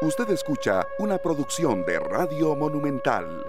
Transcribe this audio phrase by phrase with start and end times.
[0.00, 3.44] Usted escucha una producción de Radio Monumental.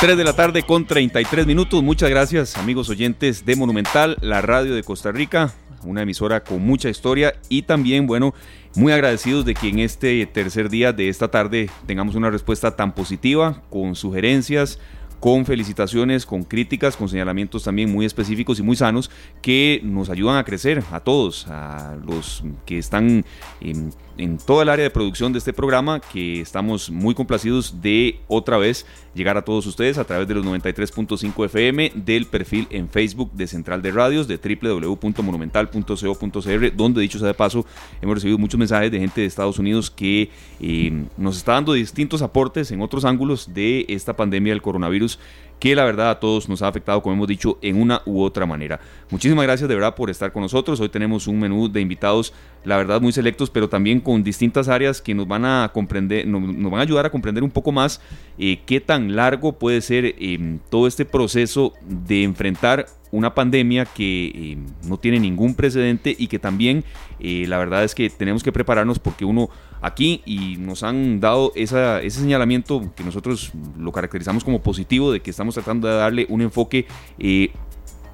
[0.00, 1.82] Tres de la tarde con 33 minutos.
[1.82, 6.88] Muchas gracias amigos oyentes de Monumental, la radio de Costa Rica, una emisora con mucha
[6.88, 8.32] historia y también, bueno,
[8.76, 12.94] muy agradecidos de que en este tercer día de esta tarde tengamos una respuesta tan
[12.94, 14.78] positiva, con sugerencias,
[15.20, 19.10] con felicitaciones, con críticas, con señalamientos también muy específicos y muy sanos
[19.42, 23.24] que nos ayudan a crecer a todos, a los que están
[23.60, 28.20] en, en toda el área de producción de este programa, que estamos muy complacidos de
[28.28, 32.88] otra vez llegar a todos ustedes a través de los 93.5 FM, del perfil en
[32.88, 37.64] Facebook de Central de Radios, de www.monumental.co.cr, donde dicho sea de paso,
[38.00, 42.22] hemos recibido muchos mensajes de gente de Estados Unidos que eh, nos está dando distintos
[42.22, 45.18] aportes en otros ángulos de esta pandemia del coronavirus
[45.58, 48.46] que la verdad a todos nos ha afectado, como hemos dicho, en una u otra
[48.46, 48.80] manera.
[49.10, 50.80] Muchísimas gracias de verdad por estar con nosotros.
[50.80, 52.32] Hoy tenemos un menú de invitados,
[52.64, 56.70] la verdad, muy selectos, pero también con distintas áreas que nos van a comprender, nos,
[56.70, 58.00] van a ayudar a comprender un poco más
[58.38, 64.26] eh, qué tan largo puede ser eh, todo este proceso de enfrentar una pandemia que
[64.26, 66.84] eh, no tiene ningún precedente y que también
[67.18, 69.48] la verdad es que tenemos que prepararnos porque uno
[69.86, 75.30] aquí y nos han dado ese señalamiento que nosotros lo caracterizamos como positivo, de que
[75.30, 76.86] estamos tratando de darle un enfoque
[77.18, 77.52] eh,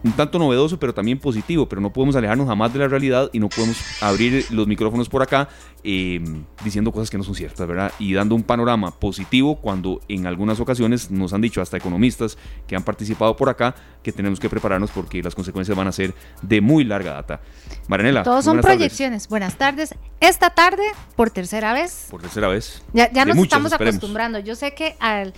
[0.05, 3.39] un tanto novedoso, pero también positivo, pero no podemos alejarnos jamás de la realidad y
[3.39, 5.49] no podemos abrir los micrófonos por acá
[5.85, 7.93] em, diciendo cosas que no son ciertas, ¿verdad?
[7.99, 12.77] Y dando un panorama positivo cuando en algunas ocasiones nos han dicho hasta economistas que
[12.77, 16.61] han participado por acá que tenemos que prepararnos porque las consecuencias van a ser de
[16.61, 17.41] muy larga data.
[17.89, 18.23] Marianela.
[18.23, 19.29] Todos son proyecciones.
[19.29, 19.95] Buenas tardes.
[20.21, 20.83] Esta tarde,
[21.17, 22.09] por tercera vez.
[22.11, 22.83] Por tercera vez.
[22.93, 24.39] Ya, nos estamos acostumbrando.
[24.39, 25.33] Yo sé que al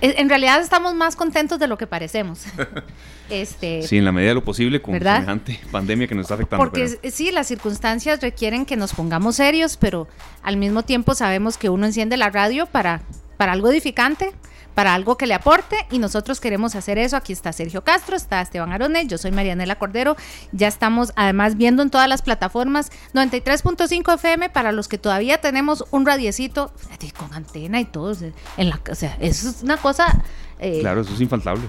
[0.00, 2.44] en realidad estamos más contentos de lo que parecemos.
[3.30, 6.64] este, sí, en la medida de lo posible con semejante pandemia que nos está afectando.
[6.64, 10.08] Porque sí, las circunstancias requieren que nos pongamos serios, pero
[10.42, 13.02] al mismo tiempo sabemos que uno enciende la radio para,
[13.36, 14.32] para algo edificante
[14.74, 17.16] para algo que le aporte y nosotros queremos hacer eso.
[17.16, 20.16] Aquí está Sergio Castro, está Esteban Arone, yo soy Marianela Cordero.
[20.52, 25.84] Ya estamos además viendo en todas las plataformas 93.5 FM para los que todavía tenemos
[25.90, 26.72] un radiecito
[27.16, 28.14] con antena y todo.
[28.56, 30.22] En la, o sea, eso es una cosa...
[30.58, 31.64] Eh, claro, eso es infaltable.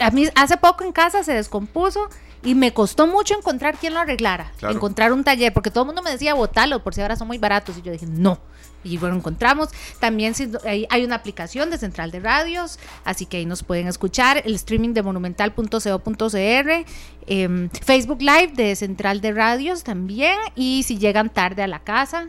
[0.00, 2.08] A mí hace poco en casa se descompuso
[2.42, 6.02] y me costó mucho encontrar quien lo arreglara, encontrar un taller, porque todo el mundo
[6.02, 7.76] me decía, botalo, por si ahora son muy baratos.
[7.76, 8.38] Y yo dije, no,
[8.86, 9.68] y bueno, encontramos.
[9.98, 14.42] También hay una aplicación de Central de Radios, así que ahí nos pueden escuchar.
[14.44, 16.86] El streaming de monumental.co.cr,
[17.26, 20.38] em, Facebook Live de Central de Radios también.
[20.54, 22.28] Y si llegan tarde a la casa,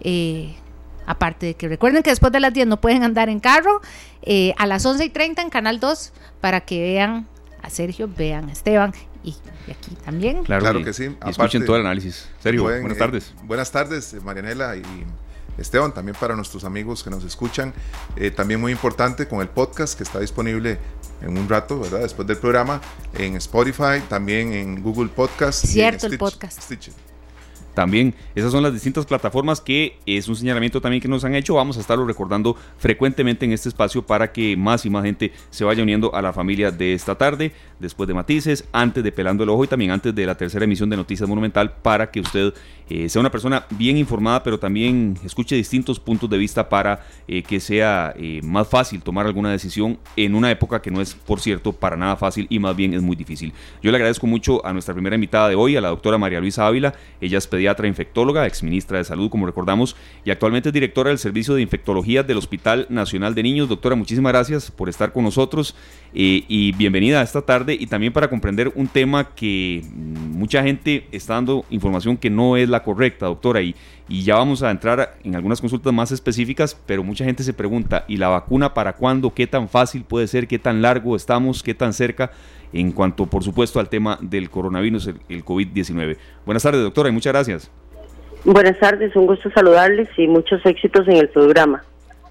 [0.00, 0.54] eh,
[1.06, 3.80] aparte de que recuerden que después de las 10 no pueden andar en carro,
[4.22, 7.26] eh, a las 11 y 30 en Canal 2 para que vean
[7.62, 8.92] a Sergio, vean a Esteban
[9.22, 9.34] y,
[9.70, 10.44] aquí también.
[10.44, 11.16] Claro, que, sí.
[11.26, 12.28] escuchen todo el análisis.
[12.40, 13.34] Sergio, buenas eh, tardes.
[13.44, 14.82] buenas tardes, Marianela y
[15.58, 17.72] Esteban, también para nuestros amigos que nos escuchan.
[18.16, 20.78] Eh, también muy importante con el podcast que está disponible
[21.20, 22.00] en un rato, ¿verdad?
[22.00, 22.80] Después del programa,
[23.14, 25.64] en Spotify, también en Google Podcast.
[25.66, 26.70] Cierto, el podcast.
[27.74, 31.54] También esas son las distintas plataformas que es un señalamiento también que nos han hecho.
[31.54, 35.64] Vamos a estarlo recordando frecuentemente en este espacio para que más y más gente se
[35.64, 39.50] vaya uniendo a la familia de esta tarde, después de Matices, antes de Pelando el
[39.50, 42.54] Ojo y también antes de la tercera emisión de Noticias Monumental para que usted
[42.90, 47.42] eh, sea una persona bien informada, pero también escuche distintos puntos de vista para eh,
[47.42, 51.40] que sea eh, más fácil tomar alguna decisión en una época que no es, por
[51.40, 53.54] cierto, para nada fácil y más bien es muy difícil.
[53.82, 56.66] Yo le agradezco mucho a nuestra primera invitada de hoy, a la doctora María Luisa
[56.66, 56.94] Ávila.
[57.20, 61.54] Ella es pediatra infectóloga, exministra de Salud, como recordamos, y actualmente es directora del Servicio
[61.54, 63.68] de Infectología del Hospital Nacional de Niños.
[63.68, 65.74] Doctora, muchísimas gracias por estar con nosotros
[66.16, 71.06] y bienvenida a esta tarde y también para comprender un tema que mm, mucha gente
[71.10, 73.74] está dando información que no es la correcta, doctora, y,
[74.08, 78.04] y ya vamos a entrar en algunas consultas más específicas, pero mucha gente se pregunta,
[78.08, 79.32] ¿y la vacuna para cuándo?
[79.32, 80.46] ¿Qué tan fácil puede ser?
[80.48, 81.62] ¿Qué tan largo estamos?
[81.62, 82.30] ¿Qué tan cerca?
[82.72, 86.16] En cuanto, por supuesto, al tema del coronavirus, el, el COVID-19.
[86.44, 87.70] Buenas tardes, doctora, y muchas gracias.
[88.44, 91.82] Buenas tardes, un gusto saludarles y muchos éxitos en el programa.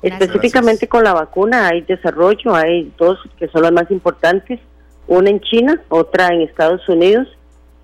[0.03, 4.59] Específicamente con la vacuna hay desarrollo, hay dos que son las más importantes,
[5.07, 7.27] una en China, otra en Estados Unidos,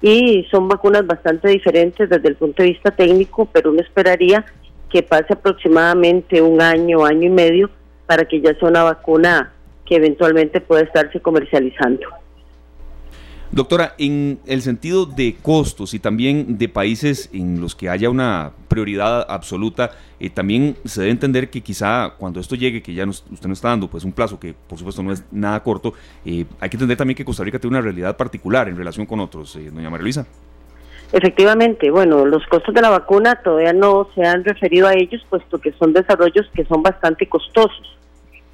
[0.02, 4.46] y son vacunas bastante diferentes desde el punto de vista técnico, pero uno esperaría
[4.90, 7.70] que pase aproximadamente un año, año y medio
[8.06, 9.54] para que ya sea una vacuna
[9.86, 12.08] que eventualmente pueda estarse comercializando.
[13.52, 18.52] Doctora, en el sentido de costos y también de países en los que haya una
[18.68, 23.48] prioridad absoluta, eh, también se debe entender que quizá cuando esto llegue, que ya usted
[23.50, 26.70] nos está dando pues un plazo que por supuesto no es nada corto, eh, hay
[26.70, 29.56] que entender también que Costa Rica tiene una realidad particular en relación con otros.
[29.56, 30.28] Eh, doña María Luisa.
[31.12, 35.58] Efectivamente, bueno, los costos de la vacuna todavía no se han referido a ellos, puesto
[35.58, 37.98] que son desarrollos que son bastante costosos.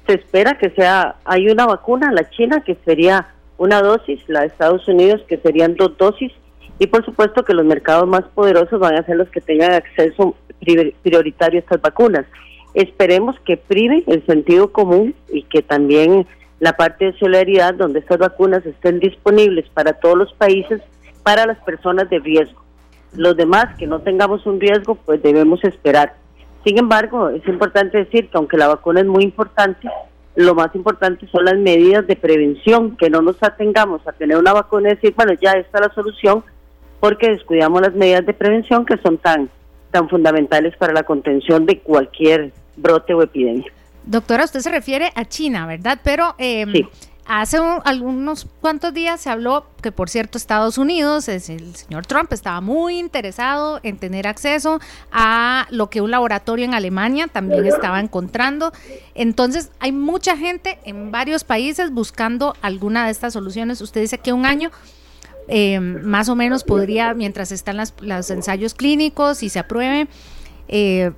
[0.06, 4.46] Se espera que sea, hay una vacuna, la China, que sería una dosis, la de
[4.48, 6.32] Estados Unidos, que serían dos dosis,
[6.78, 10.34] y por supuesto que los mercados más poderosos van a ser los que tengan acceso
[11.02, 12.26] prioritario a estas vacunas.
[12.74, 16.26] Esperemos que prive el sentido común y que también
[16.60, 20.82] la parte de solidaridad, donde estas vacunas estén disponibles para todos los países,
[21.22, 22.62] para las personas de riesgo.
[23.14, 26.14] Los demás que no tengamos un riesgo, pues debemos esperar.
[26.64, 29.88] Sin embargo, es importante decir que aunque la vacuna es muy importante,
[30.36, 34.52] lo más importante son las medidas de prevención, que no nos atengamos a tener una
[34.52, 36.44] vacuna y decir, bueno, ya está la solución,
[37.00, 39.50] porque descuidamos las medidas de prevención que son tan,
[39.90, 43.72] tan fundamentales para la contención de cualquier brote o epidemia.
[44.04, 45.98] Doctora, usted se refiere a China, ¿verdad?
[46.04, 46.86] Pero eh, sí.
[47.28, 52.32] Hace algunos cuantos días se habló que, por cierto, Estados Unidos, es el señor Trump,
[52.32, 54.78] estaba muy interesado en tener acceso
[55.10, 58.72] a lo que un laboratorio en Alemania también estaba encontrando.
[59.16, 63.80] Entonces, hay mucha gente en varios países buscando alguna de estas soluciones.
[63.80, 64.70] Usted dice que un año
[65.48, 70.06] eh, más o menos podría, mientras están los ensayos clínicos y se apruebe,
[70.68, 71.10] eh,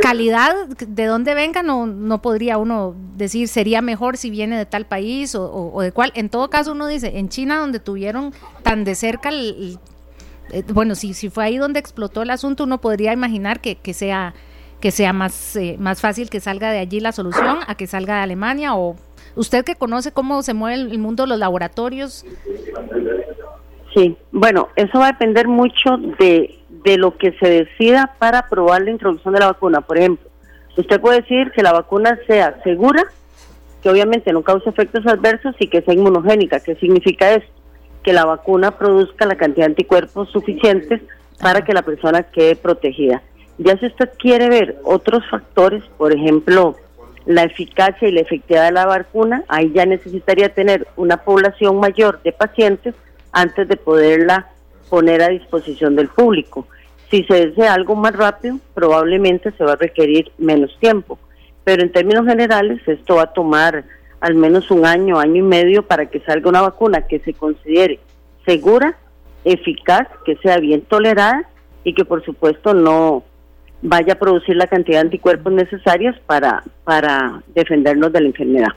[0.00, 4.86] calidad, de dónde venga, no, no podría uno decir sería mejor si viene de tal
[4.86, 6.12] país o, de cuál.
[6.14, 8.32] En todo caso, uno dice, en China, donde tuvieron
[8.62, 9.78] tan de cerca el,
[10.50, 13.94] eh, bueno, si, si fue ahí donde explotó el asunto, uno podría imaginar que, que
[13.94, 14.34] sea
[14.80, 18.16] que sea más, eh, más fácil que salga de allí la solución a que salga
[18.16, 18.96] de Alemania o
[19.34, 22.26] usted que conoce cómo se mueve el mundo los laboratorios.
[23.94, 28.82] Sí, bueno, eso va a depender mucho de de lo que se decida para aprobar
[28.82, 29.80] la introducción de la vacuna.
[29.80, 30.28] Por ejemplo,
[30.76, 33.04] usted puede decir que la vacuna sea segura,
[33.82, 36.60] que obviamente no cause efectos adversos y que sea inmunogénica.
[36.60, 37.50] ¿Qué significa esto?
[38.02, 41.00] Que la vacuna produzca la cantidad de anticuerpos suficientes
[41.40, 43.22] para que la persona quede protegida.
[43.58, 46.76] Ya si usted quiere ver otros factores, por ejemplo,
[47.24, 52.20] la eficacia y la efectividad de la vacuna, ahí ya necesitaría tener una población mayor
[52.22, 52.94] de pacientes
[53.32, 54.48] antes de poderla
[54.90, 56.66] poner a disposición del público.
[57.14, 61.16] Si se desea algo más rápido, probablemente se va a requerir menos tiempo,
[61.62, 63.84] pero en términos generales esto va a tomar
[64.20, 68.00] al menos un año, año y medio para que salga una vacuna que se considere
[68.44, 68.96] segura,
[69.44, 71.48] eficaz, que sea bien tolerada
[71.84, 73.22] y que por supuesto no
[73.80, 78.72] vaya a producir la cantidad de anticuerpos necesarias para, para defendernos de la enfermedad.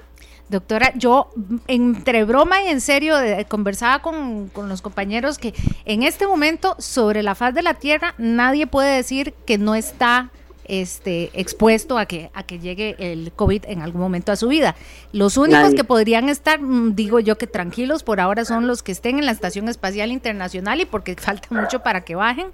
[0.50, 1.30] Doctora, yo
[1.68, 3.16] entre broma y en serio
[3.50, 5.54] conversaba con, los compañeros que
[5.84, 10.32] en este momento sobre la faz de la Tierra nadie puede decir que no está
[10.64, 14.76] este, expuesto a que, a que llegue el COVID en algún momento a su vida.
[15.12, 18.92] Los únicos que podrían estar, mm, digo yo que tranquilos por ahora son los que
[18.94, 22.48] estén en la Estación Espacial Internacional y porque falta mucho para que bajen.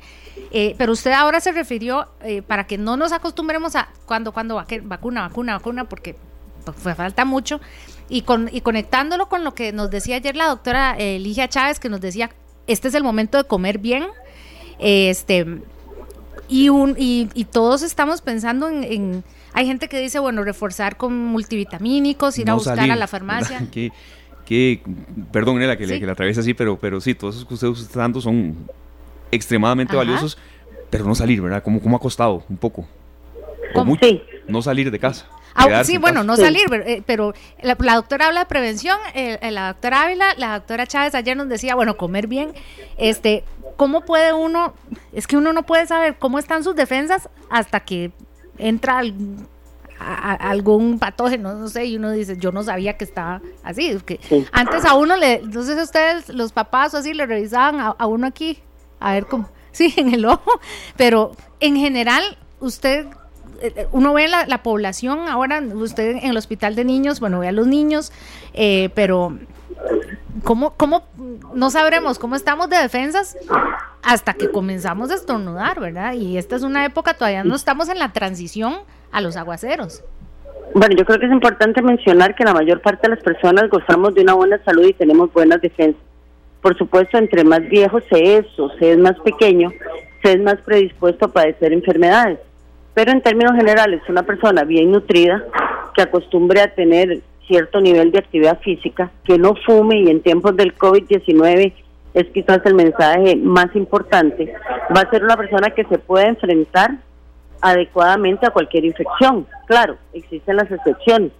[0.52, 4.56] Eh, pero usted ahora se refirió eh, para que no nos acostumbremos a cuando, cuando
[4.56, 6.16] vacuna, vacuna, vacuna, porque
[6.64, 7.60] pues falta mucho.
[8.10, 11.90] Y, con, y conectándolo con lo que nos decía ayer la doctora Eligia Chávez, que
[11.90, 12.30] nos decía,
[12.68, 14.06] este es el momento de comer bien.
[14.80, 15.46] Este,
[16.48, 19.24] y, un, y, todos estamos pensando en,
[19.54, 23.68] Hay gente que dice, bueno, reforzar con multivitamínicos, ir a buscar a la farmacia.
[23.72, 23.92] Que,
[24.46, 24.82] que,
[25.32, 28.20] perdón, que, que la atraviesa así, pero, pero sí, todos esos que ustedes están dando
[28.20, 28.58] son
[29.32, 30.38] extremadamente valiosos,
[30.90, 31.64] pero no salir, ¿verdad?
[31.64, 32.86] ¿Cómo, cómo ha costado un poco?
[33.74, 33.98] ¿Cómo?
[34.48, 35.28] No salir de casa.
[35.56, 39.68] Ah, sí, bueno, no salir, eh, pero la, doctora habla de prevención, eh, eh, la
[39.68, 42.54] doctora Ávila, la doctora Chávez ayer nos decía, bueno, comer bien,
[42.98, 43.44] este,
[43.78, 44.74] ¿cómo puede uno,
[45.12, 48.12] es que uno no puede saber cómo están sus defensas hasta que
[48.58, 49.02] entra
[50.00, 54.20] algún patógeno, no sé, y uno dice, yo no sabía que estaba así, que
[54.52, 57.90] antes a uno le, no sé si ustedes, los papás o así, le revisaban a,
[57.90, 58.60] a uno aquí,
[59.00, 60.60] a ver cómo, sí, en el ojo,
[60.98, 63.06] pero en general, usted
[63.92, 67.68] uno ve la, población ahora, usted en el hospital de niños, bueno, ve a los
[67.68, 68.12] niños,
[68.54, 69.38] eh, pero
[70.44, 71.04] ¿cómo, ¿cómo
[71.54, 73.38] no sabremos cómo estamos de defensas
[74.02, 76.14] hasta que comenzamos a estornudar, verdad?
[76.14, 78.76] Y esta es una época, todavía no estamos en la transición
[79.12, 80.04] a los aguaceros.
[80.76, 84.16] Bueno, yo creo que es importante mencionar que la mayor parte de las personas gozamos
[84.16, 86.02] de una buena salud y tenemos buenas defensas.
[86.62, 89.72] Por supuesto, entre más viejo se es o se es más pequeño,
[90.24, 92.40] se es más predispuesto a padecer enfermedades.
[92.94, 95.44] Pero en términos generales, una persona bien nutrida,
[95.96, 100.56] que acostumbre a tener cierto nivel de actividad física, que no fume y en tiempos
[100.56, 101.74] del COVID-19
[102.14, 104.54] es quizás el mensaje más importante,
[104.96, 106.92] va a ser una persona que se pueda enfrentar
[107.62, 109.48] adecuadamente a cualquier infección.
[109.68, 111.32] Claro, existen las excepciones.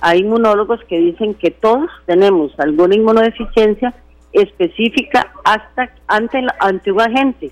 [0.00, 3.94] Hay inmunólogos que dicen que todos tenemos alguna inmunodeficiencia
[4.32, 7.50] específica hasta ante, ante un agente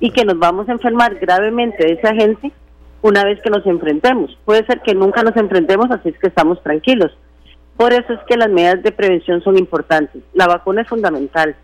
[0.00, 2.52] y que nos vamos a enfermar gravemente de ese agente
[3.02, 4.36] una vez que nos enfrentemos.
[4.44, 7.16] Puede ser que nunca nos enfrentemos, así es que estamos tranquilos.
[7.76, 10.22] Por eso es que las medidas de prevención son importantes.
[10.34, 11.54] La vacuna es fundamental,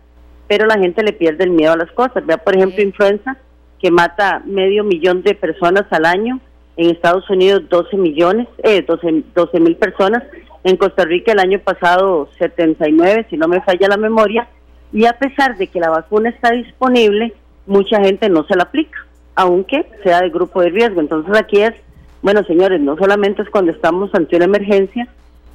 [0.47, 2.25] pero la gente le pierde el miedo a las cosas.
[2.25, 3.37] Vea, por ejemplo, influenza,
[3.81, 6.39] que mata medio millón de personas al año.
[6.77, 10.23] En Estados Unidos 12 millones, eh, 12 mil personas.
[10.63, 14.47] En Costa Rica el año pasado 79, si no me falla la memoria.
[14.93, 17.33] Y a pesar de que la vacuna está disponible,
[17.67, 21.01] mucha gente no se la aplica, aunque sea de grupo de riesgo.
[21.01, 21.73] Entonces aquí es,
[22.21, 25.07] bueno señores, no solamente es cuando estamos ante una emergencia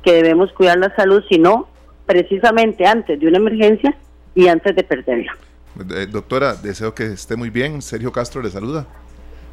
[0.02, 1.68] que debemos cuidar la salud, sino
[2.06, 3.96] precisamente antes de una emergencia
[4.34, 5.36] y antes de perderla.
[5.94, 7.82] Eh, doctora, deseo que esté muy bien.
[7.82, 8.86] Sergio Castro le saluda.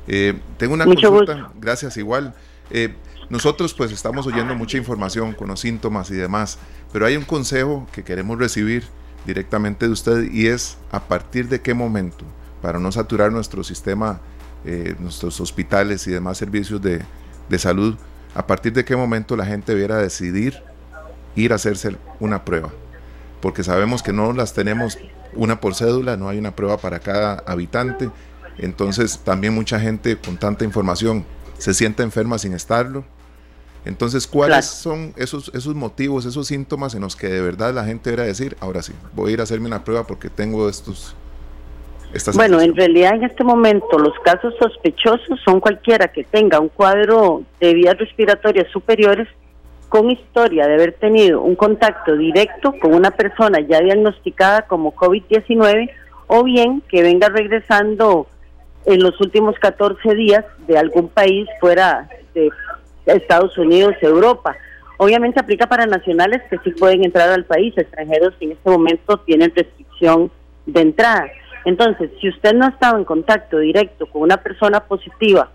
[0.08, 1.52] Eh, tengo una consulta.
[1.60, 2.34] Gracias, igual.
[2.72, 2.94] Eh,
[3.30, 6.60] nosotros pues estamos oyendo mucha información con los síntomas y demás,
[6.94, 8.84] pero hay un consejo que queremos recibir
[9.26, 12.24] directamente de usted y es a partir de qué momento
[12.62, 14.20] para no saturar nuestro sistema,
[14.66, 17.04] eh, nuestros hospitales y demás servicios de,
[17.58, 17.96] salud,
[18.36, 20.62] a partir de qué momento la gente debiera decidir
[21.36, 22.70] ir a hacerse una prueba.
[23.42, 24.98] Porque sabemos que no las tenemos
[25.34, 28.10] una por cédula, no hay una prueba para cada habitante.
[28.58, 31.26] Entonces también mucha gente con tanta información
[31.58, 33.06] se siente enferma sin estarlo.
[33.86, 38.10] Entonces, ¿cuáles son esos, esos motivos, esos síntomas en los que de verdad la gente
[38.10, 41.16] debería decir, ahora sí, voy a ir a hacerme una prueba porque tengo estos
[42.34, 47.44] bueno, en realidad en este momento los casos sospechosos son cualquiera que tenga un cuadro
[47.60, 49.28] de vías respiratorias superiores
[49.90, 55.90] con historia de haber tenido un contacto directo con una persona ya diagnosticada como COVID-19
[56.28, 58.28] o bien que venga regresando
[58.86, 62.50] en los últimos 14 días de algún país fuera de
[63.06, 64.56] Estados Unidos, Europa.
[64.98, 69.18] Obviamente aplica para nacionales que sí pueden entrar al país, extranjeros que en este momento
[69.20, 70.32] tienen restricción
[70.66, 71.28] de entrada.
[71.68, 75.50] Entonces, si usted no ha estado en contacto directo con una persona positiva,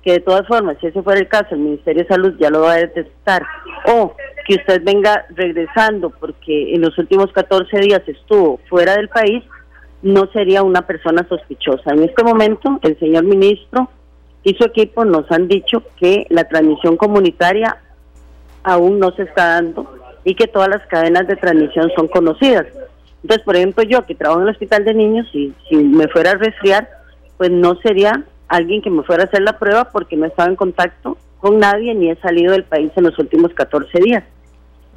[0.00, 2.60] que de todas formas, si ese fuera el caso, el Ministerio de Salud ya lo
[2.60, 3.42] va a detectar,
[3.92, 4.14] o
[4.46, 9.42] que usted venga regresando porque en los últimos 14 días estuvo fuera del país,
[10.02, 11.94] no sería una persona sospechosa.
[11.94, 13.90] En este momento, el señor ministro
[14.44, 17.76] y su equipo nos han dicho que la transmisión comunitaria
[18.62, 19.92] aún no se está dando
[20.22, 22.66] y que todas las cadenas de transmisión son conocidas.
[23.26, 26.30] Entonces, por ejemplo, yo que trabajo en el hospital de niños, y si me fuera
[26.30, 26.88] a resfriar,
[27.36, 30.54] pues no sería alguien que me fuera a hacer la prueba porque no estaba en
[30.54, 34.22] contacto con nadie ni he salido del país en los últimos 14 días.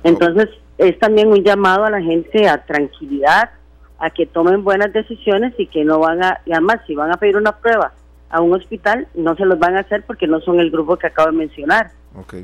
[0.04, 3.50] Entonces, es también un llamado a la gente a tranquilidad,
[3.98, 7.18] a que tomen buenas decisiones y que no van a, y además, si van a
[7.18, 7.94] pedir una prueba
[8.30, 11.08] a un hospital, no se los van a hacer porque no son el grupo que
[11.08, 11.90] acabo de mencionar.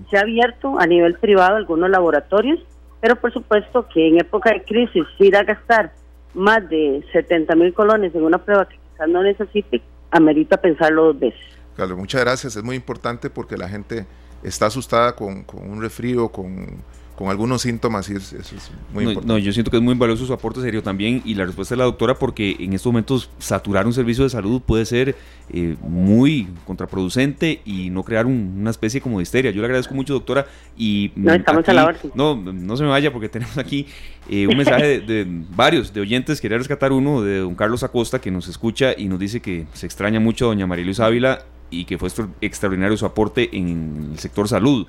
[0.10, 2.60] Se ha abierto a nivel privado algunos laboratorios
[3.06, 5.94] pero por supuesto que en época de crisis ir a gastar
[6.34, 11.20] más de 70 mil colones en una prueba que quizás no necesite, amerita pensarlo dos
[11.20, 11.40] veces.
[11.76, 12.56] Claro, muchas gracias.
[12.56, 14.08] Es muy importante porque la gente
[14.42, 16.82] está asustada con, con un resfrío, con
[17.16, 19.28] con algunos síntomas y eso, es muy importante.
[19.28, 21.80] No, yo siento que es muy valioso su aporte serio también y la respuesta de
[21.80, 25.16] la doctora porque en estos momentos saturar un servicio de salud puede ser
[25.50, 29.52] eh, muy contraproducente y no crear una especie como de histeria.
[29.52, 30.46] Yo le agradezco mucho, doctora.
[30.78, 32.12] Y no, estamos a la orden.
[32.16, 33.88] No, no se me vaya porque tenemos aquí
[34.30, 36.42] eh, un mensaje de, varios, de oyentes.
[36.42, 39.86] Quería rescatar uno de don Carlos Acosta que nos escucha y nos dice que se
[39.86, 42.10] extraña mucho a doña María Luisa Ávila y que fue
[42.42, 44.88] extraordinario su aporte en el sector salud.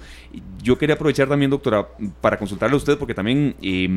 [0.62, 1.88] Yo quería aprovechar también, doctora,
[2.20, 3.88] para consultarle a usted, porque también eh,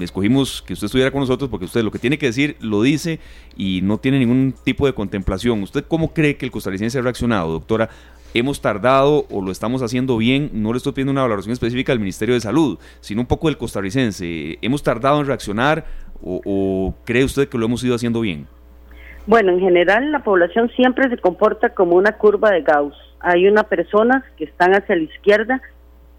[0.00, 3.20] escogimos que usted estuviera con nosotros, porque usted lo que tiene que decir lo dice
[3.56, 5.62] y no tiene ningún tipo de contemplación.
[5.62, 7.90] ¿Usted cómo cree que el costarricense ha reaccionado, doctora?
[8.32, 10.50] ¿Hemos tardado o lo estamos haciendo bien?
[10.52, 13.58] No le estoy pidiendo una valoración específica del Ministerio de Salud, sino un poco del
[13.58, 14.58] costarricense.
[14.62, 15.84] ¿Hemos tardado en reaccionar
[16.22, 18.46] o cree usted que lo hemos ido haciendo bien?
[19.30, 22.96] Bueno, en general la población siempre se comporta como una curva de Gauss.
[23.20, 25.62] Hay unas personas que están hacia la izquierda,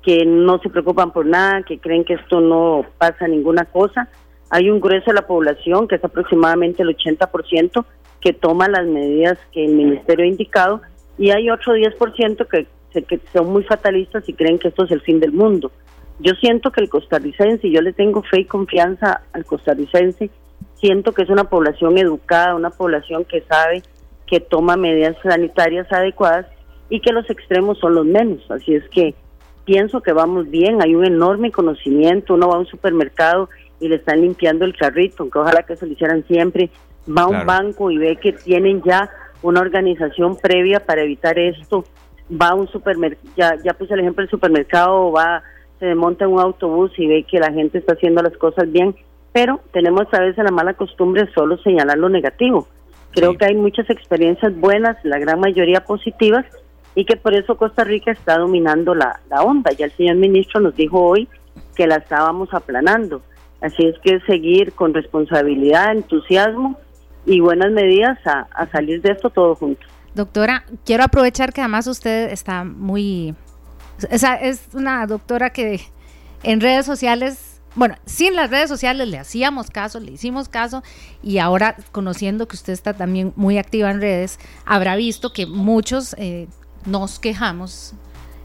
[0.01, 4.07] que no se preocupan por nada, que creen que esto no pasa ninguna cosa.
[4.49, 7.83] Hay un grueso de la población, que es aproximadamente el 80%,
[8.21, 10.81] que toma las medidas que el ministerio ha indicado,
[11.17, 12.65] y hay otro 10% que,
[13.03, 15.69] que son muy fatalistas y creen que esto es el fin del mundo.
[16.19, 20.29] Yo siento que el costarricense, yo le tengo fe y confianza al costarricense,
[20.81, 23.83] siento que es una población educada, una población que sabe
[24.27, 26.47] que toma medidas sanitarias adecuadas
[26.89, 28.49] y que los extremos son los menos.
[28.49, 29.13] Así es que
[29.63, 33.95] pienso que vamos bien, hay un enorme conocimiento, uno va a un supermercado y le
[33.95, 36.69] están limpiando el carrito, aunque ojalá que se lo hicieran siempre,
[37.07, 39.09] va a un banco y ve que tienen ya
[39.41, 41.83] una organización previa para evitar esto,
[42.29, 45.43] va a un supermercado, ya, ya puse el ejemplo del supermercado, va,
[45.79, 48.95] se monta en un autobús y ve que la gente está haciendo las cosas bien
[49.33, 52.67] pero tenemos a veces la mala costumbre solo señalar lo negativo.
[53.11, 56.45] Creo que hay muchas experiencias buenas, la gran mayoría positivas,
[56.95, 59.71] y que por eso Costa Rica está dominando la, la onda.
[59.71, 61.27] Ya el señor ministro nos dijo hoy
[61.75, 63.21] que la estábamos aplanando.
[63.61, 66.77] Así es que seguir con responsabilidad, entusiasmo
[67.25, 69.87] y buenas medidas a, a salir de esto todos juntos.
[70.15, 73.35] Doctora, quiero aprovechar que además usted está muy...
[74.09, 75.79] Esa es una doctora que
[76.43, 80.83] en redes sociales, bueno, sin las redes sociales le hacíamos caso, le hicimos caso
[81.23, 86.15] y ahora conociendo que usted está también muy activa en redes, habrá visto que muchos
[86.17, 86.47] eh,
[86.85, 87.93] nos quejamos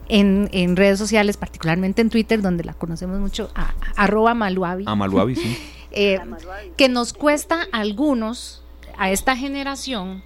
[0.09, 4.85] en, en, redes sociales, particularmente en Twitter, donde la conocemos mucho, a, arroba Maluabi.
[4.87, 5.59] A Maluabi, sí.
[5.91, 6.21] eh,
[6.77, 8.63] que nos cuesta a algunos,
[8.97, 10.23] a esta generación,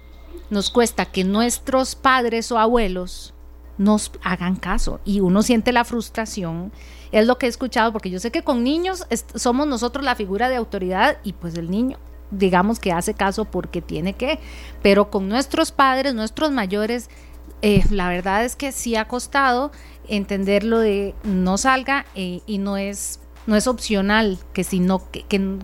[0.51, 3.33] nos cuesta que nuestros padres o abuelos
[3.81, 6.71] nos hagan caso y uno siente la frustración.
[7.11, 10.49] Es lo que he escuchado, porque yo sé que con niños somos nosotros la figura
[10.49, 11.97] de autoridad y pues el niño
[12.29, 14.39] digamos que hace caso porque tiene que,
[14.81, 17.09] pero con nuestros padres, nuestros mayores,
[17.61, 19.71] eh, la verdad es que sí ha costado
[20.07, 25.11] entender lo de no salga eh, y no es, no es opcional, que si no,
[25.11, 25.59] que, que,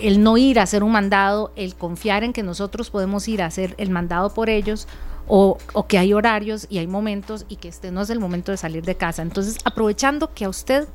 [0.00, 3.46] el no ir a hacer un mandado, el confiar en que nosotros podemos ir a
[3.46, 4.86] hacer el mandado por ellos,
[5.26, 8.52] o, o, que hay horarios y hay momentos y que este no es el momento
[8.52, 9.22] de salir de casa.
[9.22, 10.88] Entonces, aprovechando que a usted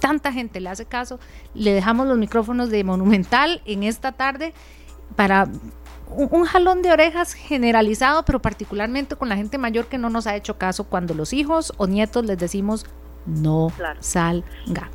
[0.00, 1.18] tanta gente le hace caso,
[1.54, 4.52] le dejamos los micrófonos de Monumental en esta tarde
[5.16, 5.48] para
[6.10, 10.36] un, jalón de orejas generalizado, pero particularmente con la gente mayor que no nos ha
[10.36, 12.86] hecho caso cuando los hijos o nietos les decimos
[13.26, 14.90] no salga.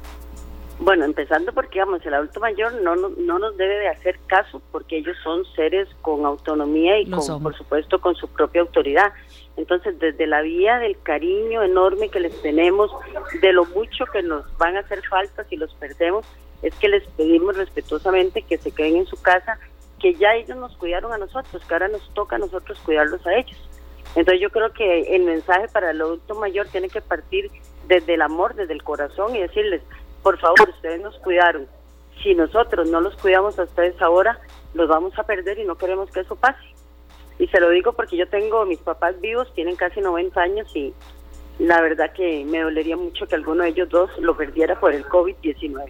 [0.79, 4.97] Bueno, empezando porque, digamos, el adulto mayor no, no, nos debe de hacer caso porque
[4.97, 9.11] ellos son seres con autonomía y, con, por supuesto, con su propia autoridad.
[9.57, 12.89] Entonces, desde la vía del cariño enorme que les tenemos,
[13.41, 16.25] de lo mucho que nos van a hacer falta si los perdemos,
[16.61, 19.59] es que les pedimos respetuosamente que se queden en su casa
[19.99, 23.35] que ya ellos nos cuidaron a nosotros, que ahora nos toca a nosotros cuidarlos a
[23.35, 23.57] ellos.
[24.15, 27.51] Entonces yo creo que el mensaje para el adulto mayor tiene que partir
[27.87, 29.81] desde el amor, desde el corazón y decirles,
[30.23, 31.67] por favor, ustedes nos cuidaron.
[32.21, 34.39] Si nosotros no los cuidamos a ustedes ahora,
[34.73, 36.59] los vamos a perder y no queremos que eso pase.
[37.37, 40.93] Y se lo digo porque yo tengo mis papás vivos, tienen casi 90 años y
[41.57, 45.05] la verdad que me dolería mucho que alguno de ellos dos lo perdiera por el
[45.05, 45.89] COVID-19.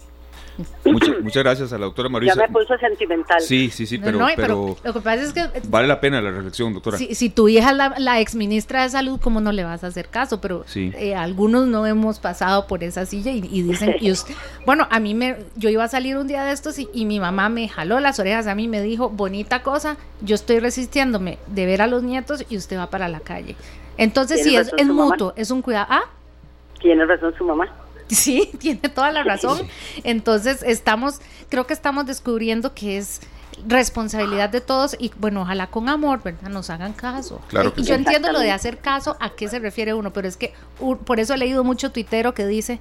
[1.21, 2.35] muchas gracias a la doctora Marisa.
[2.35, 3.41] Ya me puso sentimental.
[3.41, 5.47] Sí, sí, sí, pero, pero, lo que pasa es que...
[5.67, 6.97] Vale la pena la reflexión, doctora.
[6.97, 9.83] Si, si tu hija es la, la, ex ministra de Salud, ¿cómo no le vas
[9.83, 10.41] a hacer caso?
[10.41, 13.95] Pero eh, algunos no hemos pasado por esa silla y, dicen...
[13.99, 14.11] Y
[14.65, 15.37] bueno, a mí me...
[15.55, 18.19] Yo iba a salir un día de estos y, y, mi mamá me jaló las
[18.19, 22.45] orejas a mí me dijo, bonita cosa, yo estoy resistiéndome de ver a los nietos
[22.49, 23.55] y usted va para la calle.
[23.97, 25.87] Entonces, si es, es mutuo, es un cuidado...
[25.89, 26.03] ¿Ah?
[26.79, 27.67] Tiene razón su mamá.
[28.15, 29.67] Sí, tiene toda la razón.
[30.03, 33.21] Entonces, estamos, creo que estamos descubriendo que es
[33.67, 36.49] responsabilidad de todos y bueno, ojalá con amor, ¿verdad?
[36.49, 37.41] Nos hagan caso.
[37.49, 40.37] Claro y yo entiendo lo de hacer caso, a qué se refiere uno, pero es
[40.37, 40.53] que
[41.05, 42.79] por eso he leído mucho tuitero que dice,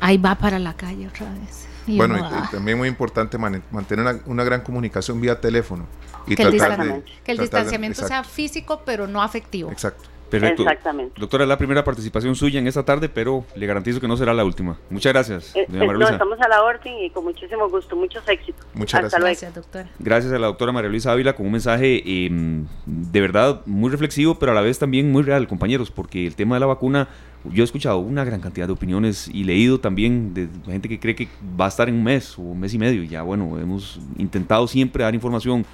[0.00, 1.66] ahí va para la calle otra vez.
[1.86, 2.48] bueno, y, ah".
[2.50, 5.86] también muy importante mantener una, gran comunicación vía teléfono.
[6.26, 6.50] Y que, el,
[7.24, 9.70] que el distanciamiento sea físico, pero no afectivo.
[9.70, 10.08] Exacto.
[10.30, 10.62] Perfecto.
[10.62, 11.20] Exactamente.
[11.20, 14.32] Doctora, es la primera participación suya en esta tarde, pero le garantizo que no será
[14.32, 14.78] la última.
[14.88, 15.56] Muchas gracias.
[15.56, 18.64] Eh, eh, no, estamos a la orden y con muchísimo gusto, muchos éxitos.
[18.74, 19.20] Muchas gracias.
[19.20, 19.88] Gracias, doctora.
[19.98, 24.36] Gracias a la doctora María Luisa Ávila con un mensaje em, de verdad muy reflexivo,
[24.36, 27.08] pero a la vez también muy real, compañeros, porque el tema de la vacuna,
[27.44, 31.16] yo he escuchado una gran cantidad de opiniones y leído también de gente que cree
[31.16, 31.28] que
[31.60, 33.02] va a estar en un mes o un mes y medio.
[33.02, 35.66] Y ya, bueno, hemos intentado siempre dar información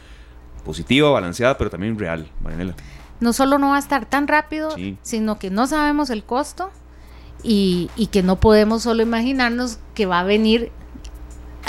[0.64, 2.74] positiva, balanceada, pero también real, Marianela
[3.20, 6.70] no solo no va a estar tan rápido, sino que no sabemos el costo
[7.42, 10.72] y, que no podemos solo imaginarnos que va a venir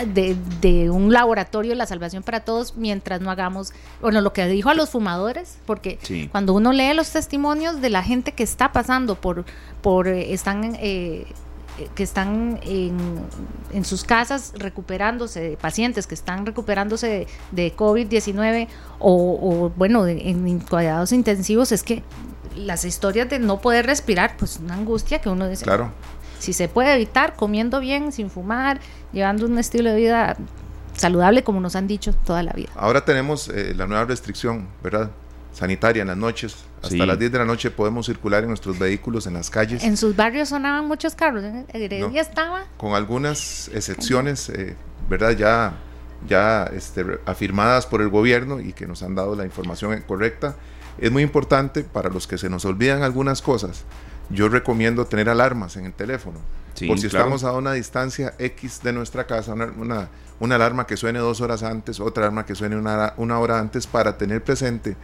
[0.06, 4.76] de, un laboratorio la salvación para todos mientras no hagamos, bueno, lo que dijo a
[4.76, 9.46] los fumadores, porque cuando uno lee los testimonios de la gente que está pasando por,
[9.82, 11.26] por eh, están eh,
[11.96, 18.68] que están en, sus casas recuperándose, pacientes que están recuperándose de, COVID-19
[19.00, 22.04] o, bueno, en cuidados intensivos, es que
[22.56, 25.64] las historias de no poder respirar, pues una angustia que uno dice.
[25.64, 25.92] Claro.
[26.40, 28.80] Si se puede evitar comiendo bien, sin fumar,
[29.12, 30.38] llevando un estilo de vida
[30.94, 32.70] saludable como nos han dicho toda la vida.
[32.76, 35.12] Ahora tenemos eh, la nueva restricción, ¿verdad?
[35.58, 36.56] Sanitaria en las noches.
[36.84, 39.84] Hasta las 10 de la noche podemos circular en nuestros vehículos en las calles.
[39.84, 41.44] En sus barrios sonaban muchos carros.
[41.74, 42.66] Heredia estaba.
[42.78, 44.76] Con algunas excepciones, eh,
[45.10, 45.32] ¿verdad?
[45.32, 45.74] Ya,
[46.28, 50.56] ya este, afirmadas por el gobierno y que nos han dado la información correcta.
[51.00, 53.84] Es muy importante para los que se nos olvidan algunas cosas.
[54.30, 56.40] Yo recomiendo tener alarmas en el teléfono.
[56.88, 61.18] por si estamos a una distancia X de nuestra casa, una, una, alarma que suene
[61.18, 64.96] dos horas antes, otra alarma que suene una, una hora antes para tener presente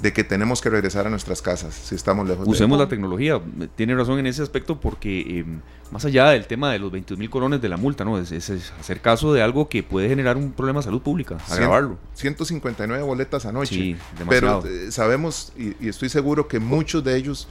[0.00, 2.46] de que tenemos que regresar a nuestras casas si estamos lejos.
[2.46, 3.40] Usemos la tecnología,
[3.76, 7.30] tiene razón en ese aspecto porque em, más allá del tema de los 21 mil
[7.30, 8.18] colones de la multa, ¿no?
[8.18, 8.32] Es,
[8.78, 11.98] hacer caso de algo que puede generar un problema de salud pública, agravarlo.
[12.14, 13.96] 159 boletas anoche, sí,
[14.28, 17.48] pero eh, sabemos y, estoy seguro que muchos de ellos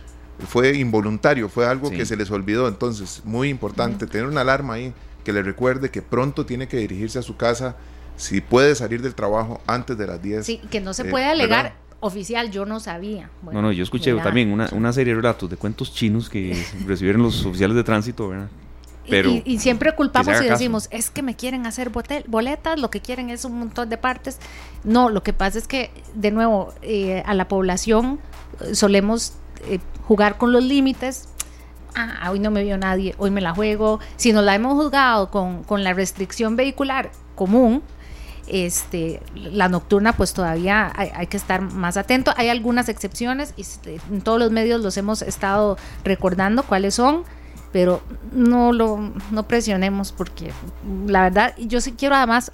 [0.47, 4.93] fue involuntario, fue algo que se les olvidó, entonces muy importante tener una alarma ahí
[5.23, 7.77] que le recuerde que pronto tiene que dirigirse a su casa
[8.17, 10.45] si puede salir del trabajo antes de las 10.
[10.45, 13.29] Sí, que no se eh, puede alegar oficial, yo no sabía.
[13.51, 16.55] no, no, yo escuché también una, una, serie de relatos de cuentos chinos que
[16.85, 18.49] recibieron los oficiales de tránsito, ¿verdad?
[19.09, 21.91] Pero y, siempre culpamos y decimos, es que me quieren hacer
[22.27, 24.39] boletas, lo que quieren es un montón de partes.
[24.83, 28.19] No, lo que pasa es que, de nuevo, eh, a la población
[28.61, 29.33] eh, solemos
[29.67, 31.29] eh, jugar con los límites.
[31.95, 33.99] Ah, hoy no me vio nadie, hoy me la juego.
[34.17, 37.83] Si nos la hemos juzgado con, con la restricción vehicular común,
[38.47, 42.33] este, la nocturna pues todavía hay, que estar más atento.
[42.37, 47.23] Hay algunas excepciones y este, en todos los medios los hemos estado recordando cuáles son,
[47.71, 50.51] pero no lo no presionemos porque
[51.07, 52.51] la verdad yo sí quiero además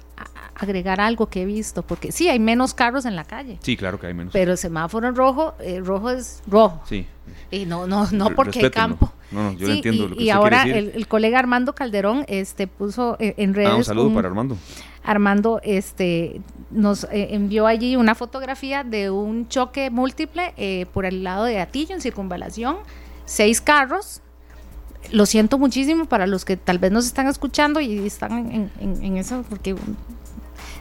[0.54, 3.58] agregar algo que he visto, porque sí hay menos carros en la calle.
[3.62, 4.32] Sí, claro que hay menos.
[4.32, 6.80] Pero el semáforo en rojo, eh, rojo es rojo.
[6.88, 7.06] Sí.
[7.50, 9.12] Y no, no, no porque hay campo.
[9.32, 10.10] No, no, yo entiendo.
[10.16, 13.70] y ahora el, colega Armando Calderón este puso eh, en redes.
[13.70, 14.56] Ah, un saludo para Armando.
[15.02, 16.40] Armando este,
[16.70, 21.60] nos eh, envió allí una fotografía de un choque múltiple eh, por el lado de
[21.60, 22.76] Atillo en circunvalación,
[23.24, 24.20] seis carros.
[25.10, 29.44] Lo siento muchísimo para los que tal vez nos están escuchando y están en eso,
[29.48, 29.74] porque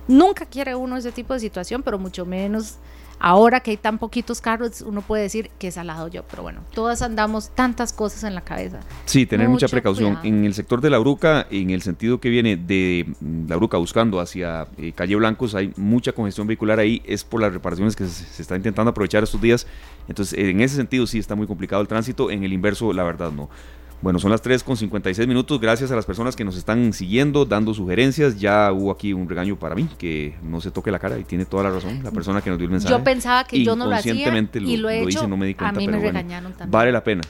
[0.07, 2.77] nunca quiere uno ese tipo de situación, pero mucho menos
[3.23, 6.41] Ahora que hay tan poquitos carros, uno puede decir que es al lado yo, pero
[6.41, 8.79] bueno, todas andamos tantas cosas en la cabeza.
[9.05, 10.17] Sí, tener mucha precaución.
[10.23, 13.77] En el sector de la Bruca, en el sentido que viene de mm, la Bruca
[13.77, 18.07] buscando hacia eh, Calle Blancos, hay mucha congestión vehicular ahí, es por las reparaciones que
[18.07, 19.67] se, se está intentando aprovechar estos días.
[20.07, 23.31] Entonces, en ese sentido sí está muy complicado el tránsito, en el inverso, la verdad
[23.31, 23.49] no.
[24.01, 25.59] Bueno, son las 3 con 56 minutos.
[25.59, 28.39] Gracias a las personas que nos están siguiendo, dando sugerencias.
[28.39, 31.45] Ya hubo aquí un regaño para mí, que no se toque la cara y tiene
[31.45, 32.01] toda la razón.
[32.03, 32.93] La persona que nos dio el mensaje.
[32.93, 34.13] Yo pensaba que yo no lo hacía
[34.53, 35.27] y lo, he hecho.
[35.27, 36.71] no me di cuenta, a mí me regañaron también.
[36.71, 37.21] Vale la pena.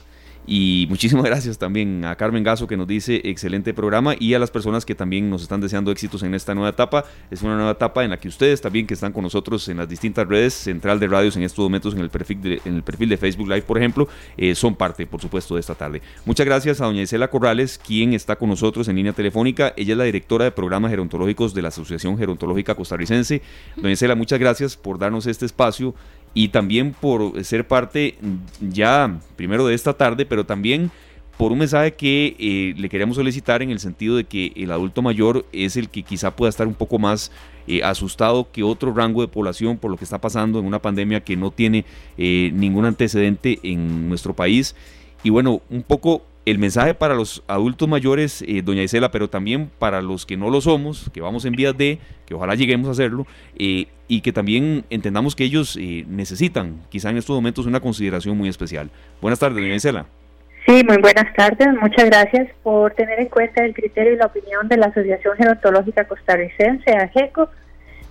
[0.46, 4.50] Y muchísimas gracias también a Carmen Gaso que nos dice excelente programa y a las
[4.50, 7.04] personas que también nos están deseando éxitos en esta nueva etapa.
[7.30, 9.88] Es una nueva etapa en la que ustedes también que están con nosotros en las
[9.88, 13.08] distintas redes, Central de Radios en estos momentos en el perfil de, en el perfil
[13.08, 16.02] de Facebook Live, por ejemplo, eh, son parte, por supuesto, de esta tarde.
[16.24, 19.72] Muchas gracias a doña Isela Corrales, quien está con nosotros en línea telefónica.
[19.76, 23.42] Ella es la directora de programas gerontológicos de la Asociación Gerontológica Costarricense.
[23.76, 25.94] Doña Isela, muchas gracias por darnos este espacio
[26.34, 28.16] y también por ser parte
[28.60, 30.90] ya primero de esta tarde, pero también
[31.36, 35.02] por un mensaje que eh, le queríamos solicitar en el sentido de que el adulto
[35.02, 37.32] mayor es el que quizá pueda estar un poco más
[37.66, 41.20] eh, asustado que otro rango de población por lo que está pasando en una pandemia
[41.20, 41.84] que no tiene
[42.18, 44.76] eh, ningún antecedente en nuestro país.
[45.24, 49.70] Y bueno, un poco el mensaje para los adultos mayores, eh, doña Isela, pero también
[49.78, 52.92] para los que no lo somos, que vamos en vías de, que ojalá lleguemos a
[52.92, 53.26] hacerlo,
[53.58, 58.36] eh, y que también entendamos que ellos eh, necesitan, quizá en estos momentos, una consideración
[58.36, 58.90] muy especial.
[59.20, 60.06] Buenas tardes, doña Isela.
[60.66, 61.68] Sí, muy buenas tardes.
[61.80, 66.04] Muchas gracias por tener en cuenta el criterio y la opinión de la Asociación Gerontológica
[66.06, 67.48] Costarricense, AGECO.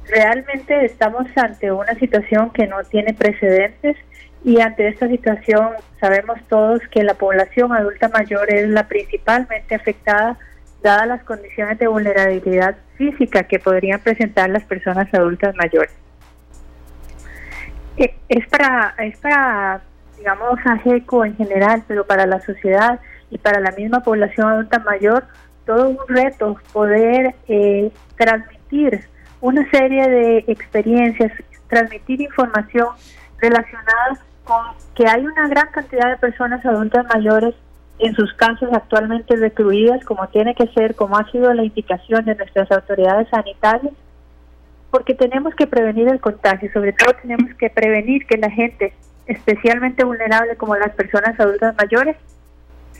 [0.10, 3.96] Realmente estamos ante una situación que no tiene precedentes
[4.44, 10.38] y ante esta situación sabemos todos que la población adulta mayor es la principalmente afectada
[10.82, 15.92] dadas las condiciones de vulnerabilidad física que podrían presentar las personas adultas mayores.
[17.98, 19.82] Eh, es para, es para
[20.18, 23.00] digamos, AGECO en general, pero para la sociedad
[23.30, 25.26] y para la misma población adulta mayor,
[25.66, 29.08] todo un reto poder eh, transmitir
[29.40, 31.32] una serie de experiencias,
[31.68, 32.88] transmitir información
[33.40, 34.20] relacionada
[34.96, 37.56] que hay una gran cantidad de personas adultas mayores
[38.00, 42.36] en sus casos actualmente recluidas, como tiene que ser, como ha sido la indicación de
[42.36, 43.94] nuestras autoridades sanitarias,
[44.90, 48.94] porque tenemos que prevenir el contagio, sobre todo tenemos que prevenir que la gente,
[49.28, 52.18] especialmente vulnerable como las personas adultas mayores,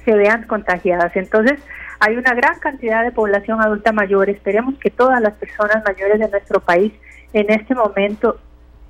[0.06, 1.16] se vean contagiadas.
[1.16, 1.60] Entonces,
[2.00, 4.30] hay una gran cantidad de población adulta mayor.
[4.30, 6.94] Esperemos que todas las personas mayores de nuestro país
[7.34, 8.40] en este momento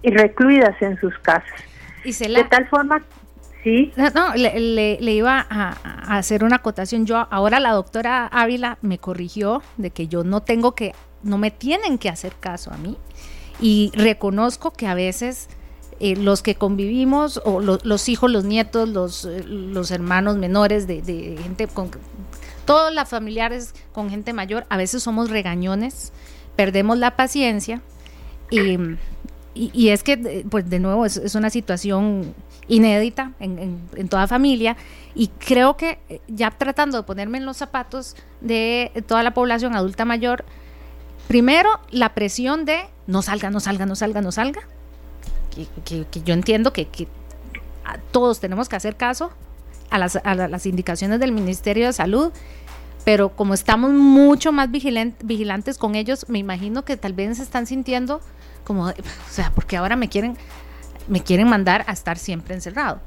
[0.02, 1.71] y recluidas en sus casas
[2.04, 3.06] de tal forma,
[3.64, 3.92] sí.
[4.16, 7.06] No, le, iba a, hacer una acotación.
[7.06, 11.52] Yo, ahora la doctora Ávila me corrigió de que yo no tengo que, no me
[11.52, 12.98] tienen que hacer caso a mí.
[13.60, 15.48] Y reconozco que a veces
[16.00, 21.02] eh, los que convivimos, o los hijos, los nietos, los, eh, los hermanos menores de,
[21.02, 21.92] de gente con...
[22.66, 26.14] Todos los familiares con gente mayor, a veces somos regañones,
[26.56, 27.82] perdemos la paciencia
[28.52, 28.78] y,
[29.54, 32.34] y, es que, pues de nuevo, es, una situación
[32.68, 34.78] inédita en, en, toda familia.
[35.14, 40.06] Y creo que ya tratando de ponerme en los zapatos de toda la población adulta
[40.06, 40.46] mayor,
[41.28, 44.62] primero la presión de no salga, no salga, no salga, no salga,
[45.86, 46.88] que, yo entiendo que,
[48.12, 49.32] todos tenemos que hacer caso
[49.90, 52.32] a las, a las, indicaciones del Ministerio de Salud,
[53.04, 57.66] pero como estamos mucho más vigilantes con ellos, me imagino que tal vez se están
[57.66, 58.22] sintiendo
[58.63, 58.93] como, o
[59.30, 60.38] sea, porque ahora me quieren,
[61.08, 63.02] me quieren mandar a estar siempre encerrado.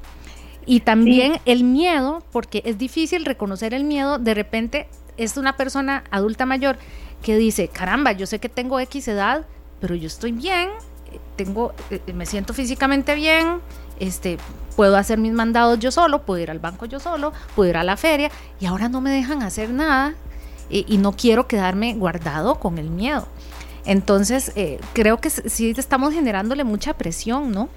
[0.67, 6.05] Y también el miedo, porque es difícil reconocer el miedo, de repente es una persona
[6.11, 6.79] adulta mayor
[7.23, 9.47] que dice, caramba, yo sé que tengo X edad,
[9.81, 10.71] pero yo estoy bien,
[11.37, 13.61] tengo, eh, me siento físicamente bien,
[14.01, 14.39] este,
[14.75, 17.85] puedo hacer mis mandados yo solo, puedo ir al banco yo solo, puedo ir a
[17.85, 20.15] la feria y ahora no me dejan hacer nada
[20.71, 23.29] y no quiero quedarme guardado con el miedo.
[23.87, 27.69] Entonces, eh, creo que sí estamos generándole mucha presión, ¿no?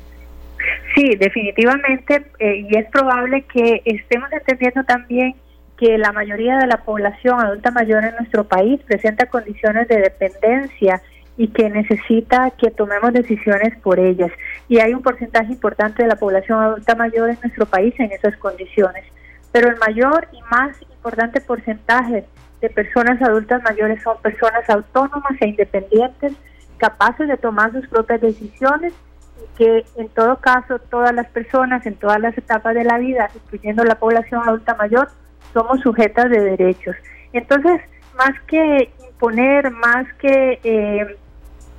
[0.96, 5.36] Sí, definitivamente, eh, y es probable que estemos entendiendo también
[5.78, 11.02] que la mayoría de la población adulta mayor en nuestro país presenta condiciones de dependencia
[11.38, 14.32] y que necesita que tomemos decisiones por ellas.
[14.68, 18.36] Y hay un porcentaje importante de la población adulta mayor en nuestro país en esas
[18.38, 19.06] condiciones.
[19.52, 22.26] Pero el mayor y más importante porcentaje
[22.62, 26.34] de personas adultas mayores son personas autónomas e independientes,
[26.78, 28.94] capaces de tomar sus propias decisiones
[29.38, 33.30] y que en todo caso todas las personas en todas las etapas de la vida,
[33.36, 35.10] incluyendo la población adulta mayor,
[35.54, 36.96] somos sujetas de derechos.
[37.34, 37.82] Entonces,
[38.18, 41.18] más que imponer, más que eh,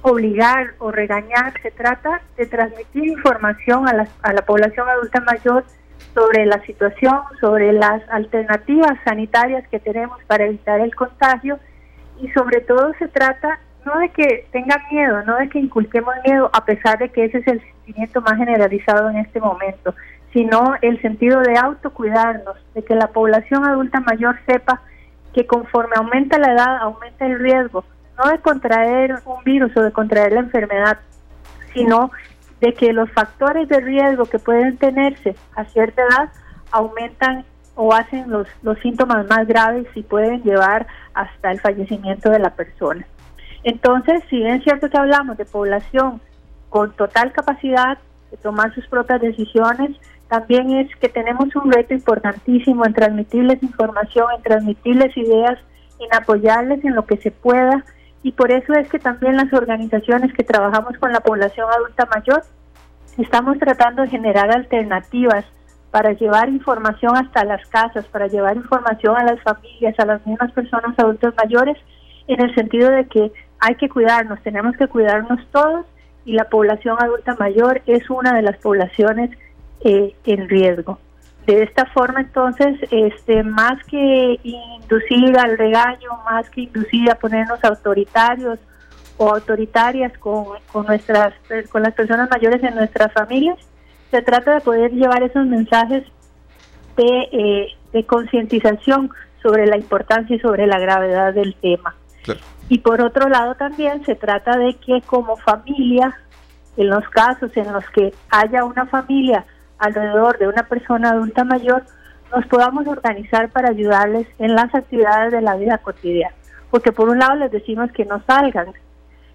[0.02, 5.64] obligar o regañar, se trata de transmitir información a la, a la población adulta mayor
[6.18, 11.58] sobre la situación, sobre las alternativas sanitarias que tenemos para evitar el contagio.
[12.20, 16.50] Y sobre todo se trata no de que tengan miedo, no de que inculquemos miedo,
[16.52, 19.94] a pesar de que ese es el sentimiento más generalizado en este momento,
[20.32, 24.82] sino el sentido de autocuidarnos, de que la población adulta mayor sepa
[25.32, 27.84] que conforme aumenta la edad, aumenta el riesgo,
[28.18, 30.98] no de contraer un virus o de contraer la enfermedad,
[31.72, 32.10] sino
[32.60, 36.30] de que los factores de riesgo que pueden tenerse a cierta edad
[36.70, 37.44] aumentan
[37.74, 42.50] o hacen los, los síntomas más graves y pueden llevar hasta el fallecimiento de la
[42.50, 43.06] persona.
[43.62, 46.20] Entonces, si bien es cierto que hablamos de población
[46.68, 47.98] con total capacidad
[48.30, 49.96] de tomar sus propias decisiones,
[50.28, 55.58] también es que tenemos un reto importantísimo en transmitirles información, en transmitirles ideas,
[55.98, 57.84] en apoyarles en lo que se pueda
[58.22, 62.42] y por eso es que también las organizaciones que trabajamos con la población adulta mayor
[63.16, 65.44] estamos tratando de generar alternativas
[65.90, 70.52] para llevar información hasta las casas, para llevar información a las familias, a las mismas
[70.52, 71.76] personas adultas mayores,
[72.26, 75.86] en el sentido de que hay que cuidarnos, tenemos que cuidarnos todos
[76.24, 79.30] y la población adulta mayor es una de las poblaciones
[79.80, 80.98] eh, en riesgo.
[81.48, 87.64] De esta forma, entonces, este, más que inducir al regaño, más que inducir a ponernos
[87.64, 88.58] autoritarios
[89.16, 91.32] o autoritarias con, con, nuestras,
[91.70, 93.56] con las personas mayores en nuestras familias,
[94.10, 96.04] se trata de poder llevar esos mensajes
[96.98, 99.08] de, eh, de concientización
[99.42, 101.94] sobre la importancia y sobre la gravedad del tema.
[102.68, 106.14] Y por otro lado también se trata de que como familia,
[106.76, 109.46] en los casos en los que haya una familia
[109.78, 111.84] alrededor de una persona adulta mayor,
[112.34, 116.34] nos podamos organizar para ayudarles en las actividades de la vida cotidiana.
[116.70, 118.72] Porque por un lado les decimos que no salgan,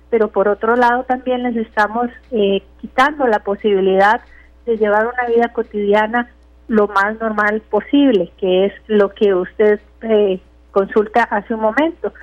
[0.09, 4.21] pero por otro lado también les estamos eh, quitando la posibilidad
[4.65, 6.29] de llevar una vida cotidiana
[6.67, 10.39] lo más normal posible, que es lo que usted eh,
[10.71, 12.13] consulta hace un momento.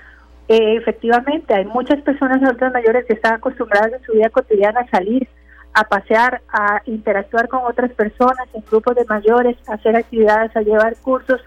[0.48, 4.90] Eh, efectivamente, hay muchas personas adultas mayores que están acostumbradas en su vida cotidiana a
[4.90, 5.28] salir,
[5.74, 10.62] a pasear, a interactuar con otras personas en grupos de mayores, a hacer actividades, a
[10.62, 11.40] llevar cursos.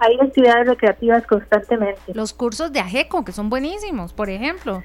[0.00, 2.14] Hay actividades recreativas constantemente.
[2.14, 4.82] Los cursos de AGECO, que son buenísimos, por ejemplo.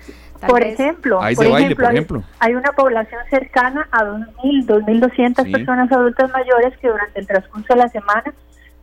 [0.48, 6.88] por ejemplo, por, ejemplo, Hay, una población cercana a 2.000, 2.200 personas adultas mayores que
[6.88, 8.34] durante el transcurso de la semana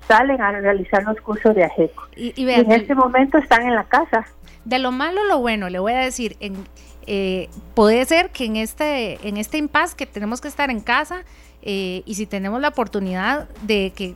[0.06, 2.08] salen a realizar los cursos de AGECO.
[2.16, 4.24] Y, en este momento están en la casa.
[4.64, 6.64] De lo malo, lo bueno, le voy a decir, en,
[7.06, 11.24] eh, puede ser que en este, en este impasse que tenemos que estar en casa
[11.62, 14.14] eh, y si tenemos la oportunidad de que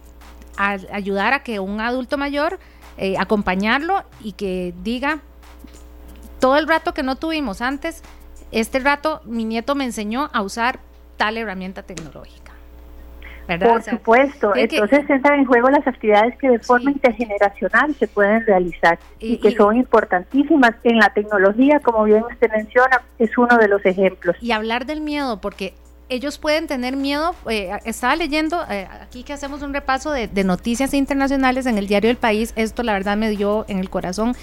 [0.57, 2.61] ayudar a que un adulto mayor,
[2.97, 5.21] eh, acompañarlo y que diga,
[6.39, 8.03] todo el rato que no tuvimos antes,
[8.53, 10.79] este rato mi nieto me enseñó a usar
[11.17, 12.44] tal herramienta tecnológica.
[13.47, 18.99] Por supuesto, entonces entran en juego las actividades que de forma intergeneracional se pueden realizar
[19.19, 23.85] y, que son importantísimas en la tecnología, como bien usted menciona, es uno de los
[23.85, 24.37] ejemplos.
[24.41, 25.75] Y hablar del miedo, porque
[26.09, 27.35] ellos pueden tener miedo.
[27.49, 31.87] Eh, estaba leyendo, eh, aquí que hacemos un repaso de, de, noticias internacionales en el
[31.87, 34.35] diario El País, esto la verdad me dio en el corazón.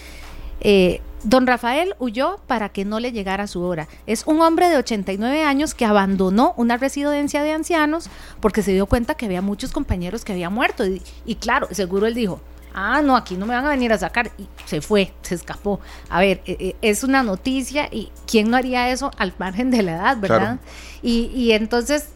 [0.61, 3.87] Eh, don Rafael huyó para que no le llegara su hora.
[4.07, 8.85] Es un hombre de 89 años que abandonó una residencia de ancianos porque se dio
[8.85, 10.83] cuenta que había muchos compañeros que habían muerto.
[11.25, 12.39] Y, claro, seguro él dijo,
[12.73, 14.31] ah, no, aquí no me van a venir a sacar.
[14.37, 15.79] Y se fue, se escapó.
[16.09, 19.83] A ver, eh, eh, es una noticia y ¿quién no haría eso al margen de
[19.83, 20.59] la edad, verdad?
[21.03, 22.09] Y, entonces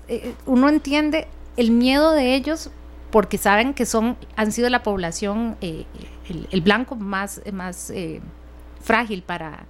[0.46, 1.28] uno entiende
[1.58, 2.70] el miedo de ellos
[3.12, 5.58] porque saben que son, han sido la población
[6.30, 8.22] el, blanco más, más eh,
[8.82, 9.66] frágil para,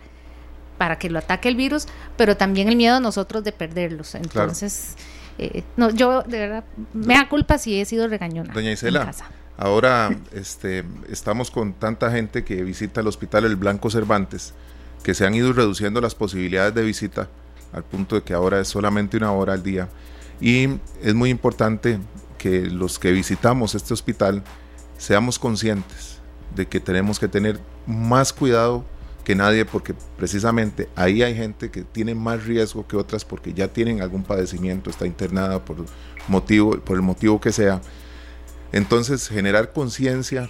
[0.78, 1.88] para que lo ataque el virus,
[2.18, 4.16] pero también el miedo a nosotros de perderlos.
[4.16, 4.96] Entonces,
[5.38, 6.64] eh, no, yo de verdad
[6.94, 8.54] me da culpa si he sido regañona.
[8.54, 9.12] Doña Isela,
[9.58, 14.54] ahora este, estamos con tanta gente que visita el hospital El Blanco Cervantes,
[15.04, 17.30] que se han ido reduciendo las posibilidades de visita
[17.74, 19.90] al punto de que ahora es solamente una hora al día.
[20.40, 20.70] Y
[21.02, 22.00] es muy importante
[22.38, 24.44] que los que visitamos este hospital
[24.98, 26.15] seamos conscientes
[26.56, 28.86] de que tenemos que tener más cuidado
[29.26, 33.68] que nadie porque precisamente ahí hay gente que tiene más riesgo que otras porque ya
[33.68, 35.78] tienen algún padecimiento, está internada por,
[36.28, 37.82] motivo, por el motivo que sea.
[38.72, 40.50] Entonces generar conciencia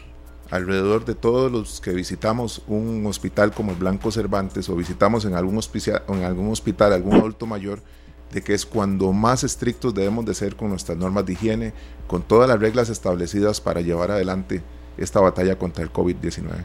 [0.51, 5.33] alrededor de todos los que visitamos un hospital como el Blanco Cervantes o visitamos en
[5.33, 5.59] algún,
[6.07, 7.81] en algún hospital algún adulto mayor,
[8.31, 11.73] de que es cuando más estrictos debemos de ser con nuestras normas de higiene,
[12.07, 14.61] con todas las reglas establecidas para llevar adelante
[14.97, 16.63] esta batalla contra el COVID-19.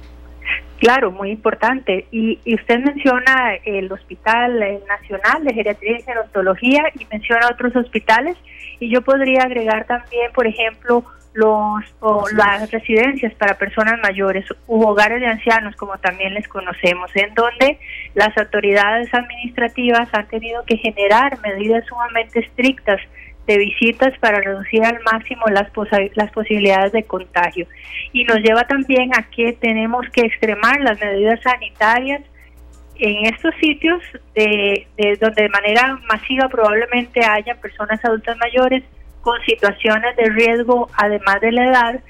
[0.80, 2.06] Claro, muy importante.
[2.10, 8.36] Y, usted menciona el Hospital eh, Nacional de Geriatría y Gerontología y menciona otros hospitales.
[8.80, 11.84] Y yo podría agregar también, por ejemplo, los
[12.32, 17.78] las residencias para personas mayores u hogares de ancianos, como también les conocemos, en donde
[18.14, 23.00] las autoridades administrativas han tenido que generar medidas sumamente estrictas
[23.46, 25.68] de visitas para reducir al máximo las,
[26.14, 27.66] las posibilidades de contagio.
[28.12, 32.22] Y nos lleva también a que tenemos que extremar las medidas sanitarias
[33.00, 34.02] en estos sitios
[34.34, 34.86] de,
[35.20, 38.84] donde de manera masiva probablemente haya personas adultas mayores
[39.22, 42.00] con situaciones de riesgo además de la edad,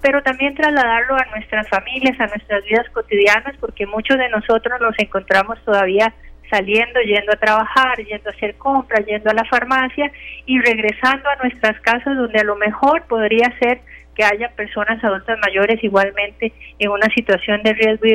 [0.00, 4.98] pero también trasladarlo a nuestras familias, a nuestras vidas cotidianas, porque muchos de nosotros nos
[4.98, 6.14] encontramos todavía
[6.50, 10.10] saliendo, yendo a trabajar, yendo a hacer compras, yendo a la farmacia
[10.44, 13.80] y regresando a nuestras casas donde a lo mejor podría ser
[14.14, 18.14] que haya personas adultas mayores igualmente en una situación de riesgo y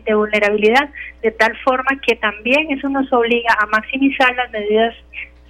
[0.00, 0.88] de vulnerabilidad,
[1.22, 4.94] de tal forma que también eso nos obliga a maximizar las medidas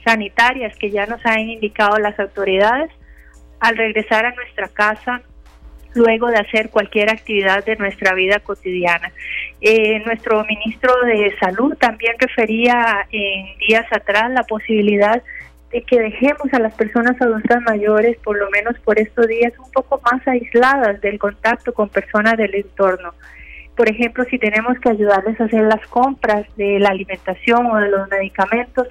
[0.05, 2.91] sanitarias que ya nos han indicado las autoridades
[3.61, 5.23] al regresar a nuestra casa
[5.95, 9.13] luego de hacer cualquier actividad de nuestra vida cotidiana.
[9.61, 15.23] Eh, nuestro ministro de Salud también refería en días atrás la posibilidad
[15.71, 19.71] de que dejemos a las personas adultas mayores, por lo menos por estos días, un
[19.71, 23.13] poco más aisladas del contacto con personas del entorno.
[23.77, 27.91] Por ejemplo, si tenemos que ayudarles a hacer las compras de la alimentación o de
[27.91, 28.89] los medicamentos,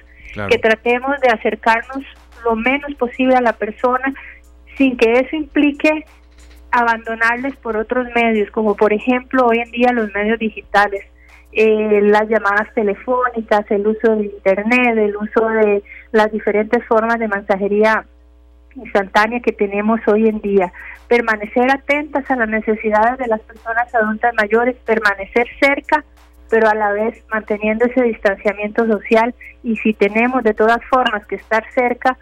[0.48, 2.04] que tratemos de acercarnos
[2.44, 4.14] lo menos posible a la persona
[4.76, 6.06] sin que eso implique
[6.70, 11.04] abandonarles por otros medios, como por ejemplo hoy en día los medios digitales,
[11.52, 17.28] eh, las llamadas telefónicas, el uso de Internet, el uso de las diferentes formas de
[17.28, 18.06] mensajería
[18.76, 20.72] instantánea que tenemos hoy en día.
[21.08, 26.04] Permanecer atentas a las necesidades de las personas adultas mayores, permanecer cerca,
[26.50, 31.36] pero a la vez manteniendo ese distanciamiento social y si tenemos de todas formas que
[31.36, 32.16] estar cerca,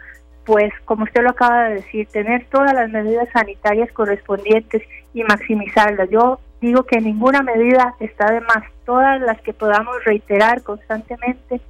[0.47, 4.83] pues como usted lo acaba de decir, tener todas las medidas sanitarias correspondientes
[5.13, 6.09] y maximizarlas.
[6.09, 11.61] Yo digo que ninguna medida está de más, todas las que podamos reiterar constantemente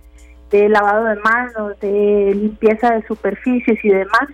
[0.51, 4.29] de lavado de manos, de limpieza de superficies y demás,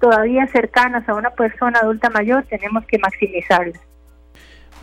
[0.00, 3.80] todavía cercanas a una persona adulta mayor, tenemos que maximizarlas.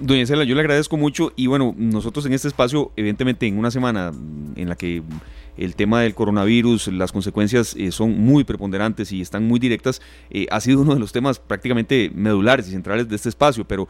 [0.01, 3.69] Doña Cela, yo le agradezco mucho y bueno, nosotros en este espacio, evidentemente en una
[3.69, 4.11] semana
[4.55, 5.03] en la que
[5.57, 10.47] el tema del coronavirus, las consecuencias eh, son muy preponderantes y están muy directas, eh,
[10.49, 13.87] ha sido uno de los temas prácticamente medulares y centrales de este espacio, pero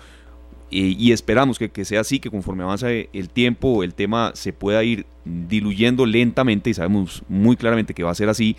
[0.69, 4.51] eh, y esperamos que, que, sea así, que conforme avanza el tiempo, el tema se
[4.51, 8.57] pueda ir diluyendo lentamente y sabemos muy claramente que va a ser así,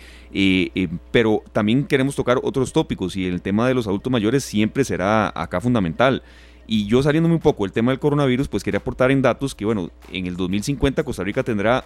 [1.11, 5.31] pero también queremos tocar otros tópicos y el tema de los adultos mayores siempre será
[5.35, 6.23] acá fundamental.
[6.65, 9.65] Y yo saliéndome un poco del tema del coronavirus, pues quería aportar en datos que,
[9.65, 11.83] bueno, en el 2050 Costa Rica tendrá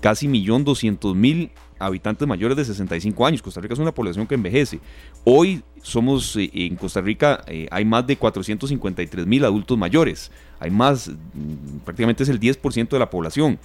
[0.00, 3.42] casi 1.200.000 habitantes mayores de 65 años.
[3.42, 4.80] Costa Rica es una población que envejece.
[5.24, 10.30] Hoy somos, eh, en Costa Rica eh, hay más de 453 mil adultos mayores.
[10.58, 13.58] Hay más, mm, prácticamente es el 10% de la población.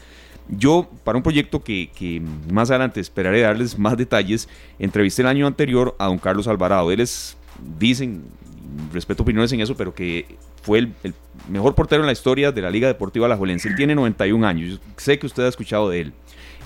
[0.50, 4.50] Yo, para un proyecto que, más adelante esperaré darles más detalles,
[4.80, 6.92] entrevisté el año anterior a don Carlos Alvarado.
[6.92, 7.08] Él
[7.80, 8.24] dicen,
[8.92, 10.94] respeto opiniones en eso, pero que fue el,
[11.50, 13.70] mejor portero en la historia de la Liga Deportiva Alajuelense.
[13.70, 14.80] Él tiene 91 años.
[14.98, 16.14] sé que usted ha escuchado de él.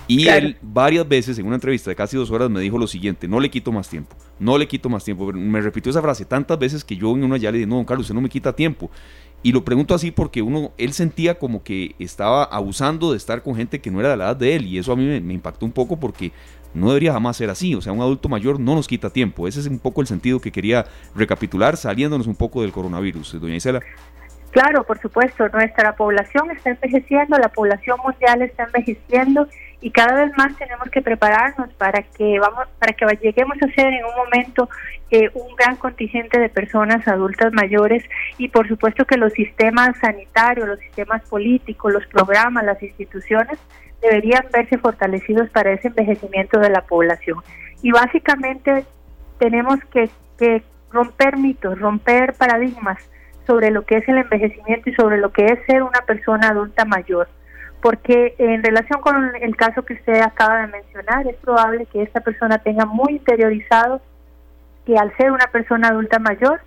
[0.08, 3.26] Y él varias veces en una entrevista de casi dos horas me dijo lo siguiente,
[3.26, 5.32] no le quito más tiempo, no le quito más tiempo.
[5.32, 7.84] Me repitió esa frase tantas veces que yo en una ya le dije, no, don
[7.84, 8.88] Carlos, usted no me quita tiempo.
[9.42, 13.54] Y lo pregunto así porque uno, él sentía como que estaba abusando de estar con
[13.54, 15.66] gente que no era de la edad de él y eso a mí me, impactó
[15.66, 16.32] un poco porque
[16.76, 17.74] no debería jamás ser así.
[17.74, 19.48] O sea, un adulto mayor no nos quita tiempo.
[19.48, 23.40] Ese es un poco el sentido que quería recapitular saliéndonos un poco del coronavirus.
[23.40, 23.80] Doña Isela.
[24.50, 29.48] Claro, por supuesto, nuestra población está envejeciendo, la población mundial está envejeciendo
[29.82, 33.88] y cada vez más tenemos que prepararnos para que vamos para que lleguemos a ser
[33.88, 34.70] en un momento
[35.10, 38.02] eh, un gran contingente de personas adultas mayores
[38.38, 43.58] y por supuesto que los sistemas sanitarios, los sistemas políticos, los programas, las instituciones
[44.00, 47.38] deberían verse fortalecidos para ese envejecimiento de la población.
[47.82, 48.84] Y básicamente
[49.38, 50.10] tenemos que,
[50.90, 52.98] romper mitos, romper paradigmas
[53.46, 56.84] sobre lo que es el envejecimiento y sobre lo que es ser una persona adulta
[56.84, 57.28] mayor
[57.86, 62.20] porque en relación con el caso que usted acaba de mencionar, es probable que esta
[62.20, 64.00] persona tenga muy interiorizado
[64.84, 66.60] que al ser una persona adulta mayor,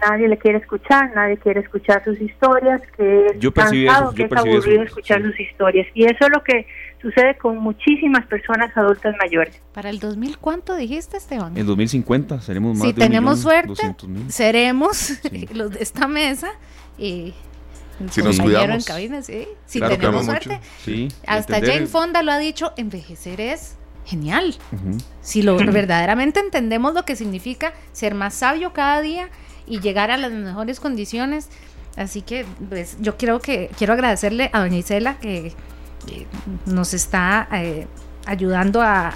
[0.00, 4.82] nadie le quiere escuchar, nadie quiere escuchar sus historias, que es cansado, que es aburrido
[4.82, 5.86] escuchar sus historias.
[5.94, 6.66] Y eso es lo que
[7.00, 9.60] sucede con muchísimas personas adultas mayores.
[9.72, 11.56] ¿Para el 2000 cuánto dijiste, Esteban?
[11.56, 13.94] En 2050 seremos más si tenemos suerte,
[14.28, 15.20] seremos
[15.54, 16.48] los de esta mesa.
[16.98, 17.34] y
[18.10, 18.84] si nos cuidamos.
[19.64, 20.60] Si tenemos suerte.
[21.26, 24.54] Hasta Jane Fonda lo ha dicho, envejecer es genial.
[25.20, 29.28] Si lo verdaderamente entendemos lo que significa ser más sabio cada día
[29.66, 31.48] y llegar a las mejores condiciones.
[31.96, 35.54] Así que pues, yo creo que quiero agradecerle a doña Isela que
[36.66, 37.86] nos está eh,
[38.26, 39.14] ayudando a,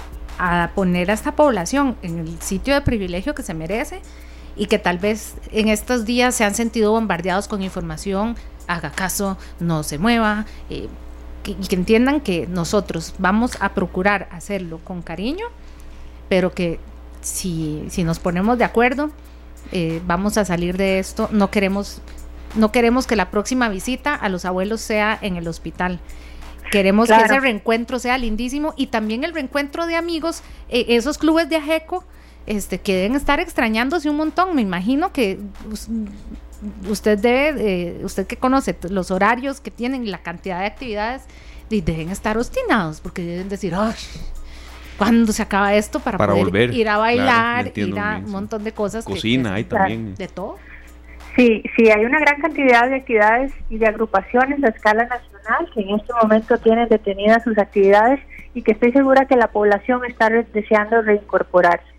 [0.73, 4.01] poner a esta población en el sitio de privilegio que se merece
[4.55, 8.35] y que tal vez en estos días se han sentido bombardeados con información
[8.65, 10.87] haga caso, no se mueva, eh,
[11.45, 15.45] y que entiendan que nosotros vamos a procurar hacerlo con cariño,
[16.27, 16.79] pero que
[17.21, 19.11] si, si nos ponemos de acuerdo,
[19.71, 21.29] eh, vamos a salir de esto.
[21.31, 22.01] No queremos,
[22.55, 25.99] no queremos que la próxima visita a los abuelos sea en el hospital.
[26.71, 31.49] Queremos que ese reencuentro sea lindísimo y también el reencuentro de amigos, eh, esos clubes
[31.49, 32.05] de Ajeco,
[32.45, 34.55] este, que deben estar extrañándose un montón.
[34.55, 35.39] Me imagino que
[36.89, 41.23] usted debe, usted que conoce los horarios que tienen, la cantidad de actividades,
[41.69, 43.95] deben estar obstinados, porque deben decir, ¡ay!
[45.01, 49.03] ¿Cuándo se acaba esto para, poder ir a bailar, ir a un montón de cosas?
[49.03, 50.13] Cocina, hay también.
[50.13, 50.59] De todo.
[51.35, 55.81] Sí, sí, hay una gran cantidad de actividades y de agrupaciones a escala nacional que
[55.81, 58.19] en este momento tienen detenidas sus actividades
[58.53, 61.91] y que estoy segura que la población está deseando reincorporarse.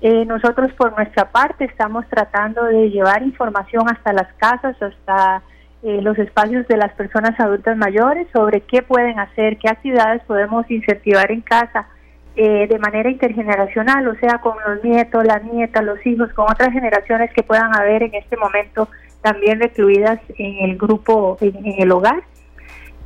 [0.00, 5.44] Eh, nosotros por nuestra parte estamos tratando de llevar información hasta las casas, hasta
[5.84, 10.68] eh, los espacios de las personas adultas mayores sobre qué pueden hacer, qué actividades podemos
[10.68, 11.86] incentivar en casa
[12.40, 16.72] eh, de manera intergeneracional, o sea, con los nietos, las nietas, los hijos, con otras
[16.72, 18.88] generaciones que puedan haber en este momento
[19.22, 22.22] también recluidas en el grupo, en, el hogar.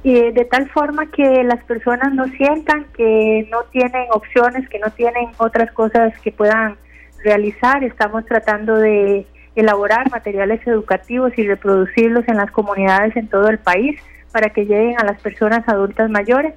[0.05, 5.31] de tal forma que las personas no sientan que no tienen opciones, que no tienen
[5.39, 6.77] otras cosas que puedan
[7.25, 7.83] realizar.
[7.85, 13.99] Estamos tratando de elaborar materiales educativos y reproducirlos en las comunidades en todo el país
[14.31, 16.53] para que lleguen a las personas adultas mayores.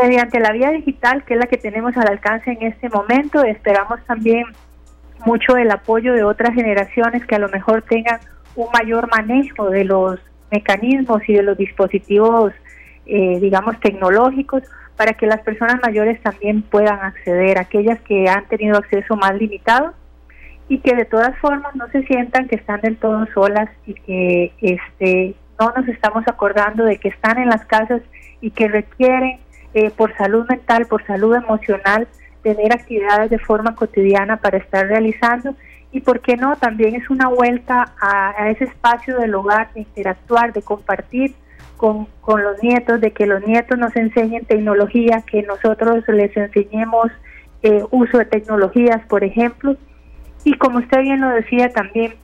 [0.00, 3.98] Mediante la vía digital, que es la que tenemos al alcance en este momento, esperamos
[4.06, 4.44] también
[5.24, 8.20] mucho el apoyo de otras generaciones que a lo mejor tengan
[8.54, 10.20] un mayor manejo de los
[10.50, 12.52] mecanismos y de los dispositivos,
[13.06, 14.62] eh, digamos, tecnológicos
[14.96, 19.94] para que las personas mayores también puedan acceder, aquellas que han tenido acceso más limitado
[20.68, 24.52] y que de todas formas no se sientan que están del todo solas y que
[24.60, 28.02] este no nos estamos acordando de que están en las casas
[28.40, 29.38] y que requieren
[29.76, 32.08] eh, por salud mental, por salud emocional,
[32.42, 35.54] tener actividades de forma cotidiana para estar realizando
[35.92, 39.80] y por qué no, también es una vuelta a, a ese espacio del hogar, de
[39.80, 41.34] interactuar, de compartir
[41.76, 47.12] con, con los nietos, de que los nietos nos enseñen tecnología, que nosotros les enseñemos
[47.62, 49.76] eh, uso de tecnologías, por ejemplo.
[50.42, 52.14] Y como usted bien lo decía también,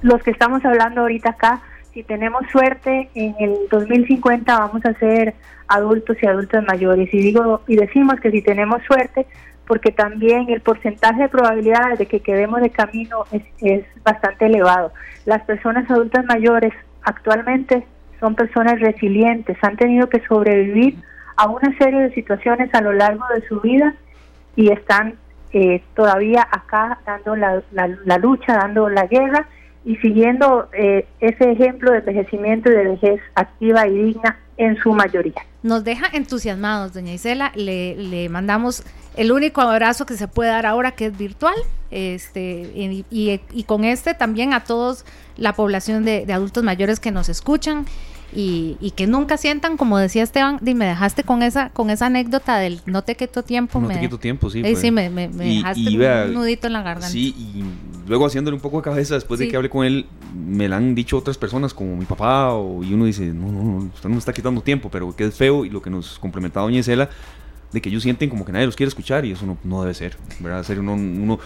[0.00, 1.60] los que estamos hablando ahorita acá
[1.94, 5.34] si tenemos suerte, en el 2050 vamos a ser
[5.68, 7.08] adultos y adultos mayores.
[7.14, 9.26] Y digo y decimos que si tenemos suerte,
[9.66, 14.92] porque también el porcentaje de probabilidades de que quedemos de camino es, es bastante elevado.
[15.24, 16.72] Las personas adultas mayores
[17.02, 17.86] actualmente
[18.20, 20.96] son personas resilientes, han tenido que sobrevivir
[21.36, 23.94] a una serie de situaciones a lo largo de su vida
[24.56, 25.14] y están
[25.52, 29.46] eh, todavía acá dando la, la, lucha, dando la guerra
[29.84, 34.92] y siguiendo eh, ese ejemplo de envejecimiento y de vejez activa y digna en su
[34.92, 35.34] mayoría.
[35.62, 37.52] Nos deja entusiasmados, doña Isela.
[37.54, 38.84] Le, le mandamos
[39.16, 41.54] el único abrazo que se puede dar ahora, que es virtual.
[41.90, 45.04] Este, y, y, con este también a todos
[45.36, 47.86] la población de adultos mayores que nos escuchan
[48.34, 52.58] y, que nunca sientan, como decía Esteban, y me dejaste con esa con esa anécdota
[52.58, 53.80] del no te quito tiempo.
[53.80, 54.62] No me, te quito tiempo, sí.
[54.76, 57.08] sí, me, me, dejaste un nudito en la garganta.
[57.08, 57.64] Sí, y
[58.08, 60.94] luego haciéndole un poco de cabeza, después de que hablé con él, me la han
[60.94, 64.14] dicho otras personas, como mi papá, o, y uno dice, no, no, no, usted no
[64.14, 67.08] me está quitando tiempo, pero que es feo, y lo que nos complementaba Doña Isela,
[67.74, 69.94] de que ellos sienten como que nadie los quiere escuchar y eso no, no debe
[69.94, 70.62] ser, ¿verdad?
[70.62, 71.40] Ser uno, uno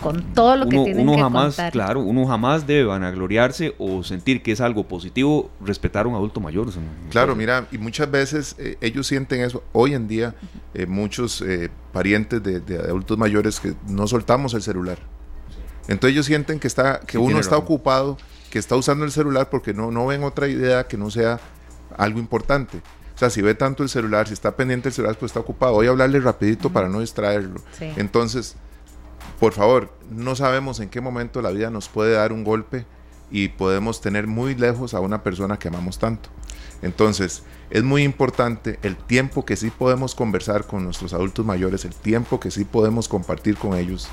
[0.00, 4.40] con todo lo que uno, tienen uno jamás, claro, uno jamás debe vanagloriarse o sentir
[4.40, 6.68] que es algo positivo respetar a un adulto mayor.
[7.10, 9.64] claro, mira, y muchas veces eh, ellos sienten eso.
[9.72, 10.36] Hoy en día,
[10.74, 14.98] eh, muchos eh, parientes de, adultos mayores que no soltamos el celular.
[15.88, 18.16] Entonces ellos sienten que está, que uno está ocupado,
[18.48, 21.40] que está usando el celular porque no, no ven otra idea que no sea
[21.96, 22.80] algo importante.
[23.14, 25.74] O sea, si ve tanto el celular, si está pendiente el celular, pues está ocupado.
[25.74, 27.60] Voy a hablarle rapidito para no distraerlo.
[27.80, 28.56] Entonces,
[29.38, 32.86] por favor, no sabemos en qué momento la vida nos puede dar un golpe
[33.30, 36.28] y podemos tener muy lejos a una persona que amamos tanto.
[36.82, 41.94] Entonces, es muy importante el tiempo que sí podemos conversar con nuestros adultos mayores, el
[41.94, 44.08] tiempo que sí podemos compartir con ellos,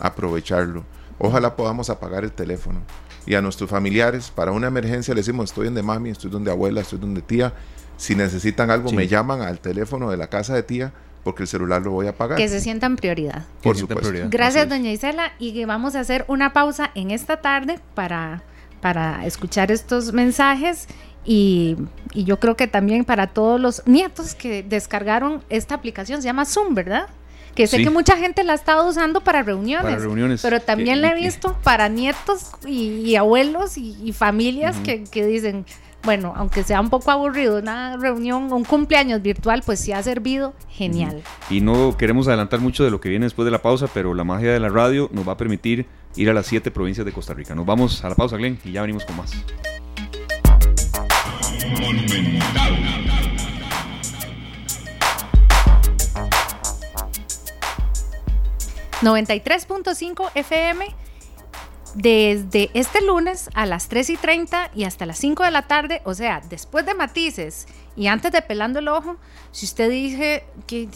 [0.00, 0.84] aprovecharlo.
[1.18, 2.80] Ojalá podamos apagar el teléfono.
[3.26, 6.80] Y a nuestros familiares, para una emergencia, le decimos, estoy donde mami, estoy donde abuela,
[6.80, 7.54] estoy donde tía,
[7.96, 10.92] si necesitan algo, me llaman al teléfono de la casa de tía
[11.26, 12.38] porque el celular lo voy a pagar.
[12.38, 13.46] Que se sientan prioridad.
[13.60, 14.12] Por supuesto.
[14.30, 15.32] Gracias, doña Isela.
[15.40, 18.44] Y vamos a hacer una pausa en esta tarde para,
[18.80, 20.86] para escuchar estos mensajes.
[21.24, 21.76] Y,
[22.14, 26.74] yo creo que también para todos los nietos que descargaron esta aplicación, se llama Zoom,
[26.74, 27.08] ¿verdad?
[27.56, 31.00] que sé que mucha gente la ha estado usando para reuniones, para reuniones pero también
[31.00, 35.64] la he visto para nietos y, abuelos y, familias que, que, dicen,
[36.06, 40.54] bueno, aunque sea un poco aburrido, una reunión, un cumpleaños virtual, pues sí ha servido
[40.70, 41.20] genial.
[41.50, 44.22] Y no queremos adelantar mucho de lo que viene después de la pausa, pero la
[44.22, 45.84] magia de la radio nos va a permitir
[46.14, 47.56] ir a las siete provincias de Costa Rica.
[47.56, 49.32] Nos vamos a la pausa, Glenn, y ya venimos con más.
[59.02, 61.05] 93.5 FM
[61.96, 66.02] desde este lunes a las 3 y 30 y hasta las 5 de la tarde,
[66.04, 67.66] o sea, después de matices
[67.96, 69.16] y antes de pelando el ojo,
[69.50, 70.90] si usted dice, ¿qué,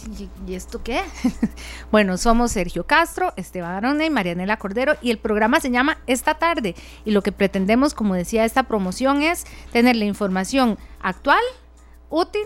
[0.47, 1.01] ¿y esto qué?
[1.91, 6.35] bueno, somos Sergio Castro, Esteban Arona y Marianela Cordero y el programa se llama Esta
[6.35, 6.75] tarde
[7.07, 11.43] y lo que pretendemos, como decía esta promoción, es tener la información actual,
[12.11, 12.45] útil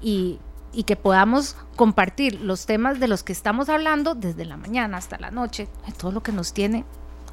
[0.00, 0.38] y
[0.72, 5.18] y que podamos compartir los temas de los que estamos hablando desde la mañana hasta
[5.18, 5.66] la noche,
[5.98, 6.84] todo lo que nos tiene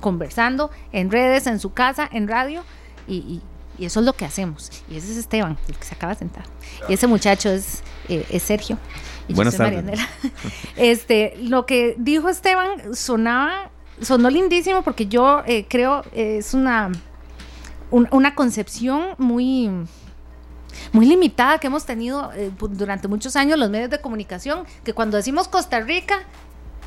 [0.02, 2.64] conversando en redes, en su casa, en radio,
[3.08, 3.42] y,
[3.80, 4.72] eso es lo que hacemos.
[4.90, 6.46] Y ese es Esteban, el que se acaba de sentar.
[6.90, 8.80] Y ese muchacho es, eh, es Sergio.
[9.28, 10.00] Y Buenas tardes.
[10.76, 13.70] Este, lo que dijo Esteban sonaba,
[14.02, 16.92] sonó lindísimo porque yo eh, creo es una,
[17.92, 19.70] una concepción muy
[20.92, 25.18] muy limitada que hemos tenido eh, durante muchos años los medios de comunicación, que cuando
[25.18, 26.20] decimos Costa Rica,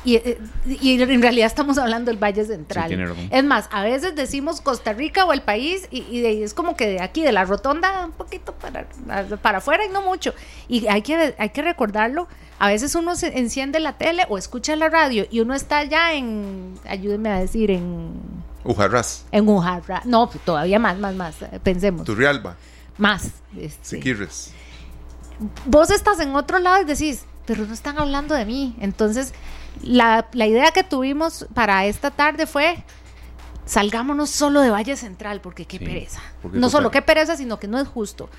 [0.03, 2.91] y, eh, y, en realidad estamos hablando del Valle Central.
[3.29, 7.01] es más, a veces decimos Costa Rica o el país y, es como que de
[7.01, 8.87] aquí, de la rotonda, un poquito para,
[9.41, 10.33] para afuera y no mucho.
[10.67, 12.27] Y hay que, hay que recordarlo.
[12.57, 16.13] A veces uno se enciende la tele o escucha la radio y uno está ya
[16.13, 18.11] en, ayúdenme a decir, en...
[18.63, 19.25] Ujarras.
[19.31, 20.05] En Ujarras.
[20.05, 21.35] No, todavía más, más, más.
[21.63, 22.05] Pensemos.
[22.05, 22.55] Turrialba.
[22.97, 23.31] Más.
[23.57, 23.99] Este.
[25.65, 28.75] Vos estás en otro lado y decís, pero no están hablando de mí.
[28.79, 29.33] Entonces,
[29.83, 32.83] la, la idea que tuvimos para esta tarde fue
[33.65, 36.21] salgámonos solo de Valle Central, porque qué pereza.
[36.51, 38.29] no solo qué pereza, sino que no es justo.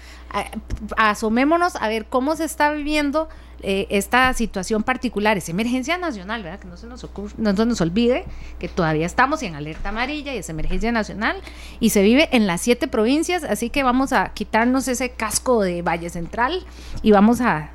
[0.97, 3.31] Asomémonos a ver cómo se está viviendo
[3.63, 6.59] eh, esta situación particular, es emergencia nacional, ¿verdad?
[6.59, 8.25] Que no se, nos no se nos olvide
[8.59, 11.37] que todavía estamos en alerta amarilla y es emergencia nacional
[11.79, 15.81] y se vive en las siete provincias, así que vamos a quitarnos ese casco de
[15.81, 16.67] Valle Central
[17.03, 17.71] y vamos a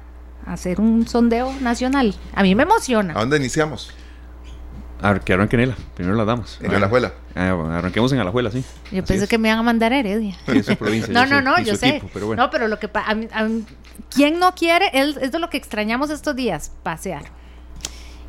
[0.47, 2.15] hacer un sondeo nacional.
[2.33, 3.13] A mí me emociona.
[3.13, 3.93] ¿A dónde iniciamos?
[5.01, 6.57] A que arranquen Nela, primero las damas.
[6.61, 7.13] En Alajuela.
[7.35, 8.63] Ah, arranquemos en Alajuela, sí.
[8.91, 10.35] Yo pensé que me iban a mandar a Heredia.
[11.09, 12.01] no, no, no, yo sé.
[12.13, 13.15] pero No, pero lo que pasa,
[14.09, 14.89] ¿quién no quiere?
[14.93, 17.25] Es, es de lo que extrañamos estos días, pasear.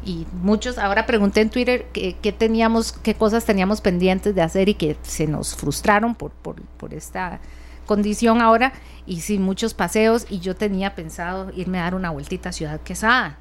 [0.04, 4.74] Y muchos, ahora pregunté en Twitter qué, teníamos, qué cosas teníamos pendientes de hacer y
[4.74, 7.40] que se nos frustraron por, por, por esta
[7.88, 8.72] condición ahora.
[9.04, 12.80] Y sí, muchos paseos y yo tenía pensado irme a dar una vueltita a Ciudad
[12.82, 13.38] Quesada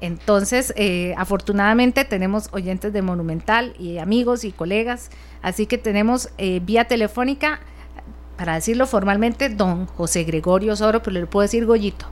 [0.00, 5.10] entonces, eh, afortunadamente tenemos oyentes de Monumental y amigos y colegas,
[5.42, 7.60] así que tenemos eh, vía telefónica,
[8.36, 12.06] para decirlo formalmente, don José Gregorio Soro, pero le puedo decir Goyito.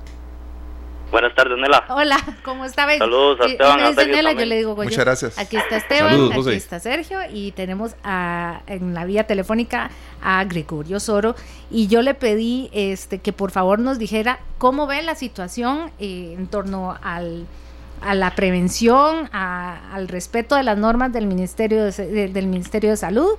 [1.10, 1.84] Buenas tardes, Nela.
[1.88, 2.86] Hola, ¿cómo está?
[2.98, 4.10] Saludos a Esteban.
[4.10, 4.74] Nela, yo le digo.
[4.74, 5.38] Muchas gracias.
[5.38, 9.90] Aquí está Esteban, aquí está Sergio y tenemos a, en la vía telefónica
[10.22, 11.36] a Gregorio Soro
[11.70, 16.34] y yo le pedí este que por favor nos dijera cómo ve la situación eh,
[16.36, 17.46] en torno al
[18.02, 23.30] a la prevención, al respeto de las normas del Ministerio de, del Ministerio de Salud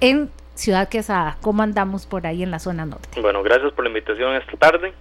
[0.00, 1.38] en Ciudad Quesada.
[1.40, 3.20] ¿Cómo andamos por ahí en la zona norte?
[3.20, 4.92] Bueno, gracias por la invitación esta tarde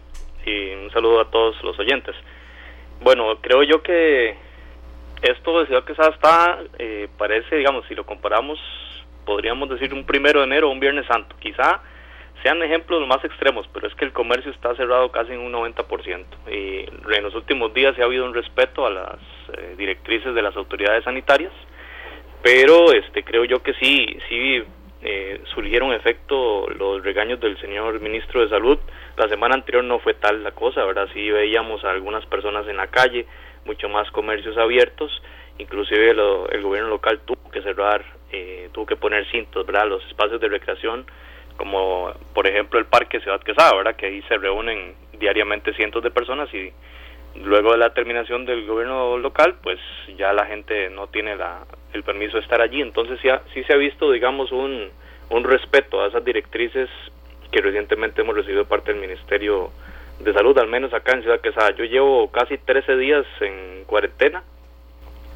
[0.46, 2.16] y un saludo a todos los oyentes.
[3.02, 4.36] Bueno, creo yo que
[5.22, 8.60] esto de Ciudad Quesada está, eh, parece, digamos, si lo comparamos,
[9.26, 11.36] podríamos decir un primero de enero o un Viernes Santo.
[11.39, 11.82] Quizá
[12.44, 16.26] sean ejemplos más extremos, pero es que el comercio está cerrado casi en un 90%.
[16.52, 16.86] Y
[17.16, 19.20] en los últimos días ha habido un respeto a las
[19.58, 21.54] eh, directrices de las autoridades sanitarias,
[22.41, 24.64] pero este creo yo que sí, sí
[25.04, 28.80] eh, surgieron efecto los regaños del señor ministro de Salud.
[29.18, 31.08] La semana anterior no fue tal la cosa, ¿verdad?
[31.14, 33.26] Sí veíamos a algunas personas en la calle,
[33.66, 35.12] mucho más comercios abiertos,
[35.58, 39.88] inclusive el gobierno local tuvo que cerrar, eh, tuvo que poner cintos, ¿verdad?
[39.88, 41.06] Los espacios de recreación
[41.58, 43.95] como por ejemplo el Parque Ciudad Quesada, ¿verdad?
[43.95, 46.72] que ahí se reúnen diariamente cientos de personas y
[47.36, 49.79] luego de la terminación del gobierno local, pues
[50.17, 52.81] ya la gente no tiene la, el permiso de estar allí.
[52.81, 54.89] Entonces ya sí se ha visto, digamos, un,
[55.29, 56.89] un respeto a esas directrices
[57.51, 59.71] que recientemente hemos recibido parte del Ministerio
[60.19, 61.71] de Salud, al menos acá en Ciudad Quesada.
[61.71, 64.43] Yo llevo casi 13 días en cuarentena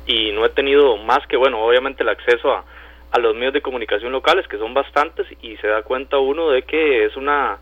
[0.05, 2.63] y no he tenido más que, bueno, obviamente el acceso a,
[3.11, 6.63] a los medios de comunicación locales, que son bastantes, y se da cuenta uno de
[6.63, 7.57] que es una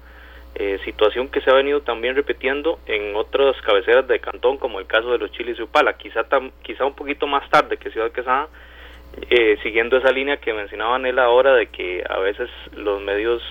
[0.56, 4.88] eh, situación que se ha venido también repitiendo en otras cabeceras de cantón, como el
[4.88, 6.26] caso de los chiles y Upala, quizá,
[6.64, 8.48] quizá un poquito más tarde que Ciudad Quesada,
[9.30, 13.42] eh, siguiendo esa línea que mencionaba él ahora de que a veces los medios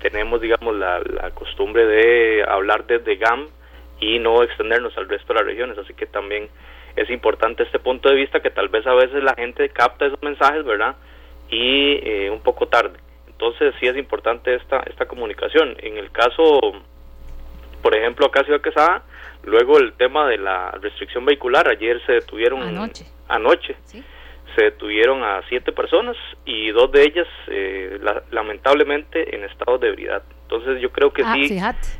[0.00, 3.48] tenemos, digamos, la, la costumbre de hablar desde GAM
[3.98, 6.48] y no extendernos al resto de las regiones, así que también
[6.96, 10.22] es importante este punto de vista que tal vez a veces la gente capta esos
[10.22, 10.96] mensajes, ¿verdad?
[11.50, 12.98] y eh, un poco tarde.
[13.40, 15.74] Entonces sí es importante esta, esta comunicación.
[15.78, 16.60] En el caso,
[17.80, 19.02] por ejemplo, acá Ciudad Quesada,
[19.44, 23.76] luego el tema de la restricción vehicular, ayer se detuvieron anoche, anoche
[24.54, 27.98] se detuvieron a siete personas y dos de ellas eh,
[28.30, 30.22] lamentablemente en estado de ebriedad.
[30.42, 31.58] Entonces yo creo que ah, sí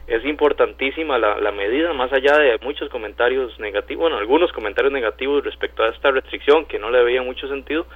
[0.08, 5.42] es importantísima la, la, medida, más allá de muchos comentarios negativos, bueno, algunos comentarios negativos
[5.42, 7.86] respecto a esta restricción que no le veía mucho sentido,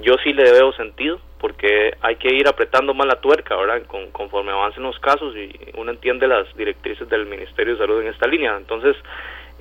[0.00, 3.82] yo sí le veo sentido porque hay que ir apretando más la tuerca, ¿verdad?
[3.86, 8.08] Con, conforme avancen los casos y uno entiende las directrices del Ministerio de Salud en
[8.08, 8.56] esta línea.
[8.56, 8.96] Entonces,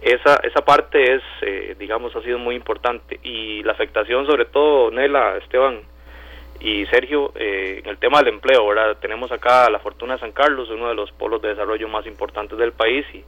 [0.01, 3.19] esa, esa parte es, eh, digamos, ha sido muy importante.
[3.23, 5.81] Y la afectación, sobre todo, Nela, Esteban
[6.59, 8.97] y Sergio, eh, en el tema del empleo, ¿verdad?
[8.99, 12.57] Tenemos acá la Fortuna de San Carlos, uno de los polos de desarrollo más importantes
[12.57, 13.23] del país y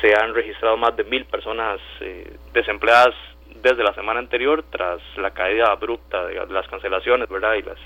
[0.00, 3.14] se han registrado más de mil personas eh, desempleadas
[3.62, 7.54] desde la semana anterior tras la caída abrupta de las cancelaciones, ¿verdad?
[7.54, 7.78] Y las,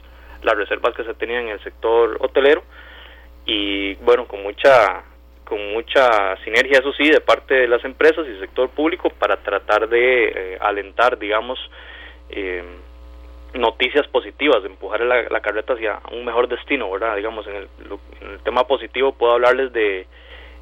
[0.42, 2.62] las reservas que se tenían en el sector hotelero
[3.46, 5.04] y bueno, con mucha
[5.44, 9.86] con mucha sinergia, eso sí, de parte de las empresas y sector público para tratar
[9.86, 11.58] de eh, alentar, digamos,
[12.30, 12.62] eh,
[13.52, 17.16] noticias positivas, de empujar la, carreta hacia un mejor destino, ¿verdad?
[17.16, 20.06] Digamos, en el tema positivo puedo hablarles de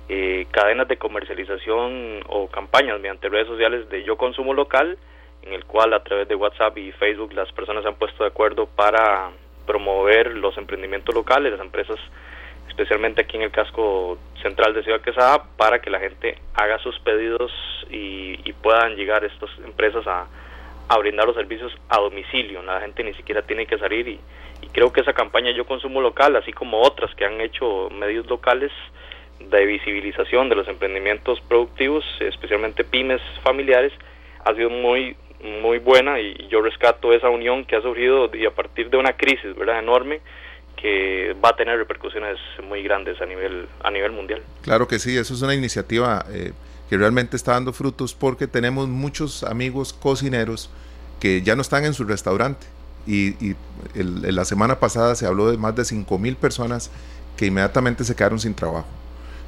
[0.08, 4.98] eh, cadenas de comercialización o campañas mediante redes sociales de yo consumo local,
[5.42, 8.28] en el cual a través de WhatsApp y Facebook las personas se han puesto de
[8.28, 9.30] acuerdo para
[9.66, 11.98] promover los emprendimientos locales, las empresas,
[12.68, 16.98] especialmente aquí en el casco central de Ciudad Quesada, para que la gente haga sus
[17.00, 17.52] pedidos
[17.88, 20.26] y, puedan llegar estas empresas a,
[20.98, 22.62] brindar los servicios a domicilio.
[22.62, 24.20] La gente ni siquiera tiene que salir y
[24.72, 28.72] creo que esa campaña Yo Consumo Local, así como otras que han hecho medios locales,
[29.48, 33.92] de visibilización de los emprendimientos productivos, especialmente pymes familiares,
[34.44, 35.16] ha sido muy
[35.62, 39.14] muy buena y yo rescato esa unión que ha surgido y a partir de una
[39.14, 40.20] crisis verdad enorme
[40.76, 42.36] que va a tener repercusiones
[42.68, 46.52] muy grandes a nivel a nivel mundial claro que sí eso es una iniciativa eh,
[46.90, 50.68] que realmente está dando frutos porque tenemos muchos amigos cocineros
[51.20, 52.66] que ya no están en su restaurante.
[53.06, 53.54] Y,
[53.94, 56.90] la semana pasada se habló de más de 5 mil personas
[57.36, 58.86] que inmediatamente se quedaron sin trabajo.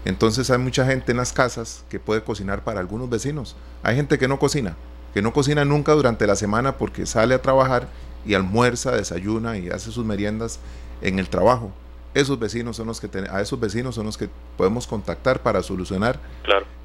[0.05, 3.57] Entonces hay mucha gente en las casas que puede cocinar para algunos vecinos.
[3.83, 4.77] Hay gente que no cocina,
[5.15, 7.89] que no cocina nunca durante la semana porque sale a trabajar
[8.27, 10.59] y almuerza, desayuna y hace sus meriendas
[11.01, 11.73] en el trabajo.
[12.15, 16.21] Esos vecinos son los que a esos vecinos son los que podemos contactar para solucionar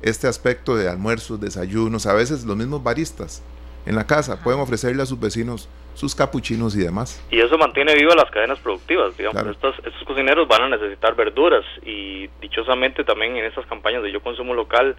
[0.01, 3.41] este aspecto de almuerzos, desayunos, a veces los mismos baristas
[3.87, 7.25] en la casa pueden ofrecerle a sus vecinos sus capuchinos y demás.
[7.31, 11.65] Y eso mantiene vivas las cadenas productivas, digamos, estos, estos cocineros van a necesitar verduras
[11.83, 14.95] y dichosamente también en estas campañas de yo consumo local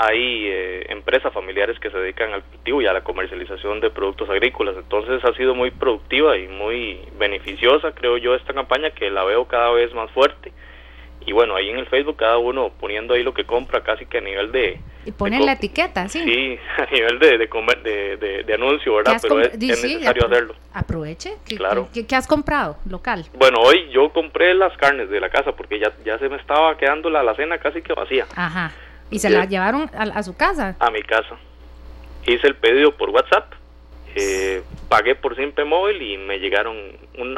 [0.00, 4.30] hay eh, empresas familiares que se dedican al cultivo y a la comercialización de productos
[4.30, 4.76] agrícolas.
[4.76, 9.46] Entonces ha sido muy productiva y muy beneficiosa, creo yo, esta campaña que la veo
[9.48, 10.52] cada vez más fuerte.
[11.28, 14.16] Y bueno, ahí en el Facebook cada uno poniendo ahí lo que compra casi que
[14.16, 14.80] a nivel de...
[15.04, 16.24] Y ponen la etiqueta, sí.
[16.24, 19.18] Sí, a nivel de, de, de, anuncio, ¿verdad?
[19.20, 20.54] Pero es, necesario hacerlo.
[20.72, 21.34] Aproveche.
[21.46, 21.90] ¿Qué, claro.
[21.92, 23.26] ¿qué, has comprado local?
[23.34, 26.78] Bueno, hoy yo compré las carnes de la casa porque ya, ya se me estaba
[26.78, 28.24] quedando la alacena casi que vacía.
[28.34, 28.72] Ajá.
[29.10, 30.76] ¿Y se la llevaron a, su casa?
[30.78, 31.36] A mi casa.
[32.26, 33.52] Hice el pedido por WhatsApp,
[34.18, 36.76] eh, pagué por Simple Móvil y me llegaron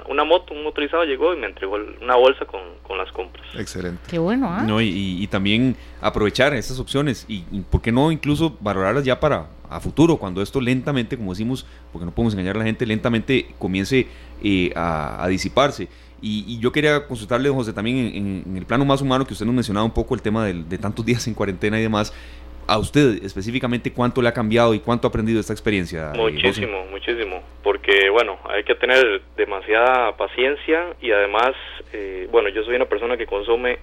[0.09, 2.61] una moto, un motorizado llegó y me entregó una bolsa con,
[2.97, 3.47] las compras.
[3.57, 4.03] Excelente.
[4.11, 4.63] Qué bueno, ¿ah?
[4.63, 9.79] No, y, también aprovechar estas opciones y, ¿por qué no incluso valorarlas ya para a
[9.79, 14.09] futuro, cuando esto lentamente, como decimos, porque no podemos engañar a la gente, lentamente comience
[14.43, 15.89] eh, a disiparse.
[16.23, 19.85] Y, yo quería consultarle, José, también en, el plano más humano, que usted nos mencionaba
[19.85, 22.13] un poco el tema de, tantos días en cuarentena y demás.
[22.71, 26.13] A usted específicamente, ¿cuánto le ha cambiado y cuánto ha aprendido esta experiencia?
[26.15, 27.43] Muchísimo, muchísimo.
[27.65, 31.51] Porque, bueno, hay que tener demasiada paciencia y además,
[31.93, 33.81] eh, bueno, yo soy una persona que consume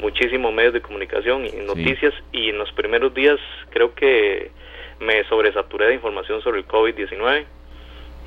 [0.00, 3.38] muchísimos medios de comunicación y noticias y en los primeros días
[3.70, 4.50] creo que
[4.98, 7.44] me sobresaturé de información sobre el COVID-19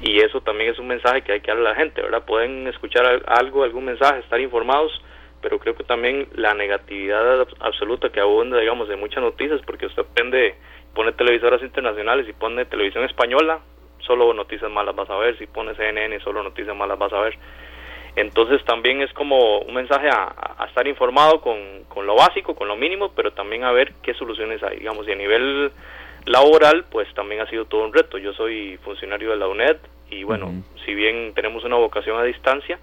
[0.01, 2.23] y eso también es un mensaje que hay que darle a la gente, ¿verdad?
[2.25, 4.93] Pueden escuchar algo, algún mensaje, estar informados,
[5.41, 10.05] pero creo que también la negatividad absoluta que abunda, digamos, de muchas noticias, porque usted
[10.13, 10.55] prende,
[10.93, 13.59] pone televisoras internacionales y pone televisión española,
[13.99, 17.37] solo noticias malas vas a ver, si pone CNN, solo noticias malas vas a ver.
[18.15, 22.75] Entonces también es como un mensaje a, estar informado con, con, lo básico, con lo
[22.75, 25.71] mínimo, pero también a ver qué soluciones hay, digamos, y a nivel
[26.25, 28.17] laboral, pues también ha sido todo un reto.
[28.17, 29.77] Yo soy funcionario de la UNED
[30.09, 30.51] y bueno,
[30.85, 32.79] si bien tenemos una vocación a distancia,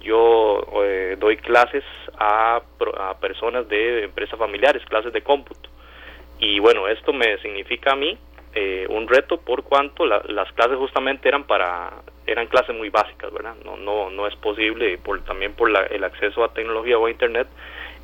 [0.00, 1.84] yo eh, doy clases
[2.18, 2.60] a,
[2.98, 5.68] a, personas de empresas familiares, clases de cómputo.
[6.38, 8.16] Y bueno, esto me significa a mí
[8.54, 11.90] eh, un reto por cuanto las clases justamente eran para
[12.26, 13.54] eran clases muy básicas, ¿verdad?
[13.64, 17.48] No no no es posible por también por el acceso a tecnología o a internet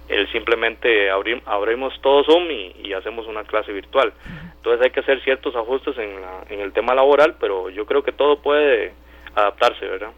[0.08, 4.12] el simplemente abrimos todo Zoom y, hacemos una clase virtual.
[4.56, 8.02] Entonces hay que hacer ciertos ajustes en, la, en el tema laboral, pero yo creo
[8.02, 8.92] que todo puede
[9.34, 10.12] adaptarse, ¿verdad?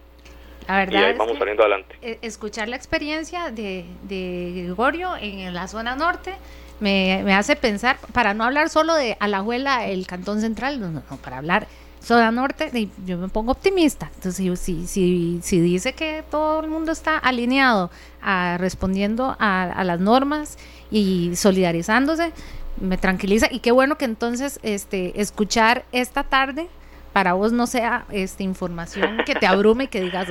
[0.69, 1.97] La verdad y vamos saliendo adelante.
[2.03, 6.35] E, escuchar la experiencia de, de Gregorio en la zona norte
[6.79, 11.03] me, me, hace pensar, para no hablar solo de Alajuela, el Cantón Central, no, no,
[11.23, 11.67] para hablar
[12.01, 12.71] Zona Norte,
[13.05, 14.11] yo me pongo optimista.
[14.15, 17.91] Entonces, si, si, si, dice que todo el mundo está alineado
[18.23, 20.59] a respondiendo a, a, las normas
[20.91, 22.33] y solidarizándose,
[22.81, 23.49] me tranquiliza.
[23.51, 26.69] Y qué bueno que entonces este, escuchar esta tarde
[27.19, 30.29] para vos no sea esta información que te abrume y que digas,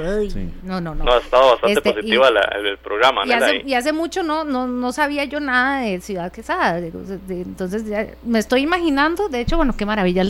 [0.63, 1.03] no, no, no.
[1.03, 3.23] No, ha estado bastante este, positiva el programa.
[3.25, 6.77] Y hace, y hace, mucho no, no, no sabía yo nada de Ciudad Quesada.
[6.77, 7.83] entonces
[8.23, 10.23] me estoy imaginando, de hecho, bueno, qué maravilla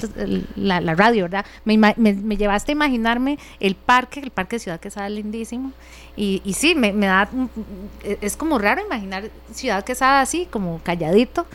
[0.55, 1.45] la, la, radio, ¿verdad?
[1.63, 5.73] Me, me, llevaste a imaginarme el parque, el parque de Ciudad Quesada es lindísimo.
[6.15, 7.29] Y, y sí, me, me da,
[8.03, 11.45] es como raro imaginar Ciudad Quesada así, como calladito,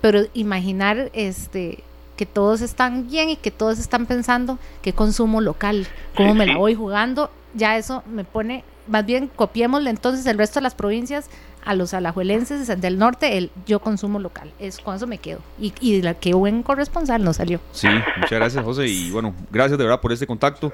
[0.00, 1.84] pero imaginar este
[2.18, 6.58] que todos están bien y que todos están pensando qué consumo local, cómo me la
[6.58, 11.30] voy jugando, ya eso me pone, más bien copiémosle entonces el resto de las provincias
[11.64, 15.38] a los alajuelenses del norte el yo consumo local, es con eso me quedo.
[15.60, 17.60] Y, y la que buen corresponsal nos salió.
[17.70, 20.72] Sí, muchas gracias José y bueno, gracias de verdad por este contacto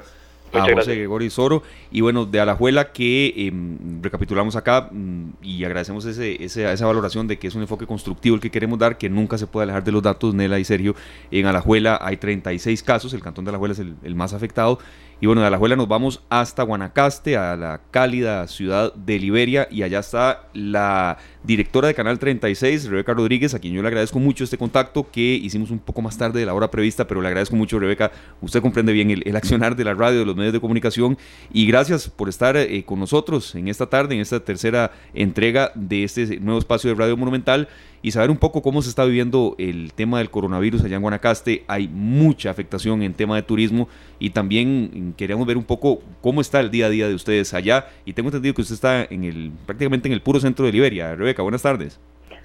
[0.55, 1.63] a José Gregorio Soro.
[1.91, 7.39] Y bueno, de Alajuela que em, recapitulamos acá mm, y agradecemos ese, esa valoración de
[7.39, 9.93] que es un enfoque constructivo el que queremos dar, que nunca se puede alejar de
[9.93, 10.95] los datos, Nela y Sergio.
[11.31, 14.79] En Alajuela hay 36 casos, el cantón de Alajuela es el, el más afectado
[15.21, 19.83] y bueno, de Alajuela nos vamos hasta Guanacaste, a la cálida ciudad de Liberia, y
[19.83, 24.45] allá está la directora de Canal 36, Rebeca Rodríguez, a quien yo le agradezco mucho
[24.45, 27.57] este contacto que hicimos un poco más tarde de la hora prevista, pero le agradezco
[27.57, 28.13] mucho, Rebeca.
[28.41, 31.17] Usted comprende bien el, accionar de la radio, de los medios de comunicación,
[31.53, 36.05] y gracias por estar eh, con nosotros en esta tarde, en esta tercera entrega de
[36.05, 37.69] este nuevo espacio de Radio Monumental
[38.05, 41.65] y saber un poco cómo se está viviendo el tema del coronavirus allá en Guanacaste.
[41.67, 43.89] Hay mucha afectación en tema de turismo
[44.19, 47.87] y también queríamos ver un poco cómo está el día a día de ustedes allá.
[48.05, 51.15] Y tengo entendido que usted está en el prácticamente en el puro centro de Liberia.
[51.15, 51.99] Rebeca, buenas tardes.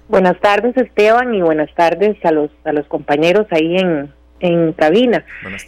[0.08, 5.26] Buenas tardes Esteban y buenas tardes a los a los compañeros ahí en, en cabina.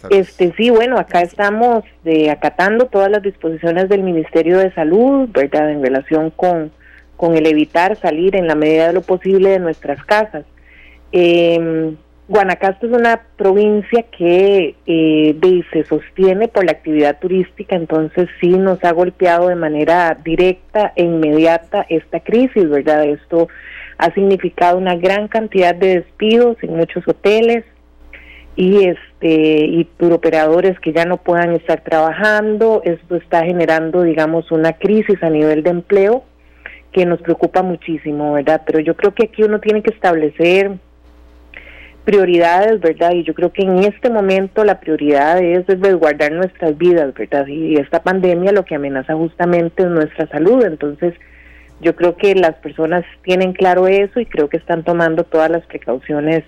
[0.09, 5.69] Este sí, bueno, acá estamos de, acatando todas las disposiciones del Ministerio de Salud, ¿verdad?
[5.69, 6.71] En relación con,
[7.17, 10.45] con el evitar salir en la medida de lo posible de nuestras casas.
[11.11, 11.93] Eh,
[12.27, 18.81] Guanacaste es una provincia que eh, se sostiene por la actividad turística, entonces sí nos
[18.83, 23.03] ha golpeado de manera directa e inmediata esta crisis, ¿verdad?
[23.05, 23.49] Esto
[23.97, 27.65] ha significado una gran cantidad de despidos en muchos hoteles,
[28.55, 34.73] y este y operadores que ya no puedan estar trabajando esto está generando digamos una
[34.73, 36.23] crisis a nivel de empleo
[36.93, 40.71] que nos preocupa muchísimo verdad pero yo creo que aquí uno tiene que establecer
[42.03, 47.13] prioridades verdad y yo creo que en este momento la prioridad es resguardar nuestras vidas
[47.13, 50.63] verdad y esta pandemia lo que amenaza justamente es nuestra salud.
[50.65, 51.13] Entonces
[51.81, 55.65] yo creo que las personas tienen claro eso y creo que están tomando todas las
[55.65, 56.43] precauciones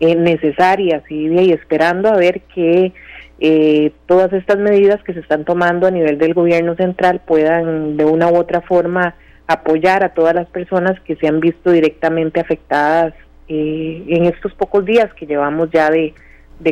[0.00, 2.92] eh, necesarias y, y, esperando a ver que
[3.38, 8.04] eh, todas estas medidas que se están tomando a nivel del gobierno central puedan de
[8.04, 9.14] una u otra forma
[9.46, 13.14] apoyar a todas las personas que se han visto directamente afectadas
[13.48, 16.14] eh, en estos pocos días que llevamos ya de,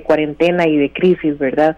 [0.02, 1.76] cuarentena y de crisis, ¿verdad?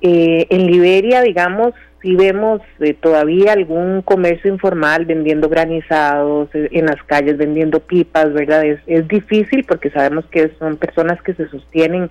[0.00, 7.02] en Liberia, digamos, si vemos eh, todavía algún comercio informal vendiendo granizados eh, en las
[7.04, 8.64] calles, vendiendo pipas, ¿verdad?
[8.64, 12.08] Es, es difícil porque sabemos que son personas que se sostienen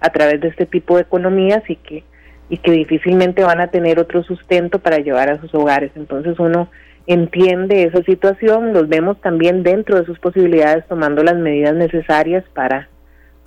[0.00, 2.04] a través de este tipo de economías y que,
[2.50, 5.92] y que difícilmente van a tener otro sustento para llevar a sus hogares.
[5.96, 6.68] Entonces uno
[7.06, 12.88] entiende esa situación, los vemos también dentro de sus posibilidades tomando las medidas necesarias para,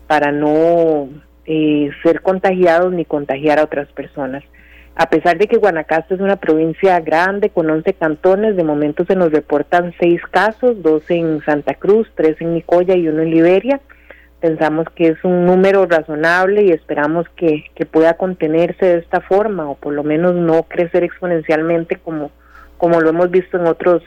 [0.08, 1.10] para no
[1.46, 4.44] eh, ser contagiados ni contagiar a otras personas.
[4.98, 9.16] A pesar de que Guanacaste es una provincia grande con 11 cantones, de momento se
[9.16, 13.82] nos reportan seis casos, dos en Santa Cruz, tres en Nicoya y uno en Liberia.
[14.40, 19.76] Pensamos que es un número razonable y esperamos que, pueda contenerse de esta forma o
[19.76, 22.32] por lo menos no crecer exponencialmente como,
[22.78, 24.04] como lo hemos visto en otros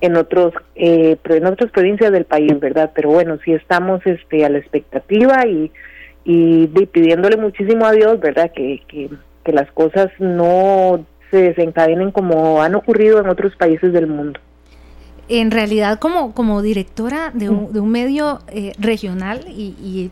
[0.00, 2.92] en otros eh, en otras provincias del país, ¿verdad?
[2.94, 5.72] Pero bueno, sí estamos este a la expectativa y,
[6.24, 8.52] y, pidiéndole muchísimo a Dios, ¿verdad?
[8.52, 9.10] Que, que
[9.48, 14.38] que las cosas no se desencadenen como han ocurrido en otros países del mundo.
[15.30, 20.10] En realidad, como, como directora de un, de un medio eh, regional y,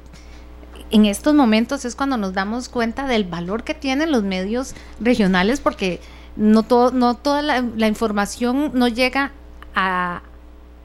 [0.90, 5.60] en estos momentos es cuando nos damos cuenta del valor que tienen los medios regionales
[5.60, 6.00] porque
[6.36, 9.32] no todo no toda la, información no llega
[9.74, 10.22] a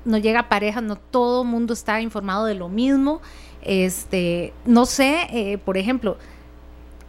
[0.06, 3.22] no llega a parejas no todo mundo está informado de lo mismo
[3.62, 6.18] este no sé eh, por ejemplo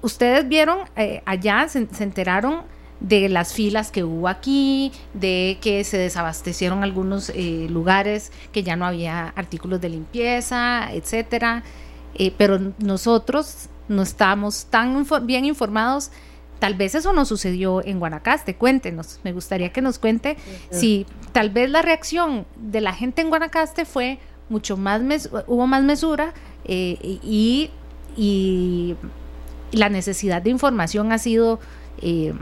[0.03, 2.63] ustedes vieron eh, allá, se, enteraron
[3.01, 8.77] de las filas que hubo aquí, de que se desabastecieron algunos eh, lugares, que ya
[8.77, 11.65] no había artículos de limpieza, etcétera.
[12.15, 16.11] Eh, pero nosotros no estábamos tan bien informados.
[16.63, 18.55] Tal vez eso no sucedió en Guanacaste.
[18.55, 20.37] Cuéntenos, me gustaría que nos cuente
[20.71, 25.83] si tal vez la reacción de la gente en Guanacaste fue mucho más, hubo más
[25.83, 26.33] mesura
[26.65, 27.69] y,
[28.17, 28.97] y
[29.73, 31.59] la necesidad de información ha sido
[32.01, 32.33] eh,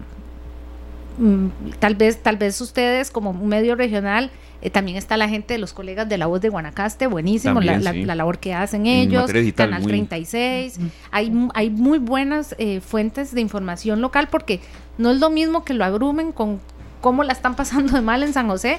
[1.78, 4.30] tal vez tal vez ustedes como un medio regional
[4.62, 7.78] eh, también está la gente de los colegas de la voz de Guanacaste buenísimo la,
[7.78, 10.78] labor que hacen ellos Canal 36
[11.10, 14.60] hay hay muy buenas eh, fuentes de información local porque
[14.98, 16.60] no es lo mismo que lo agrumen con
[17.00, 18.78] cómo la están pasando de mal en San José.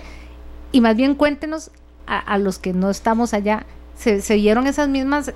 [0.71, 1.71] Y más bien cuéntenos
[2.07, 3.65] a, los que no estamos allá
[3.95, 5.31] se, se vieron esas mismas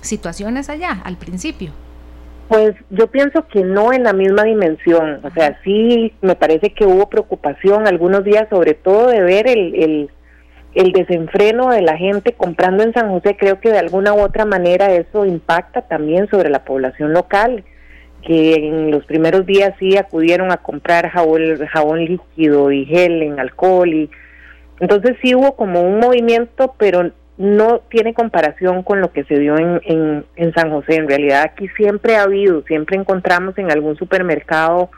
[0.00, 1.72] situaciones allá al principio
[2.48, 6.84] pues yo pienso que no en la misma dimensión, o sea, sí me parece que
[6.84, 10.08] hubo preocupación algunos días, sobre todo de ver el,
[10.74, 14.44] el, desenfreno de la gente comprando en San José, creo que de alguna u otra
[14.44, 17.64] manera eso impacta también sobre la población local,
[18.22, 23.40] que en los primeros días sí acudieron a comprar jabón, jabón líquido y gel en
[23.40, 24.10] alcohol y
[24.80, 29.58] entonces sí hubo como un movimiento, pero no tiene comparación con lo que se dio
[29.58, 30.96] en, en, San José.
[30.96, 34.90] En realidad aquí siempre ha habido, siempre encontramos en algún supermercado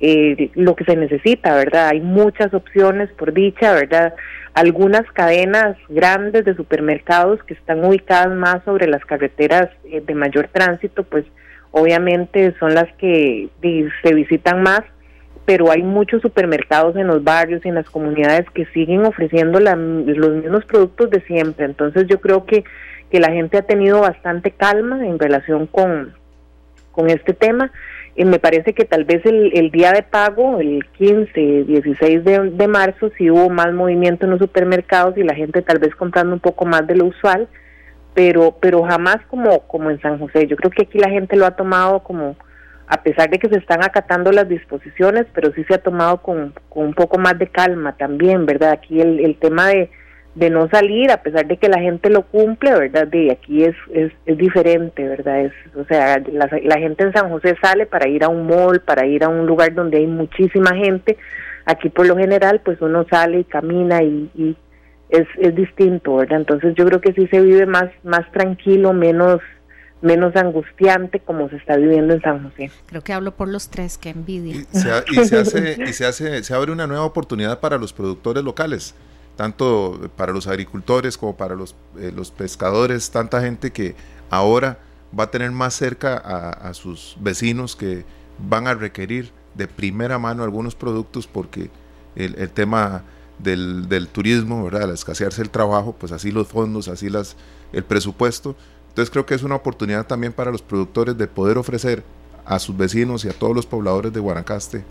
[0.00, 1.88] eh, lo que se necesita, ¿verdad?
[1.88, 4.14] Hay muchas opciones por dicha, ¿verdad?
[4.54, 10.48] Algunas cadenas grandes de supermercados que están ubicadas más sobre las carreteras eh, de mayor
[10.52, 11.24] tránsito, pues
[11.70, 13.48] obviamente son las que
[14.02, 14.82] se visitan más
[15.46, 20.34] pero hay muchos supermercados en los barrios y en las comunidades que siguen ofreciendo los
[20.34, 21.64] mismos productos de siempre.
[21.64, 22.64] Entonces yo creo que,
[23.10, 26.14] que la gente ha tenido bastante calma en relación con,
[26.90, 27.70] con este tema.
[28.16, 32.50] Y me parece que tal vez el, el día de pago, el 15, 16 de,
[32.50, 36.34] de marzo, sí hubo más movimiento en los supermercados y la gente tal vez comprando
[36.34, 37.46] un poco más de lo usual,
[38.14, 40.48] pero, pero jamás como, como en San José.
[40.48, 42.34] Yo creo que aquí la gente lo ha tomado como,
[42.88, 46.54] a pesar de que se están acatando las disposiciones, pero sí se ha tomado con,
[46.70, 48.70] un poco más de calma también, ¿verdad?
[48.70, 49.70] Aquí el, el tema
[50.36, 53.08] de no salir a pesar de que la gente lo cumple, ¿verdad?
[53.08, 55.40] De aquí es, es, es diferente, ¿verdad?
[55.40, 58.80] Es, o sea, la, la, gente en San José sale para ir a un mall,
[58.80, 61.16] para ir a un lugar donde hay muchísima gente.
[61.64, 64.56] Aquí por lo general, pues uno sale y camina y, y
[65.08, 66.40] es, es distinto, ¿verdad?
[66.40, 69.40] Entonces yo creo que sí se vive más, más tranquilo, menos
[70.06, 72.70] menos angustiante como se está viviendo en San José.
[72.86, 74.54] Creo que hablo por los tres, que envidia.
[74.56, 77.92] Y se, y se hace, y se hace, se abre una nueva oportunidad para los
[77.92, 78.94] productores locales
[79.36, 83.94] tanto para los agricultores como para los, eh, los pescadores, tanta gente que
[84.30, 84.78] ahora
[85.18, 88.04] va a tener más cerca a, sus vecinos que
[88.38, 91.70] van a requerir de primera mano algunos productos porque
[92.16, 93.04] el, el tema
[93.38, 94.82] del, del, turismo, ¿verdad?
[94.84, 97.36] Al escasearse el trabajo, pues así los fondos, así las,
[97.72, 98.56] el presupuesto.
[98.96, 102.02] Entonces creo que es una oportunidad también para los productores de poder ofrecer
[102.46, 104.84] a sus vecinos y a todos los pobladores de Guanacaste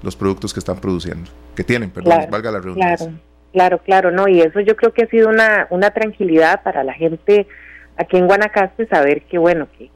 [0.00, 3.12] los productos que están produciendo, que tienen, perdón, valga la redundancia.
[3.52, 6.92] Claro, claro, no, y eso yo creo que ha sido una, una tranquilidad para la
[6.92, 7.48] gente
[7.96, 9.90] aquí en Guanacaste saber que, bueno, que,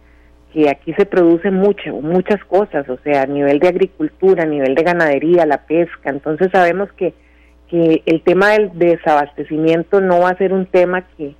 [0.53, 4.75] que aquí se produce mucho, muchas cosas, o sea, a nivel de agricultura, a nivel
[4.75, 7.15] de ganadería, la pesca, entonces sabemos que,
[7.69, 11.37] que el tema del desabastecimiento no va a ser un tema que,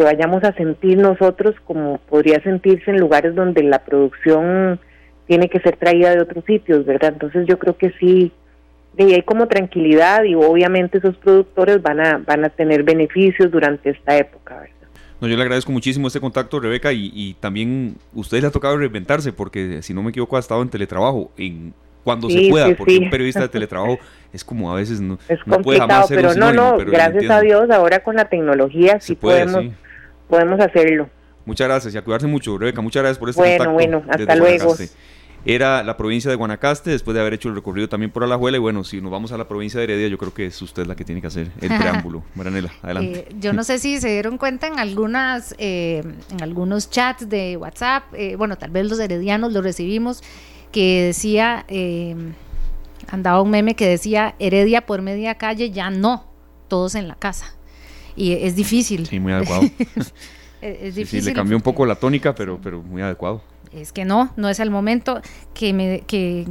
[0.00, 4.80] que vayamos a sentir nosotros como podría sentirse en lugares donde la producción
[5.26, 7.12] tiene que ser traída de otros sitios, ¿verdad?
[7.12, 8.32] Entonces yo creo que sí,
[8.96, 13.90] y hay como tranquilidad y obviamente esos productores van a, van a tener beneficios durante
[13.90, 14.88] esta época, ¿verdad?
[15.20, 18.78] No, yo le agradezco muchísimo este contacto, Rebeca, y, y también ustedes les ha tocado
[18.78, 21.74] reinventarse, porque si no me equivoco ha estado en teletrabajo, en
[22.04, 23.98] cuando se pueda, porque un periodista de teletrabajo
[24.32, 27.40] es como a veces no, es no puede jamás ser pero no, no, gracias a
[27.40, 29.66] Dios ahora con la tecnología sí podemos,
[30.30, 31.10] podemos hacerlo.
[31.44, 34.36] Muchas gracias y a cuidarse mucho, Rebeca, muchas gracias por este bueno, Bueno, bueno, hasta
[34.36, 34.74] luego
[35.44, 38.58] era la provincia de Guanacaste, después de haber hecho el recorrido también por Alajuela.
[38.58, 40.86] Y bueno, si nos vamos a la provincia de Heredia, yo creo que es usted
[40.86, 42.22] la que tiene que hacer el preámbulo.
[42.34, 43.26] Maranela, adelante.
[43.30, 47.56] Eh, yo no sé si se dieron cuenta en algunas, eh, en algunos chats de
[47.56, 50.22] WhatsApp, eh, bueno, tal vez los heredianos lo recibimos,
[50.72, 51.64] que decía,
[53.08, 56.26] andaba un meme que decía, Heredia por media calle, ya no,
[56.68, 57.54] todos en la casa.
[58.16, 59.06] Y es difícil.
[59.06, 59.62] Sí, muy adecuado.
[60.60, 61.22] es, difícil.
[61.22, 63.42] Sí, le cambió un poco la tónica, pero, pero muy adecuado
[63.72, 65.20] es que no, no es el momento,
[65.54, 66.46] que, me, que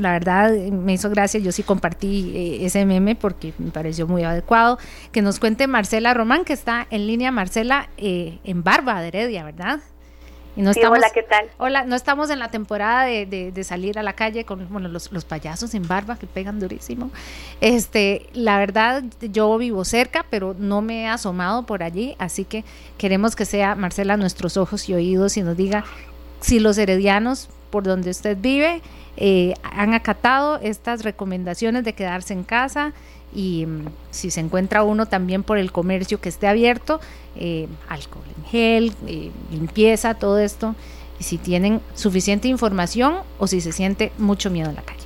[0.00, 4.24] la verdad me hizo gracia, yo sí compartí eh, ese meme porque me pareció muy
[4.24, 4.78] adecuado,
[5.12, 9.44] que nos cuente Marcela Román, que está en línea, Marcela, eh, en Barba de Heredia,
[9.44, 9.80] ¿verdad?
[10.56, 11.50] Y no estamos, hola, ¿qué tal?
[11.58, 15.12] Hola, no estamos en la temporada de, de, salir a la calle con bueno, los,
[15.12, 17.10] los, payasos en barba que pegan durísimo.
[17.60, 22.64] Este, la verdad, yo vivo cerca, pero no me he asomado por allí, así que
[22.96, 25.84] queremos que sea Marcela nuestros ojos y oídos y nos diga
[26.40, 28.80] si los heredianos por donde usted vive
[29.18, 32.94] eh, han acatado estas recomendaciones de quedarse en casa
[33.36, 37.00] y mm, si se encuentra uno también por el comercio que esté abierto,
[37.36, 40.74] eh, alcohol en gel, eh, limpieza, todo esto,
[41.20, 45.04] y si tienen suficiente información o si se siente mucho miedo en la calle.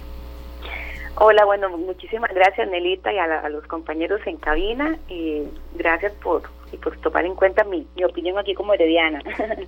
[1.17, 5.43] Hola, bueno, muchísimas gracias Nelita y a, los compañeros en cabina y
[5.75, 9.23] gracias por, y por tomar en cuenta mi, mi opinión aquí como herediana.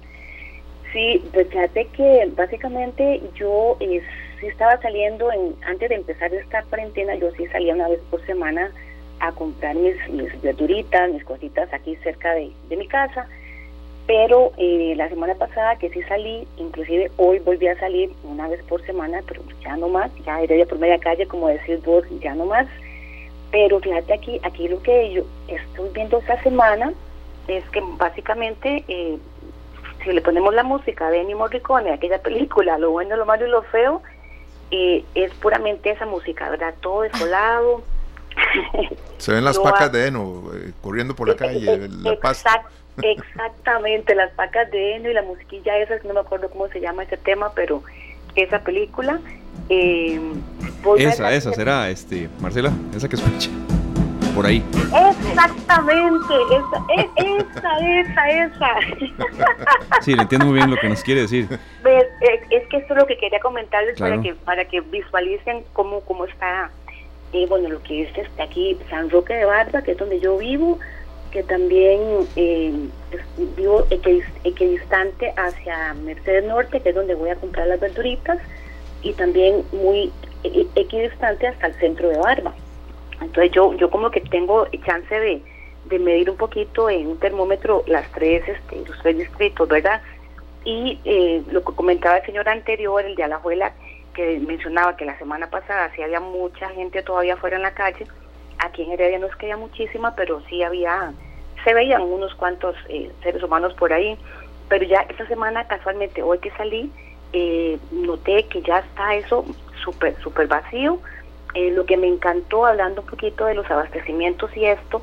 [0.92, 4.02] Sí, fíjate que básicamente yo eh,
[4.42, 8.20] sí estaba saliendo, en, antes de empezar esta cuarentena, yo sí salía una vez por
[8.26, 8.72] semana
[9.20, 13.28] a comprar mis, mis verduritas, mis cositas aquí cerca de, mi casa,
[14.04, 18.60] pero eh, la semana pasada que sí salí, inclusive hoy volví a salir una vez
[18.64, 22.34] por semana, pero ya no más, ya iré por media calle, como decís vos, ya
[22.34, 22.66] no más.
[23.52, 26.92] Pero fíjate aquí, aquí lo que yo estoy viendo esta semana
[27.46, 29.18] es que básicamente eh,
[30.02, 33.50] si le ponemos la música de Ennio Morricone, aquella película, lo bueno, lo malo y
[33.50, 34.02] lo feo,
[34.72, 36.74] eh, es puramente esa música, ¿verdad?
[36.80, 37.82] Todo desolado.
[39.18, 42.12] Se ven las pacas de Eno eh, corriendo por la calle, la
[43.02, 47.04] Exactamente, las pacas de Eno y la musiquilla esa, no me acuerdo cómo se llama
[47.04, 47.82] ese tema, pero
[48.34, 49.20] esa película.
[49.68, 50.18] Eh,
[50.96, 53.50] esa, esa será, este, Marcela, esa que escucha
[54.34, 54.64] por ahí.
[54.74, 60.00] Exactamente, esa, esa, esa, esa.
[60.02, 61.48] Sí, le entiendo muy bien lo que nos quiere decir.
[61.84, 66.00] Eh, es que esto es lo que quería comentarles para que para que visualicen cómo,
[66.00, 66.70] cómo está,
[67.32, 70.38] eh, bueno, lo que es este aquí, San Roque de Barba, que es donde yo
[70.38, 70.78] vivo,
[71.30, 72.00] que también
[72.36, 72.72] eh,
[73.56, 78.38] vivo equidistante hacia Mercedes Norte, que es donde voy a comprar las verduritas,
[79.02, 80.12] y también muy
[80.74, 82.54] equidistante hasta el centro de Barba.
[83.22, 85.42] Entonces yo, yo como que tengo chance de,
[85.98, 90.00] medir un poquito en un termómetro las tres, este, los tres distritos, ¿verdad?
[90.64, 93.72] Y eh, lo que comentaba el señor anterior, el de Alajuela,
[94.14, 98.06] que mencionaba que la semana pasada sí había mucha gente todavía fuera en la calle,
[98.58, 101.12] aquí en Heredia no es que haya muchísima, pero sí había,
[101.62, 104.16] se veían unos cuantos eh, seres humanos por ahí,
[104.68, 106.90] pero ya esta semana casualmente, hoy que salí,
[107.32, 109.44] eh, noté que ya está eso
[109.82, 110.98] súper, súper vacío.
[111.54, 115.02] Eh, lo que me encantó, hablando un poquito de los abastecimientos y esto,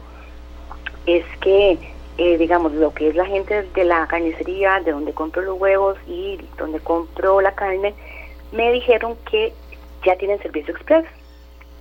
[1.05, 1.77] es que,
[2.17, 5.97] eh, digamos, lo que es la gente de la carnicería, de donde compro los huevos
[6.07, 7.93] y donde compro la carne,
[8.51, 9.53] me dijeron que
[10.05, 11.05] ya tienen servicio express.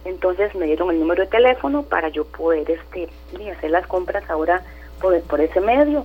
[0.05, 3.09] Entonces me dieron el número de teléfono para yo poder este,
[3.51, 4.63] hacer las compras ahora
[5.01, 6.05] por, por ese medio.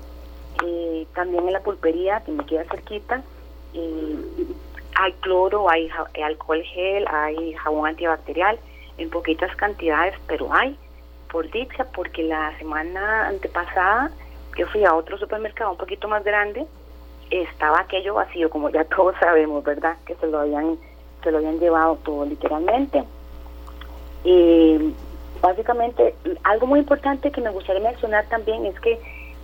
[0.66, 3.24] Eh, también en la pulpería, que me queda cerquita,
[4.96, 5.90] hay cloro, hay,
[6.24, 8.60] alcohol gel, hay jabón antibacterial
[8.98, 10.78] en poquitas cantidades, pero hay,
[11.32, 14.12] por dicha, porque la semana antepasada
[14.58, 16.66] yo fui a otro supermercado un poquito más grande,
[17.32, 19.98] estaba aquello vacío, como ya todos sabemos, ¿verdad?
[20.06, 20.78] Que se lo habían,
[21.24, 23.04] se lo habían llevado todo literalmente.
[24.24, 24.94] Y
[25.42, 29.00] básicamente, algo muy importante que me gustaría mencionar también es que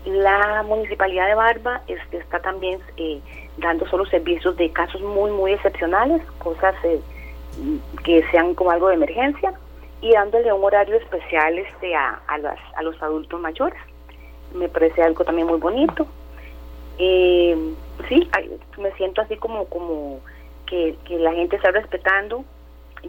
[0.06, 3.20] la municipalidad de Barba este, está también eh,
[3.60, 7.00] dando solo servicios de casos muy, muy excepcionales, cosas eh,
[8.04, 9.54] que sean como algo de emergencia,
[10.02, 13.80] y dándole un horario especial este a, a, las, a los adultos mayores.
[14.54, 16.08] Me parece algo también muy bonito.
[16.98, 17.56] Eh,
[18.08, 18.30] sí,
[18.78, 20.20] me siento así como, como
[20.66, 22.44] que, la gente está respetando,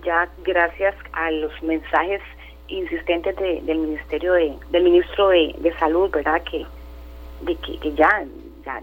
[0.04, 2.20] ya gracias a los mensajes
[2.68, 6.64] insistentes del ministerio de, del ministro de, de salud, verdad que
[7.42, 8.24] de que ya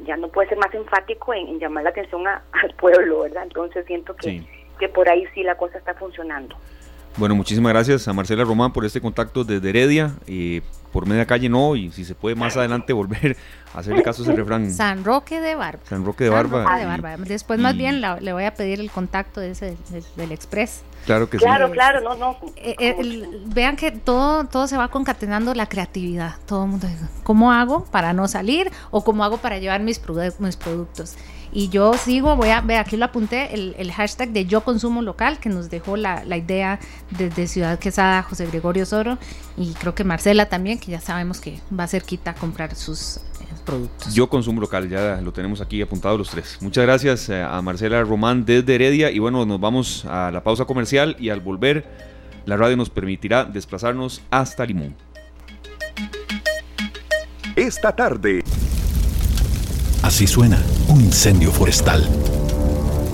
[0.05, 3.43] ya, no puede ser más enfático en, llamar la atención al pueblo, ¿verdad?
[3.43, 4.43] Entonces siento que,
[4.79, 6.55] que por ahí sí la cosa está funcionando.
[7.17, 10.11] Bueno, muchísimas gracias a Marcela Román por este contacto desde Heredia.
[10.27, 10.61] y
[10.91, 13.35] por media calle no, y si se puede más adelante volver
[13.73, 14.71] a hacerle caso a ese refrán.
[14.73, 15.81] San Roque de Barba.
[15.83, 16.77] San Roque de Barba.
[16.77, 17.17] de Barba.
[17.17, 19.77] Después más bien le voy a pedir el contacto de ese,
[20.15, 20.83] del Express.
[21.07, 21.45] Claro que sí.
[21.45, 22.37] Claro, claro, no, no.
[22.57, 26.35] Eh, eh, vean que todo, todo se va concatenando la creatividad.
[26.45, 28.69] Todo el mundo dice, ¿cómo hago para no salir?
[28.91, 30.01] ¿O cómo hago para llevar mis,
[30.39, 31.15] mis productos?
[31.53, 35.39] Y yo sigo, voy a ver, aquí lo apunté, el, hashtag de Yo Consumo Local,
[35.39, 36.77] que nos dejó la, idea
[37.11, 39.17] desde Ciudad Quesada José Gregorio Soro,
[39.55, 42.75] y creo que Marcela también, que ya sabemos que va a ser quita a comprar
[42.75, 43.21] sus
[43.67, 44.13] productos.
[44.15, 46.57] Yo Consumo Local, ya lo tenemos aquí apuntado los tres.
[46.61, 50.65] Muchas gracias eh, a Marcela Román desde Heredia, y bueno, nos vamos a la pausa
[50.65, 51.85] comercial, y al volver,
[52.45, 54.95] la radio nos permitirá desplazarnos hasta Limón.
[57.55, 58.43] Esta tarde.
[60.01, 60.57] Así suena
[60.87, 62.07] un incendio forestal.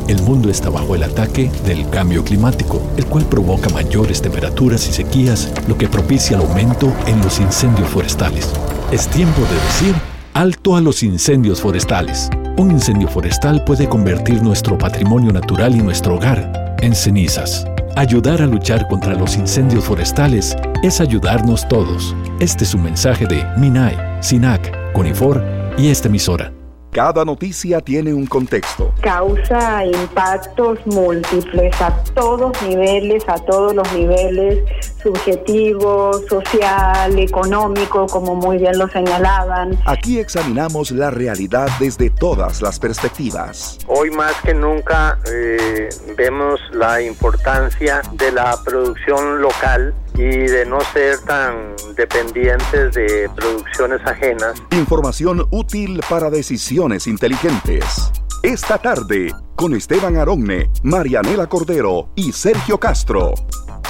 [0.08, 4.91] El mundo está bajo el ataque del cambio climático, el cual provoca mayores temperaturas y
[4.91, 8.51] sequías, lo que propicia el aumento en los incendios forestales.
[8.91, 12.29] Es tiempo de decir alto a los incendios forestales.
[12.57, 17.65] Un incendio forestal puede convertir nuestro patrimonio natural y nuestro hogar en cenizas.
[17.95, 22.15] Ayudar a luchar contra los incendios forestales es ayudarnos todos.
[22.39, 25.43] Este es un mensaje de MINAI, SINAC, CONIFOR
[25.77, 26.51] y esta emisora.
[26.94, 28.94] Cada noticia tiene un contexto.
[29.02, 34.60] Causa impactos múltiples a todos niveles, a todos los niveles,
[35.02, 39.76] subjetivo, social, económico, como muy bien lo señalaban.
[39.88, 43.80] Aquí examinamos la realidad desde todas las perspectivas.
[43.88, 50.80] Hoy más que nunca eh, vemos la importancia de la producción local y de no
[50.81, 54.61] ser tan dependientes de producciones ajenas.
[54.72, 58.11] Información útil para decisiones inteligentes.
[58.44, 63.34] Esta tarde, con Esteban Aronne, Marianela Cordero y Sergio Castro.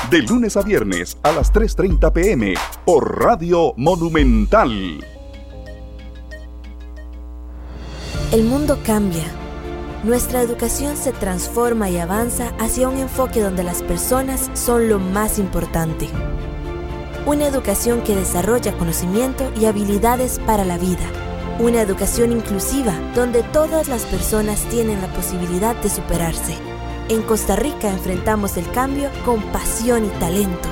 [0.09, 2.53] De lunes a viernes a las 3.30 pm
[2.85, 4.99] por Radio Monumental.
[8.31, 9.42] El mundo cambia.
[10.03, 15.39] Nuestra educación se transforma y avanza hacia un enfoque donde las personas son lo más
[15.39, 16.09] importante.
[17.25, 21.05] Una educación que desarrolla conocimiento y habilidades para la vida.
[21.57, 26.57] Una educación inclusiva donde todas las personas tienen la posibilidad de superarse.
[27.07, 30.67] En Costa Rica enfrentamos el cambio con pasión y talento.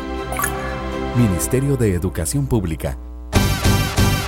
[1.16, 2.98] Ministerio de Educación Pública.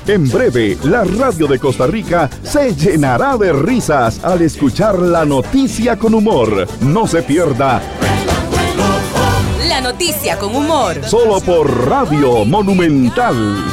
[0.05, 5.97] En breve, la radio de Costa Rica se llenará de risas al escuchar la noticia
[5.97, 6.67] con humor.
[6.81, 7.81] No se pierda.
[9.69, 11.01] La noticia con humor.
[11.05, 13.63] Solo por Radio Monumental.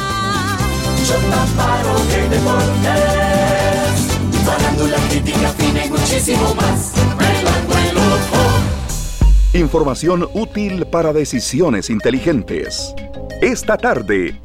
[9.53, 12.95] Información útil para decisiones inteligentes.
[13.41, 14.39] Esta tarde.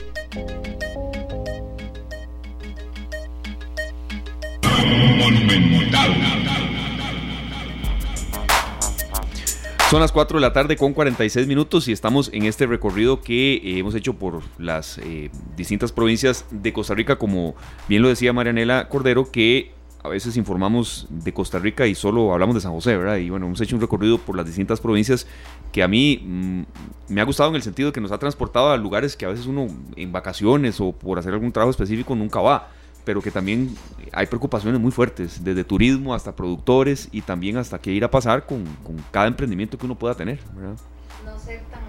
[9.88, 13.54] Son las 4 de la tarde con 46 minutos y estamos en este recorrido que
[13.54, 17.54] eh, hemos hecho por las eh, distintas provincias de Costa Rica, como
[17.88, 19.70] bien lo decía Marianela Cordero, que
[20.02, 23.18] a veces informamos de Costa Rica y solo hablamos de San José, ¿verdad?
[23.18, 25.28] Y bueno, hemos hecho un recorrido por las distintas provincias
[25.70, 26.62] que a mí mm,
[27.08, 29.28] me ha gustado en el sentido de que nos ha transportado a lugares que a
[29.28, 32.70] veces uno en vacaciones o por hacer algún trabajo específico nunca va,
[33.06, 33.72] pero que también
[34.12, 38.44] hay preocupaciones muy fuertes, desde turismo hasta productores y también hasta qué ir a pasar
[38.46, 38.64] con,
[39.12, 40.76] cada emprendimiento que uno pueda tener, ¿verdad?
[41.24, 41.86] No ser tan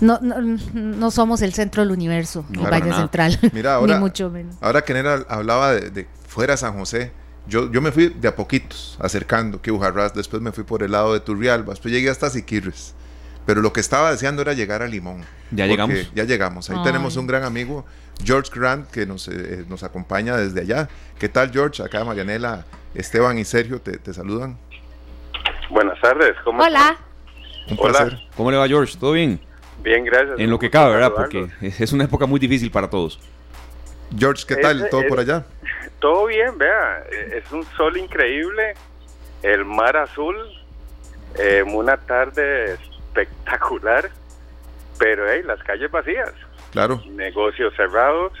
[0.00, 0.20] no,
[0.74, 3.38] no, somos el centro del universo, el Valle Central.
[3.52, 4.54] Mira, ahora, ni mucho menos.
[4.60, 7.10] Ahora que Nera hablaba de, fuera San José,
[7.48, 10.92] yo, yo me fui de a poquitos, acercando, que Ujarras, después me fui por el
[10.92, 12.94] lado de Turrialba, después llegué hasta Siquirres.
[13.48, 15.24] Pero lo que estaba deseando era llegar a Limón.
[15.50, 16.12] Ya llegamos.
[16.14, 16.68] Ya llegamos.
[16.68, 17.86] Ahí tenemos un gran amigo,
[18.24, 20.88] George Grant, que nos, eh, nos acompaña desde allá.
[21.18, 21.82] ¿Qué tal, George?
[21.82, 22.64] Acá Marianela,
[22.94, 24.58] Esteban y Sergio te, te saludan.
[25.70, 26.96] Buenas tardes, ¿cómo Hola.
[27.70, 28.18] Un placer.
[28.36, 28.96] ¿Cómo le va, George?
[28.98, 29.40] ¿Todo bien?
[29.82, 30.38] Bien, gracias.
[30.38, 31.12] En lo que cabe, ¿verdad?
[31.14, 33.20] Porque es una época muy difícil para todos.
[34.16, 34.88] George, ¿qué tal?
[34.90, 35.44] ¿Todo por allá?
[36.00, 38.74] Todo bien, vea, es un sol increíble,
[39.42, 40.36] el mar azul,
[41.36, 44.08] eh, una tarde espectacular,
[44.96, 46.32] pero hey, las calles vacías.
[46.70, 47.02] Claro.
[47.10, 48.32] Negocios cerrados,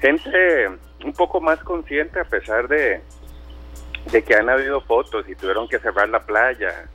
[0.00, 0.68] gente
[1.04, 3.00] un poco más consciente a pesar de,
[4.10, 6.88] de que han habido fotos y tuvieron que cerrar la playa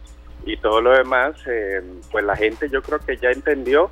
[0.46, 1.82] y todo lo demás, eh,
[2.12, 3.92] pues la gente yo creo que ya entendió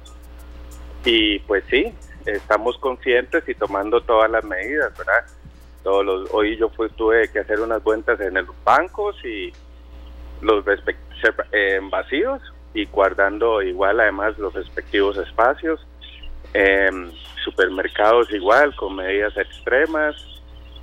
[1.06, 1.94] y pues sí,
[2.26, 5.26] estamos conscientes y tomando todas las medidas, ¿verdad?
[5.84, 9.54] Todos hoy yo fui, tuve que hacer unas vueltas en los bancos y
[10.42, 10.66] los
[11.52, 12.42] eh, vacíos
[12.74, 15.86] y guardando igual además los respectivos espacios.
[16.54, 17.12] Em,
[17.44, 20.16] supermercados igual con medidas extremas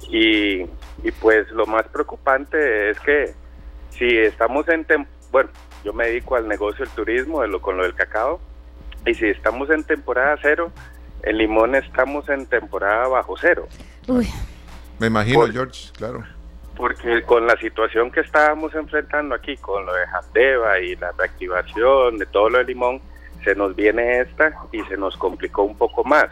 [0.08, 0.62] y,
[1.02, 3.34] y, pues lo más preocupante es que
[3.90, 4.86] si estamos en
[5.30, 5.50] bueno
[5.84, 8.40] yo me dedico al negocio del turismo de lo, con lo del cacao
[9.04, 10.72] y si estamos en temporada cero
[11.22, 13.68] en limón estamos en temporada bajo cero
[14.06, 14.28] Uy.
[14.98, 16.24] Me imagino, George, claro.
[16.76, 22.18] Porque con la situación que estábamos enfrentando aquí, con lo de Jandeva y la reactivación
[22.18, 23.00] de todo lo de Limón,
[23.46, 26.26] se nos viene esta y se nos complicó un poco más.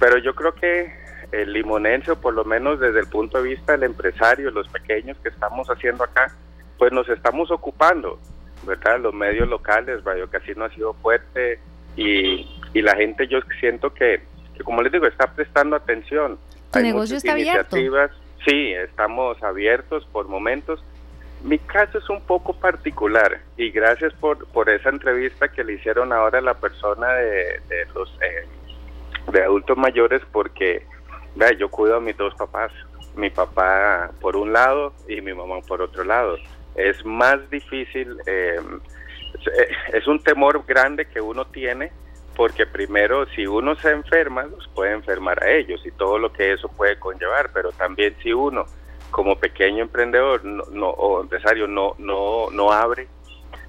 [0.00, 0.90] Pero yo creo que
[1.30, 5.18] el limonense, o por lo menos desde el punto de vista del empresario, los pequeños
[5.22, 6.34] que estamos haciendo acá,
[6.78, 8.18] pues nos estamos ocupando,
[8.66, 8.98] ¿verdad?
[8.98, 11.60] Los medios locales, Radio Casino ha sido fuerte
[11.96, 14.22] y, y la gente yo siento que,
[14.56, 16.38] que, como les digo, está prestando atención
[16.72, 17.76] ¿Tu negocio está abierto?
[18.46, 20.82] Sí, estamos abiertos por momentos.
[21.42, 26.12] Mi caso es un poco particular y gracias por, por esa entrevista que le hicieron
[26.12, 27.60] ahora a la persona de,
[27.94, 28.46] los eh,
[29.30, 30.84] de adultos mayores porque
[31.36, 32.72] vea, yo cuido a mis dos papás,
[33.14, 36.36] mi papá por un lado y mi mamá por otro lado.
[36.74, 38.60] Es más difícil, eh,
[39.92, 41.92] es un temor grande que uno tiene
[42.34, 46.52] porque primero si uno se enferma, los puede enfermar a ellos y todo lo que
[46.52, 48.66] eso puede conllevar, pero también si uno
[49.10, 53.08] como pequeño emprendedor no, o empresario no no no abre,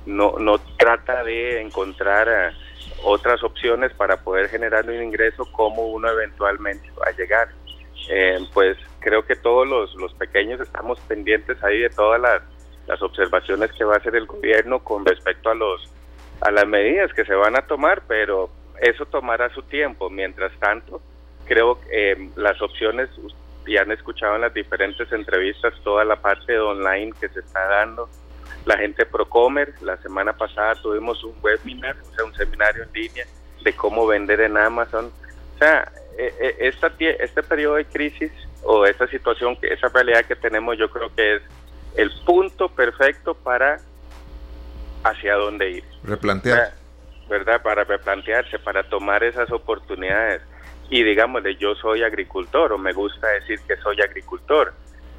[0.05, 2.55] no no trata de encontrar eh,
[3.03, 7.49] otras opciones para poder generar un ingreso como uno eventualmente va a llegar.
[8.09, 12.41] Eh, pues creo que todos los, los pequeños estamos pendientes ahí de todas las,
[12.87, 15.89] las observaciones que va a hacer el gobierno con respecto a los
[16.41, 18.49] a las medidas que se van a tomar, pero
[18.81, 20.09] eso tomará su tiempo.
[20.09, 21.01] Mientras tanto,
[21.45, 23.09] creo que eh, las opciones,
[23.69, 27.65] ya han escuchado en las diferentes entrevistas toda la parte de online que se está
[27.65, 28.09] dando.
[28.65, 33.25] La gente Procomer, la semana pasada tuvimos un webinar, o sea, un seminario en línea
[33.63, 35.11] de cómo vender en Amazon.
[35.55, 38.31] O sea, eh, eh, esta, este periodo de crisis
[38.63, 41.41] o esta situación, esa realidad que tenemos, yo creo que es
[41.95, 43.79] el punto perfecto para
[45.03, 45.83] hacia dónde ir.
[46.03, 46.73] Replantear.
[47.29, 47.61] ¿verdad?
[47.61, 50.41] Para replantearse, para tomar esas oportunidades.
[50.89, 54.73] Y digámosle, yo soy agricultor o me gusta decir que soy agricultor.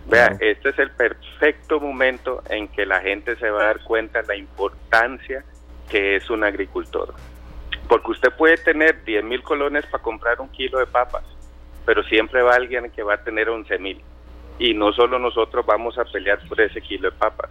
[0.06, 4.22] Vea, este es el perfecto momento en que la gente se va a dar cuenta
[4.22, 5.44] de la importancia
[5.88, 7.14] que es un agricultor.
[7.88, 11.24] Porque usted puede tener 10 mil colones para comprar un kilo de papas,
[11.84, 14.01] pero siempre va alguien que va a tener 11 mil.
[14.59, 17.51] Y no solo nosotros vamos a pelear por ese kilo de papas.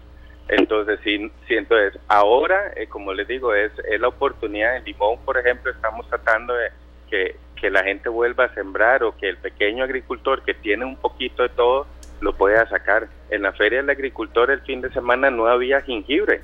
[0.49, 4.77] Entonces, sí, sí entonces, ahora, eh, como les digo, es, es la oportunidad.
[4.77, 6.69] En Limón, por ejemplo, estamos tratando de
[7.09, 10.95] que, que la gente vuelva a sembrar o que el pequeño agricultor que tiene un
[10.95, 11.87] poquito de todo
[12.21, 13.07] lo pueda sacar.
[13.29, 16.41] En la feria del agricultor el fin de semana no había jengibre,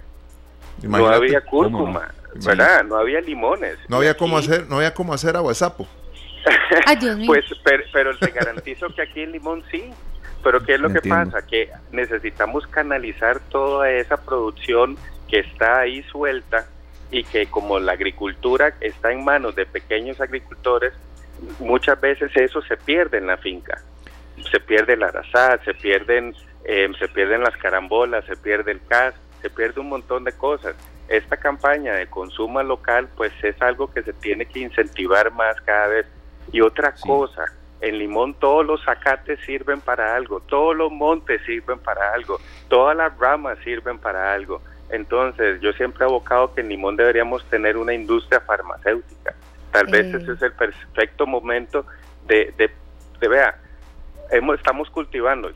[0.83, 2.13] no había cúrcuma,
[2.45, 2.83] ¿verdad?
[2.83, 3.77] No había limones.
[3.87, 5.87] No había cómo hacer, no había cómo hacer agua de sapo.
[7.25, 9.91] Pues, pero, pero te garantizo que aquí en Limón sí.
[10.43, 11.43] Pero ¿qué es lo que pasa?
[11.43, 14.95] Que necesitamos canalizar toda esa producción
[15.27, 16.67] que está ahí suelta
[17.11, 20.93] y que como la agricultura está en manos de pequeños agricultores,
[21.59, 23.81] muchas veces eso se pierde en la finca.
[24.51, 29.15] Se pierde la arazá, se pierden, eh, se pierden las carambolas, se pierde el cas,
[29.41, 30.75] se pierde un montón de cosas.
[31.07, 35.87] Esta campaña de consumo local pues es algo que se tiene que incentivar más cada
[35.87, 36.07] vez.
[36.51, 37.45] Y otra cosa,
[37.81, 42.95] en Limón todos los zacates sirven para algo, todos los montes sirven para algo, todas
[42.95, 44.61] las ramas sirven para algo.
[44.89, 49.33] Entonces, yo siempre he abocado que en Limón deberíamos tener una industria farmacéutica.
[49.71, 51.85] Tal vez ese es el perfecto momento
[52.27, 52.71] de, de,
[53.19, 53.59] de vea,
[54.31, 55.51] hemos, estamos cultivando.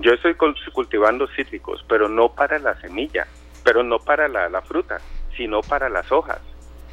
[0.00, 3.26] Yo estoy cultivando cítricos, pero no para la semilla,
[3.64, 5.00] pero no para la, la fruta,
[5.36, 6.40] sino para las hojas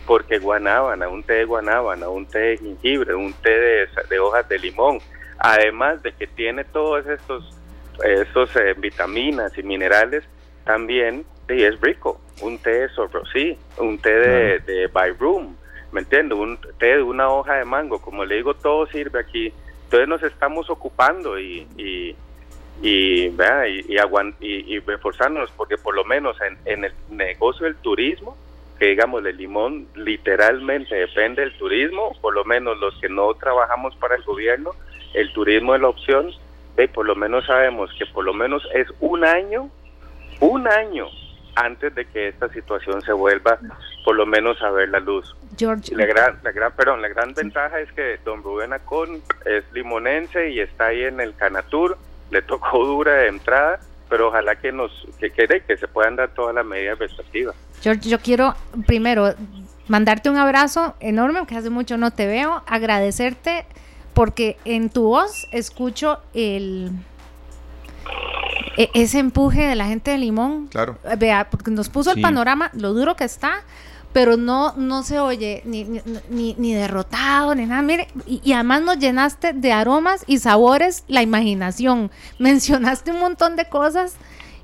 [0.06, 4.60] porque guanábana, un té de guanábana, un té de jengibre, un té de, hojas de
[4.60, 5.00] limón,
[5.40, 7.58] además de que tiene todos estos,
[8.04, 10.24] estos eh, vitaminas y minerales,
[10.66, 12.20] también es rico.
[12.42, 15.56] Un té de sorrosí, un té de, de Room,
[15.92, 16.38] ¿me entiendes?
[16.38, 19.54] Un té de una hoja de mango, como le digo, todo sirve aquí.
[19.86, 22.16] Entonces nos estamos ocupando y, y
[22.82, 28.36] y, y, y, reforzarnos porque por lo menos en, en el negocio del turismo
[28.78, 33.96] que digamos el limón literalmente depende del turismo, por lo menos los que no trabajamos
[33.96, 34.72] para el gobierno,
[35.14, 36.32] el turismo es la opción,
[36.78, 39.70] y por lo menos sabemos que por lo menos es un año,
[40.40, 41.08] un año
[41.56, 43.58] antes de que esta situación se vuelva
[44.04, 45.36] por lo menos a ver la luz.
[45.58, 45.96] George.
[45.96, 50.52] La gran, la gran, perdón, la gran ventaja es que don Rubén Acón es limonense
[50.52, 51.98] y está ahí en el Canatur,
[52.30, 53.80] le tocó dura de entrada,
[54.10, 57.56] pero ojalá que nos que quede que se puedan dar todas las medidas respectivas.
[57.82, 58.54] George, yo quiero
[58.86, 59.34] primero
[59.88, 63.66] mandarte un abrazo enorme, porque hace mucho no te veo, agradecerte
[64.14, 66.92] porque en tu voz escucho el
[68.78, 70.68] e, ese empuje de la gente de Limón.
[70.68, 70.98] Claro.
[71.18, 73.64] Vea, porque nos puso el panorama, lo duro que está,
[74.14, 75.84] pero no, no se oye ni,
[76.30, 77.82] ni, ni, derrotado, ni nada.
[77.82, 82.12] Mire, y, y, además nos llenaste de aromas y sabores la imaginación.
[82.40, 84.16] Mencionaste un montón de cosas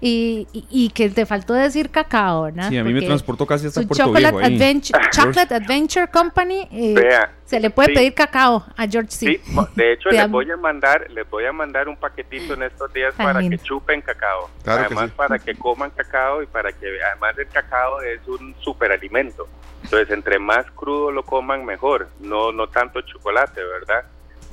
[0.04, 2.68] y, y, que te faltó decir cacao, ¿no?
[2.70, 7.20] Sí, a mí me transportó casi hasta Puerto Chocolate Viejo Adventure, Chocolate Adventure Company, eh,
[7.46, 9.26] se le puede pedir cacao a George C.
[9.28, 9.42] Sí,
[9.76, 13.14] de hecho les voy a mandar, les voy a mandar un paquetito en estos días
[13.16, 18.02] para que chupen cacao, además para que coman cacao y para que además el cacao
[18.02, 19.48] es un superalimento.
[19.84, 24.04] Entonces, entre más crudo lo coman mejor, no no tanto chocolate, ¿verdad?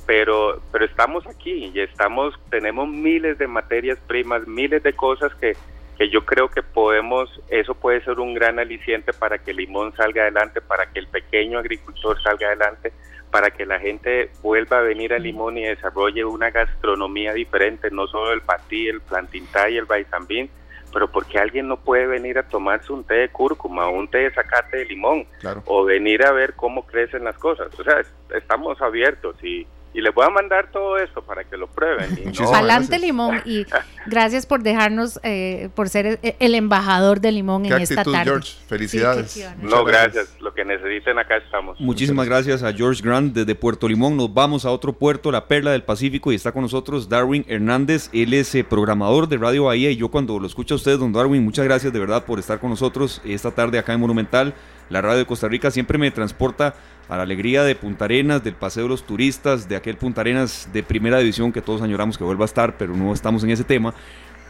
[0.09, 5.55] Pero pero estamos aquí y estamos tenemos miles de materias primas miles de cosas que
[5.99, 10.23] que yo creo que podemos eso puede ser un gran aliciente para que Limón salga
[10.23, 12.91] adelante para que el pequeño agricultor salga adelante
[13.29, 18.07] para que la gente vuelva a venir a Limón y desarrolle una gastronomía diferente no
[18.07, 20.49] solo el patí el plantintá y el baizambín
[20.91, 24.17] pero porque alguien no puede venir a tomarse un té de cúrcuma o un té
[24.17, 25.27] de zacate de limón
[25.65, 27.67] o venir a ver cómo crecen las cosas.
[27.79, 28.01] O sea
[28.33, 32.33] estamos abiertos y y les voy a mandar todo esto para que lo prueben.
[32.53, 33.65] Adelante Limón y
[34.05, 38.23] gracias por dejarnos, eh, por ser el embajador de Limón en esta tarde.
[38.23, 39.49] George, felicidades.
[39.61, 40.35] no, gracias.
[40.39, 41.79] Lo que necesiten acá estamos.
[41.79, 44.17] Muchísimas gracias a George Grant desde Puerto Limón.
[44.17, 48.09] Nos vamos a otro puerto, la Perla del Pacífico, y está con nosotros Darwin Hernández.
[48.13, 51.13] Él es eh, programador de Radio Bahía y yo cuando lo escucho a usted, don
[51.13, 54.53] Darwin, muchas gracias de verdad por estar con nosotros esta tarde acá en Monumental.
[54.89, 56.73] La radio de Costa Rica siempre me transporta
[57.09, 60.69] a la alegría de Punta Arenas, del paseo de los turistas, de aquel Punta Arenas
[60.71, 63.63] de primera división que todos añoramos que vuelva a estar, pero no estamos en ese
[63.63, 63.93] tema.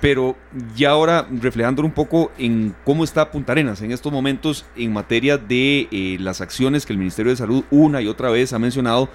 [0.01, 0.35] Pero
[0.75, 5.37] ya ahora reflejando un poco en cómo está Punta Arenas en estos momentos en materia
[5.37, 9.09] de eh, las acciones que el Ministerio de Salud una y otra vez ha mencionado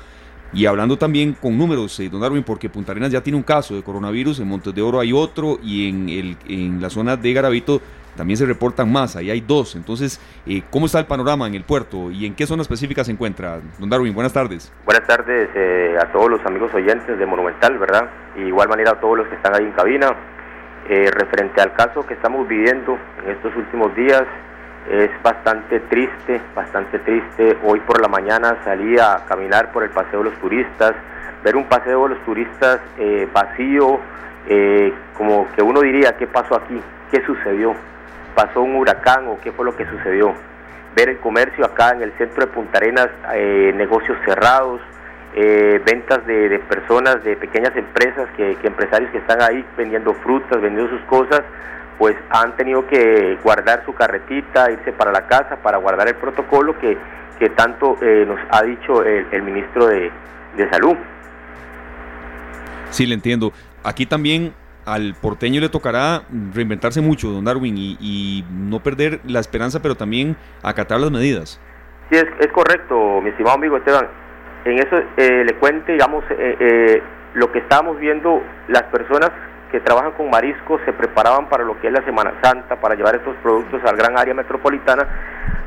[0.55, 3.75] y hablando también con números, eh, don Darwin, porque Punta Arenas ya tiene un caso
[3.75, 7.33] de coronavirus, en Montes de Oro hay otro y en, el, en la zona de
[7.33, 7.81] Garavito
[8.17, 9.75] también se reportan más, ahí hay dos.
[9.75, 13.13] Entonces, eh, ¿cómo está el panorama en el puerto y en qué zona específica se
[13.13, 13.61] encuentra?
[13.79, 14.73] Don Darwin, buenas tardes.
[14.85, 18.09] Buenas tardes eh, a todos los amigos oyentes de Monumental, ¿verdad?
[18.37, 20.15] Y igual manera a todos los que están ahí en cabina.
[20.89, 24.23] Eh, referente al caso que estamos viviendo en estos últimos días,
[24.91, 27.57] es bastante triste, bastante triste.
[27.65, 30.95] Hoy por la mañana salí a caminar por el Paseo de los Turistas,
[31.45, 34.01] ver un paseo de los turistas eh, vacío,
[34.49, 36.81] eh, como que uno diría, ¿qué pasó aquí?
[37.11, 37.75] ¿Qué sucedió?
[38.35, 40.35] ¿Pasó un huracán o qué fue lo que sucedió?
[40.97, 44.81] Ver el comercio acá en el centro de Punta Arenas, eh, negocios cerrados,
[45.35, 51.05] ventas de, personas, de pequeñas empresas, que, empresarios que están ahí vendiendo frutas, vendiendo sus
[51.07, 51.43] cosas,
[51.99, 56.79] pues han tenido que guardar su carretita, irse para la casa para guardar el protocolo
[56.79, 56.99] que,
[57.39, 57.97] que tanto
[58.27, 60.11] nos ha dicho el, ministro de,
[60.57, 60.97] de Salud.
[62.91, 63.53] Sí, le entiendo.
[63.83, 64.55] Aquí también
[64.87, 66.23] al porteño le tocará
[66.53, 71.61] reinventarse mucho, don Darwin, y, no perder la esperanza, pero también acatar las medidas.
[72.11, 74.09] Sí, es, correcto, mi estimado amigo Esteban.
[74.65, 77.03] En eso eh, le cuente, digamos, eh, eh,
[77.35, 79.31] lo que estábamos viendo, las personas
[79.75, 83.17] que trabajan con mariscos se preparaban para lo que es la Semana Santa, para llevar
[83.17, 85.05] estos productos al gran área metropolitana,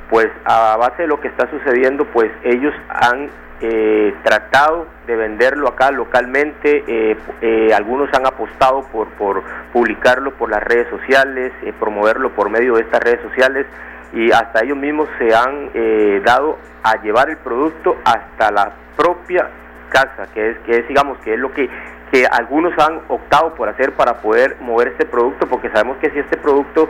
[0.10, 3.30] pues a base de lo que está sucediendo, pues ellos han
[3.60, 9.44] eh, tratado de venderlo acá localmente, eh, eh, algunos han apostado por, por
[9.74, 13.66] publicarlo por las redes sociales, promoverlo por medio de estas redes sociales
[14.14, 19.50] y hasta ellos mismos se han dado a llevar el producto hasta la propia
[19.90, 21.70] casa, que es, que es digamos, que es lo que,
[22.12, 26.20] que algunos han optado por hacer para poder mover este producto, porque sabemos que si
[26.20, 26.90] este producto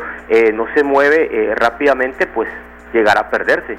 [0.54, 2.48] no se mueve rápidamente, pues
[2.94, 3.78] llegará a perderse.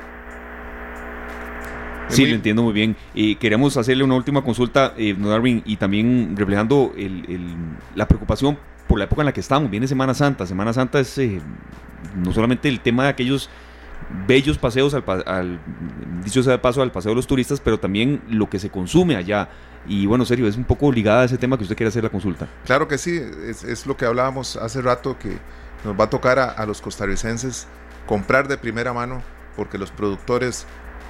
[2.09, 2.97] Sí, lo entiendo muy bien.
[3.15, 6.93] y queremos hacerle una última consulta, eh, Darwin, y también reflejando
[7.95, 9.71] la preocupación por la época en la que estamos.
[9.71, 10.47] Viene Semana Santa.
[10.47, 11.41] Semana Santa es eh,
[12.17, 13.51] no solamente el tema de aquellos
[14.27, 15.59] bellos paseos al, al
[16.25, 19.17] dicho sea de paso al paseo de los turistas, pero también lo que se consume
[19.17, 19.49] allá.
[19.89, 22.11] Y bueno, serio, es un poco ligada a ese tema que usted quiere hacer la
[22.11, 22.47] consulta.
[22.67, 25.39] Claro que sí, es, lo que hablábamos hace rato que
[25.85, 27.67] nos va a tocar a los costarricenses
[28.07, 29.23] comprar de primera mano
[29.55, 30.67] porque los productores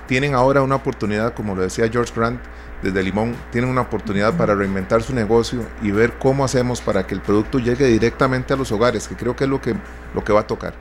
[0.06, 2.40] tienen ahora una oportunidad, como lo decía George Grant,
[2.82, 7.14] desde Limón, tienen una oportunidad para reinventar su negocio y ver cómo hacemos para que
[7.14, 9.74] el producto llegue directamente a los hogares, que creo que es lo que,
[10.14, 10.74] lo que va a tocar.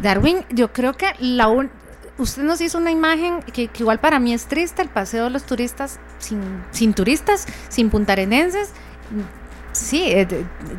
[0.00, 1.48] Darwin, yo creo que la
[2.22, 5.44] usted nos hizo una imagen que, igual para mí es triste, el paseo de los
[5.44, 6.40] turistas sin,
[6.70, 8.72] sin turistas, sin puntarenenses.
[9.72, 10.26] Sí, eh,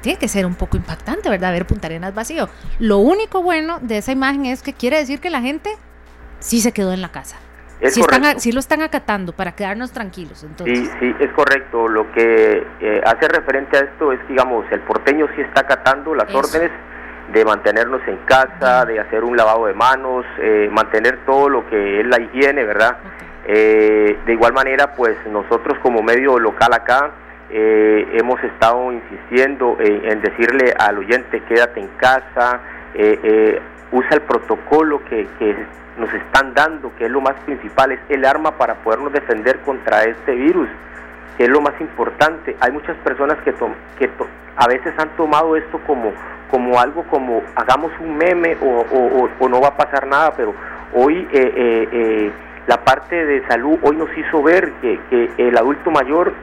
[0.01, 1.51] tiene que ser un poco impactante, ¿verdad?
[1.51, 2.49] Ver Punta Arenas vacío.
[2.79, 5.71] Lo único bueno de esa imagen es que quiere decir que la gente
[6.39, 7.37] sí se quedó en la casa
[8.37, 10.43] si, lo están acatando para quedarnos tranquilos.
[10.43, 10.79] Entonces.
[10.79, 11.87] Sí, sí, es correcto.
[11.87, 16.33] Lo que eh, hace referente a esto es, digamos, el porteño sí está acatando las
[16.33, 16.71] órdenes
[17.31, 22.01] de mantenernos en casa, de hacer un lavado de manos, eh, mantener todo lo que
[22.01, 22.97] es la higiene, ¿verdad?
[23.45, 27.11] Eh, de igual manera, pues nosotros como medio local acá
[27.55, 32.61] hemos estado insistiendo en, decirle al oyente quédate en casa,
[33.91, 35.55] usa el protocolo que, que
[35.97, 40.03] nos están dando, que es lo más principal, es el arma para podernos defender contra
[40.03, 40.67] este virus,
[41.37, 42.55] que es lo más importante.
[42.59, 43.53] Hay muchas personas que,
[43.97, 44.09] que
[44.55, 46.11] a veces han tomado esto como,
[46.49, 50.53] como algo como hagamos un meme o, o, no va a pasar nada, pero
[50.93, 52.31] hoy eh, eh, eh,
[52.67, 56.33] la parte de salud hoy nos hizo ver que, que el adulto mayor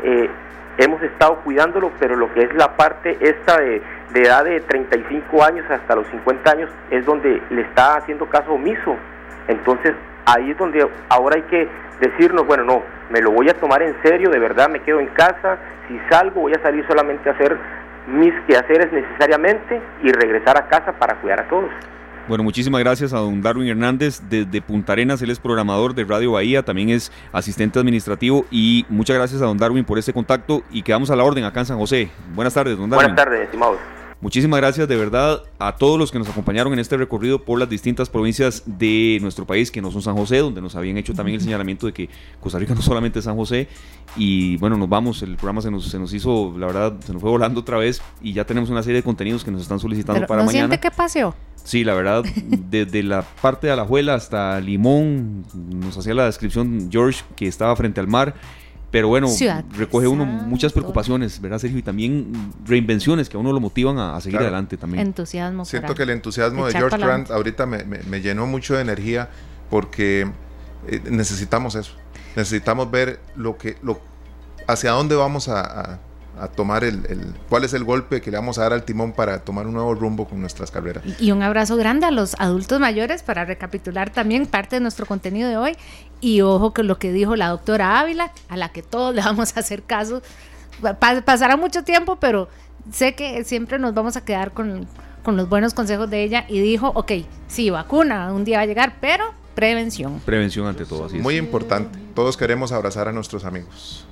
[0.79, 5.45] hemos estado cuidándolo, pero lo que es la parte esta de, de edad de 35
[5.45, 8.97] años hasta los 50 años es donde le está haciendo caso omiso
[9.49, 9.95] entonces
[10.27, 11.69] ahí es donde ahora hay que
[12.01, 15.09] decirnos, bueno, no, me lo voy a tomar en serio, de verdad me quedo en
[15.09, 15.59] casa,
[15.89, 17.57] si salgo voy a salir solamente a hacer
[18.09, 21.71] mis quehaceres necesariamente y regresar a casa para cuidar a todos.
[22.29, 26.33] Bueno, muchísimas gracias a don Darwin Hernández desde Punta Arenas, él es programador de Radio
[26.33, 30.83] Bahía, también es asistente administrativo y muchas gracias a don Darwin por este contacto y
[30.83, 32.11] quedamos a la orden acá en San José.
[32.35, 33.09] Buenas tardes, don Darwin.
[33.09, 33.79] Buenas tardes, estimados.
[34.21, 37.71] Muchísimas gracias de verdad a todos los que nos acompañaron en este recorrido por las
[37.71, 41.37] distintas provincias de nuestro país, que no son San José, donde nos habían hecho también
[41.37, 43.67] el señalamiento de que Costa Rica no solamente es San José.
[44.17, 47.23] Y bueno, nos vamos, el programa se nos, se nos hizo, la verdad, se nos
[47.23, 50.27] fue volando otra vez y ya tenemos una serie de contenidos que nos están solicitando
[50.27, 50.69] para ¿no mañana.
[50.69, 51.35] siente qué pasó?
[51.65, 52.23] Sí, la verdad,
[52.69, 58.01] desde la parte de Alajuela hasta Limón, nos hacía la descripción George que estaba frente
[58.01, 58.35] al mar
[58.91, 59.29] pero bueno,
[59.77, 61.79] recoge uno muchas preocupaciones, ¿verdad, Sergio?
[61.79, 65.07] Y también reinvenciones que a uno lo motivan a, seguir adelante también.
[65.07, 65.65] Entusiasmo.
[65.65, 69.29] Siento que el entusiasmo de George Grant ahorita me, llenó mucho de energía
[69.71, 70.31] porque
[70.89, 71.93] eh, necesitamos eso.
[72.35, 74.01] Necesitamos ver lo que, lo,
[74.67, 76.01] hacia dónde vamos a
[76.41, 79.41] a tomar el, cuál es el golpe que le vamos a dar al timón para
[79.41, 81.05] tomar un nuevo rumbo con nuestras carreras.
[81.19, 85.49] Y un abrazo grande a los adultos mayores para recapitular también parte de nuestro contenido
[85.49, 85.77] de hoy.
[86.21, 89.57] Y ojo con lo que dijo la doctora Ávila, a la que todos le vamos
[89.57, 90.23] a hacer caso.
[91.25, 92.49] pasará mucho tiempo, pero
[92.93, 94.87] sé que siempre nos vamos a quedar con,
[95.23, 96.45] con los buenos consejos de ella.
[96.49, 97.13] Y dijo, ok,
[97.49, 100.21] sí, vacuna, un día va a llegar, pero prevención.
[100.21, 101.99] Prevención ante todo, así Muy importante.
[102.15, 104.07] Todos queremos abrazar a nuestros amigos.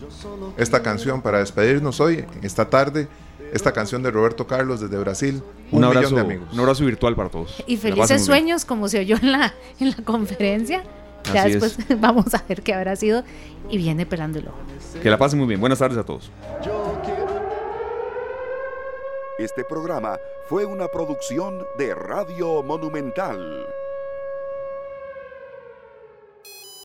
[0.56, 3.08] Esta canción para despedirnos hoy, esta tarde,
[3.52, 5.42] esta canción de Roberto Carlos desde Brasil.
[5.70, 6.48] Un, abrazo, de amigos.
[6.52, 7.62] un abrazo virtual para todos.
[7.66, 10.82] Y felices sueños, como se oyó en la, en la conferencia.
[11.32, 13.22] Ya después vamos a ver qué habrá sido
[13.68, 14.52] y viene pelándolo.
[15.02, 15.60] Que la pasen muy bien.
[15.60, 16.30] Buenas tardes a todos.
[19.38, 20.18] Este programa
[20.48, 23.66] fue una producción de Radio Monumental.